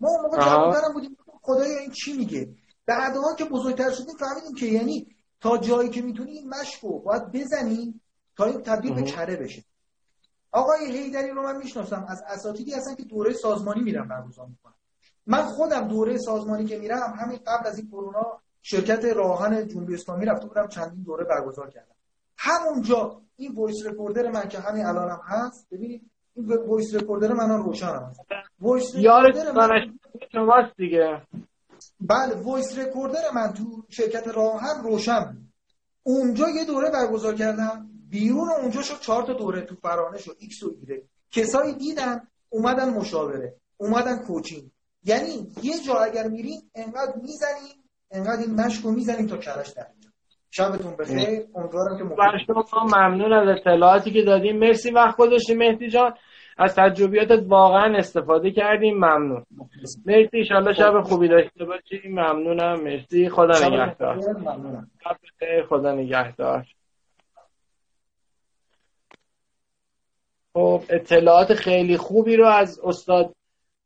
ما 0.00 0.08
اون 0.08 0.20
موقع 0.20 0.92
بودیم. 0.92 1.16
خدایا 1.42 1.78
این 1.78 1.90
چی 1.90 2.12
میگه؟ 2.12 2.54
بعدها 2.86 3.34
که 3.34 3.44
بزرگتر 3.44 3.90
شدیم 3.90 4.16
فهمیدیم 4.20 4.54
که 4.54 4.66
یعنی 4.66 5.16
تا 5.40 5.58
جایی 5.58 5.90
که 5.90 6.02
می‌تونی 6.02 6.30
این 6.30 6.48
مشکو 6.48 6.98
باید 6.98 7.32
بزنی 7.32 8.00
تا 8.36 8.44
این 8.44 8.62
تبدیل 8.62 8.94
به 8.94 9.02
کره 9.02 9.36
بشه. 9.36 9.64
آقای 10.52 10.98
هیدری 10.98 11.30
رو 11.30 11.42
من 11.42 11.56
می‌شناسم. 11.56 12.06
از 12.08 12.22
اساتیدی 12.26 12.72
هستن 12.74 12.94
که 12.94 13.02
دوره 13.02 13.32
سازمانی 13.32 13.80
میرم 13.80 14.08
برگزار 14.08 14.46
می‌کنم 14.46 14.74
من 15.30 15.42
خودم 15.42 15.88
دوره 15.88 16.18
سازمانی 16.18 16.64
که 16.64 16.78
میرم 16.78 17.14
همین 17.18 17.38
قبل 17.46 17.66
از 17.66 17.78
این 17.78 17.88
کرونا 17.88 18.40
شرکت 18.62 19.04
راه‌آهن 19.04 19.68
جمهوری 19.68 19.94
اسلامی 19.94 20.26
رفته 20.26 20.46
بودم 20.46 20.68
چندین 20.68 21.02
دوره 21.02 21.24
برگزار 21.24 21.70
کردم. 21.70 21.94
همونجا 22.36 23.20
این 23.36 23.54
voice 23.54 23.86
recorder 23.86 24.30
من 24.30 24.48
که 24.48 24.58
همین 24.58 24.86
الانم 24.86 25.20
هست 25.24 25.66
ببینید 25.70 26.10
این 26.34 26.46
voice 26.46 26.94
recorder 26.94 27.32
من 27.32 27.50
روشن 27.50 27.86
هست 27.86 28.20
voice 28.60 28.94
recorder 28.94 29.62
من 30.34 30.70
دیگه. 30.76 31.22
بله 32.00 32.34
voice 32.34 32.78
recorder 32.78 33.30
من 33.34 33.52
تو 33.52 33.84
شرکت 33.88 34.28
راه‌آهن 34.28 34.82
روشن. 34.84 35.36
اونجا 36.02 36.48
یه 36.48 36.64
دوره 36.64 36.90
برگزار 36.90 37.34
کردم 37.34 37.90
بیرون 38.08 38.48
اونجا 38.62 38.82
شد 38.82 39.00
چهار 39.00 39.22
تا 39.22 39.32
دوره 39.32 39.60
تو 39.60 39.74
فرانه 39.74 40.18
شد 40.18 40.36
ایکس 40.38 40.62
و 40.62 40.74
ایگرگ 40.80 41.02
کسایی 41.30 41.74
دیدن 41.74 42.28
اومدن 42.48 42.90
مشاوره 42.90 43.54
اومدن 43.76 44.18
کوچینگ 44.18 44.70
یعنی 45.04 45.32
یه 45.62 45.72
جا 45.86 45.94
اگر 45.94 46.28
میرین 46.28 46.60
انقدر 46.74 47.12
می‌زنیم 47.22 47.84
انقدر 48.10 48.40
این 48.40 48.60
مشکو 48.60 48.90
می‌زنیم 48.90 49.26
تا 49.26 49.36
کرش 49.36 49.68
در 49.68 49.86
شبتون 50.50 50.96
بخیر. 50.96 51.46
امیدوارم 51.54 51.98
که 51.98 52.44
شما 52.46 52.84
ممنون 52.84 53.32
از 53.32 53.58
اطلاعاتی 53.58 54.10
که 54.10 54.22
دادیم. 54.22 54.58
مرسی 54.58 54.90
وقت 54.90 55.16
گذاشتیم 55.16 55.58
مهدی 55.58 55.88
جان. 55.90 56.14
از 56.58 56.74
تجربیاتت 56.74 57.44
واقعا 57.46 57.98
استفاده 57.98 58.50
کردیم. 58.50 58.94
ممنون. 58.94 59.46
مرسی. 60.06 60.28
ایشالله 60.32 60.72
شب 60.74 61.02
خوبی 61.02 61.28
داشته 61.28 61.64
باشی. 61.64 62.08
ممنونم. 62.08 62.80
مرسی. 62.80 63.28
خدا 63.28 63.68
نگهدار. 63.68 64.20
خدا 65.68 65.92
نگهدار. 65.92 66.66
خب 70.52 70.82
اطلاعات 70.88 71.54
خیلی 71.54 71.96
خوبی 71.96 72.36
رو 72.36 72.46
از 72.46 72.80
استاد 72.84 73.34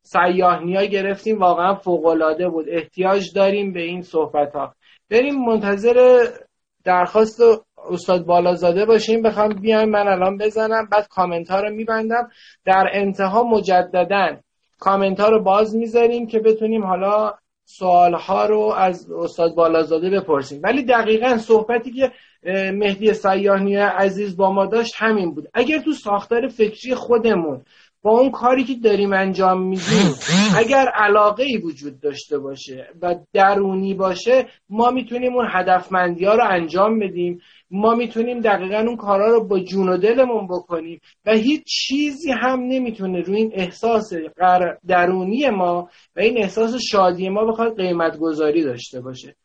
سیاهنیا 0.06 0.84
گرفتیم 0.84 1.38
واقعا 1.38 1.74
فوقالعاده 1.74 2.48
بود. 2.48 2.66
احتیاج 2.68 3.34
داریم 3.34 3.72
به 3.72 3.82
این 3.82 4.02
صحبت 4.02 4.52
ها 4.52 4.74
بریم 5.10 5.44
منتظر 5.44 6.26
درخواست 6.84 7.42
استاد 7.90 8.26
بالازاده 8.26 8.84
باشیم. 8.84 9.22
بخوام 9.22 9.48
بیایم 9.48 9.88
من 9.88 10.08
الان 10.08 10.38
بزنم 10.38 10.88
بعد 10.92 11.08
کامنت 11.08 11.50
ها 11.50 11.60
رو 11.60 11.74
میبندم. 11.74 12.28
در 12.64 12.88
انتها 12.92 13.42
مجددا 13.42 14.36
کامنت 14.78 15.20
ها 15.20 15.28
رو 15.28 15.42
باز 15.42 15.76
می‌ذاریم 15.76 16.26
که 16.26 16.38
بتونیم 16.38 16.84
حالا 16.84 17.32
سوال 17.64 18.14
ها 18.14 18.46
رو 18.46 18.74
از 18.76 19.10
استاد 19.12 19.54
بالازاده 19.54 20.10
بپرسیم. 20.10 20.60
ولی 20.64 20.84
دقیقا 20.84 21.36
صحبتی 21.36 21.92
که 21.92 22.12
مهدی 22.72 23.12
سیاهنی 23.12 23.76
عزیز 23.76 24.36
با 24.36 24.52
ما 24.52 24.66
داشت 24.66 24.94
همین 24.96 25.34
بود. 25.34 25.48
اگر 25.54 25.78
تو 25.78 25.92
ساختار 25.92 26.48
فکری 26.48 26.94
خودمون 26.94 27.62
با 28.04 28.10
اون 28.10 28.30
کاری 28.30 28.64
که 28.64 28.74
داریم 28.74 29.12
انجام 29.12 29.62
میدیم 29.62 30.14
اگر 30.60 30.88
علاقه 30.94 31.44
ای 31.44 31.56
وجود 31.56 32.00
داشته 32.00 32.38
باشه 32.38 32.88
و 33.02 33.14
درونی 33.32 33.94
باشه 33.94 34.46
ما 34.68 34.90
می‌تونیم 34.90 35.34
اون 35.34 35.46
هدفمندی 35.50 36.24
ها 36.24 36.34
رو 36.34 36.44
انجام 36.50 36.98
بدیم. 36.98 37.40
ما 37.70 37.94
می‌تونیم 37.94 38.40
دقیقا 38.40 38.78
اون 38.78 38.96
کارا 38.96 39.30
رو 39.30 39.44
با 39.44 39.60
جون 39.60 39.88
و 39.88 39.96
دلمون 39.96 40.46
بکنیم. 40.46 41.00
و 41.26 41.32
هیچ 41.32 41.64
چیزی 41.66 42.32
هم 42.32 42.60
نمی‌تونه 42.60 43.20
روی 43.20 43.36
این 43.36 43.52
احساس 43.54 44.12
درونی 44.86 45.50
ما 45.50 45.88
و 46.16 46.20
این 46.20 46.38
احساس 46.38 46.74
شادی 46.90 47.28
ما 47.28 47.44
بخواد 47.44 47.76
قیمت 47.76 48.18
گذاری 48.18 48.64
داشته 48.64 49.00
باشه. 49.00 49.36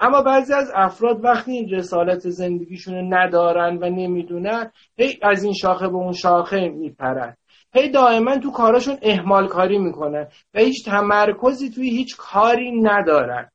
اما 0.00 0.22
بعضی 0.22 0.54
از 0.54 0.72
افراد 0.74 1.24
وقتی 1.24 1.52
این 1.52 1.68
رسالت 1.68 2.28
زندگیشون 2.28 3.14
ندارن 3.14 3.78
و 3.82 3.90
نمی‌دونن 3.90 4.70
هی 4.96 5.18
از 5.22 5.44
این 5.44 5.52
شاخه 5.52 5.88
به 5.88 5.94
اون 5.94 6.12
شاخه 6.12 6.68
میپرن. 6.68 7.36
هی 7.74 7.88
دائما 7.90 8.38
تو 8.38 8.50
کاراشون 8.50 8.98
اهمال 9.02 9.48
کاری 9.48 9.78
می‌کنن 9.78 10.26
و 10.54 10.58
هیچ 10.60 10.84
تمرکزی 10.84 11.70
توی 11.70 11.90
هیچ 11.90 12.16
کاری 12.16 12.80
ندارن. 12.80 13.50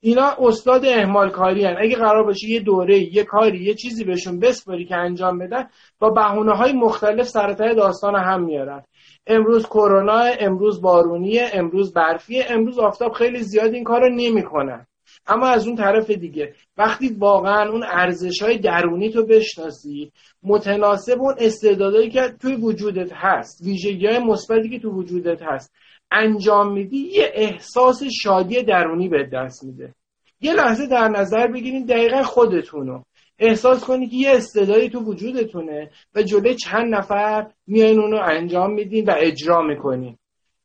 اینا 0.00 0.36
استاد 0.38 0.86
اهمال 0.86 1.30
کاری 1.30 1.64
هن. 1.64 1.76
اگه 1.80 1.96
قرار 1.96 2.24
باشه 2.24 2.48
یه 2.48 2.60
دوره 2.60 3.14
یه 3.14 3.24
کاری 3.24 3.64
یه 3.64 3.74
چیزی 3.74 4.04
بهشون 4.04 4.40
بسپاری 4.40 4.84
که 4.84 4.96
انجام 4.96 5.38
بدن 5.38 5.68
با 5.98 6.10
بهونه 6.10 6.56
های 6.56 6.72
مختلف 6.72 7.28
سرطه 7.28 7.74
داستان 7.74 8.16
هم 8.16 8.42
میارن. 8.42 8.82
امروز 9.26 9.66
کرونا 9.66 10.20
امروز 10.40 10.82
بارونیه 10.82 11.50
امروز 11.52 11.92
برفیه 11.92 12.44
امروز 12.48 12.78
آفتاب 12.78 13.12
خیلی 13.12 13.42
زیاد 13.42 13.74
این 13.74 13.84
کارو 13.84 14.08
نمی‌کنن. 14.08 14.86
اما 15.26 15.46
از 15.46 15.66
اون 15.66 15.76
طرف 15.76 16.10
دیگه 16.10 16.54
وقتی 16.76 17.08
واقعا 17.08 17.70
اون 17.70 17.82
ارزش 17.82 18.42
های 18.42 18.58
درونی 18.58 19.10
تو 19.10 19.26
بشناسی 19.26 20.12
متناسب 20.42 21.20
اون 21.20 21.34
استعدادایی 21.38 22.10
که 22.10 22.34
توی 22.40 22.56
وجودت 22.56 23.12
هست 23.12 23.62
ویژگی 23.64 24.06
های 24.06 24.18
مثبتی 24.18 24.68
که 24.68 24.78
تو 24.78 24.90
وجودت 24.90 25.42
هست 25.42 25.72
انجام 26.10 26.72
میدی 26.72 26.98
یه 26.98 27.32
احساس 27.34 28.02
شادی 28.22 28.62
درونی 28.62 29.08
به 29.08 29.24
دست 29.32 29.64
میده. 29.64 29.94
یه 30.40 30.52
لحظه 30.52 30.86
در 30.86 31.08
نظر 31.08 31.46
بگیرین 31.46 31.84
دقیقا 31.84 32.22
خودتونو. 32.22 33.02
احساس 33.38 33.84
کنی 33.84 34.08
که 34.08 34.16
یه 34.16 34.30
استعدادی 34.30 34.88
تو 34.88 35.00
وجودتونه 35.00 35.90
و 36.14 36.22
جلوی 36.22 36.54
چند 36.54 36.94
نفر 36.94 37.46
میاین 37.66 38.00
اونو 38.00 38.16
انجام 38.16 38.72
میدین 38.72 39.04
و 39.04 39.14
اجرا 39.18 39.62
می‌کنین. 39.62 40.18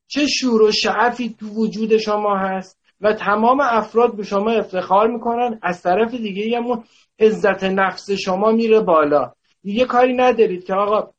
چه 0.07 0.27
شور 0.27 0.61
و 0.61 0.71
شعفی 0.71 1.35
تو 1.39 1.47
وجود 1.47 1.97
شما 1.97 2.37
هست. 2.37 2.80
و 3.01 3.13
تمام 3.13 3.59
افراد 3.61 4.15
به 4.15 4.23
شما 4.23 4.51
افتخار 4.51 5.07
می‌کنن. 5.07 5.59
از 5.61 5.81
طرف 5.81 6.13
دیگه 6.13 6.57
همون 6.57 6.83
عزت 7.19 7.63
نفس 7.63 8.11
شما 8.11 8.51
میره 8.51 8.79
بالا. 8.79 9.31
دیگه 9.63 9.85
کاری 9.85 10.13
ندارید 10.13 10.63
که 10.63 10.73
آقا 10.73 11.11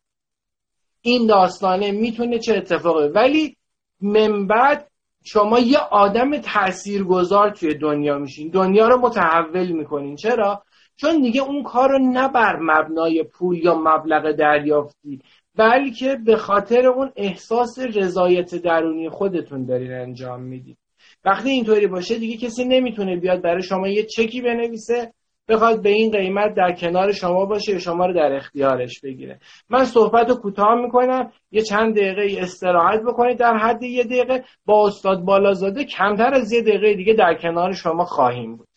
این 1.00 1.26
داستانه 1.26 1.92
می‌تونه 1.92 2.38
چه 2.38 2.56
اتفاقه 2.56 3.06
ولی 3.06 3.56
من 4.00 4.46
بعد 4.46 4.88
شما 5.24 5.58
یه 5.58 5.78
آدم 5.78 6.38
تاثیرگذار 6.38 7.50
توی 7.50 7.74
دنیا 7.74 8.18
میشین. 8.18 8.48
دنیا 8.50 8.88
رو 8.88 9.00
متحول 9.00 9.72
می‌کنین. 9.72 10.16
چرا؟ 10.16 10.62
چون 10.96 11.22
دیگه 11.22 11.42
اون 11.42 11.62
کار 11.62 11.90
رو 11.90 11.98
نه 11.98 12.28
بر 12.28 12.56
مبنای 12.60 13.22
پول 13.22 13.58
یا 13.58 13.74
مبلغ 13.74 14.32
دریافتی 14.32 15.22
بلکه 15.56 16.16
به 16.24 16.36
خاطر 16.36 16.86
اون 16.86 17.12
احساس 17.16 17.78
رضایت 17.78 18.54
درونی 18.54 19.08
خودتون 19.08 19.64
دارین 19.64 19.92
انجام 19.92 20.42
می‌دید. 20.42 20.78
وقتی 21.24 21.50
اینطوری 21.50 21.86
باشه 21.86 22.18
دیگه 22.18 22.46
کسی 22.46 22.64
نمی‌تونه 22.64 23.16
بیاد 23.16 23.42
برای 23.42 23.62
شما 23.62 23.88
یه 23.88 24.02
چکی 24.02 24.40
بنویسه 24.40 25.12
بخواد 25.48 25.82
به 25.82 25.88
این 25.88 26.10
قیمت 26.10 26.54
در 26.54 26.72
کنار 26.72 27.12
شما 27.12 27.46
باشه 27.46 27.78
شما 27.78 28.06
رو 28.06 28.14
در 28.14 28.32
اختیارش 28.32 29.00
بگیره. 29.00 29.38
من 29.70 29.84
صحبت 29.84 30.28
رو 30.28 30.34
کوتاه 30.34 30.74
می‌کنم 30.74 31.32
یه 31.50 31.62
چند 31.62 31.96
دقیقه 31.96 32.40
استراحت 32.40 33.00
بکنید. 33.02 33.38
در 33.38 33.56
حد 33.56 33.82
یه 33.82 34.04
دقیقه 34.04 34.44
با 34.64 34.86
استاد 34.86 35.20
بالازاده 35.20 35.84
کمتر 35.84 36.34
از 36.34 36.52
یه 36.52 36.62
دقیقه 36.62 36.94
دیگه 36.94 37.14
در 37.14 37.34
کنار 37.42 37.72
شما 37.72 38.04
خواهیم 38.04 38.56
بود. 38.56 38.68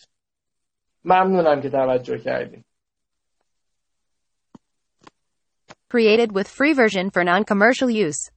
ممنونم 1.06 1.62
که 1.62 1.70
توجه 1.70 2.18
کردیم. 2.18 2.66
Created 5.94 6.32
with 6.32 6.48
free 6.48 6.74
version 6.74 7.10
for 7.10 7.24
non-commercial 7.24 7.90
use. 7.90 8.35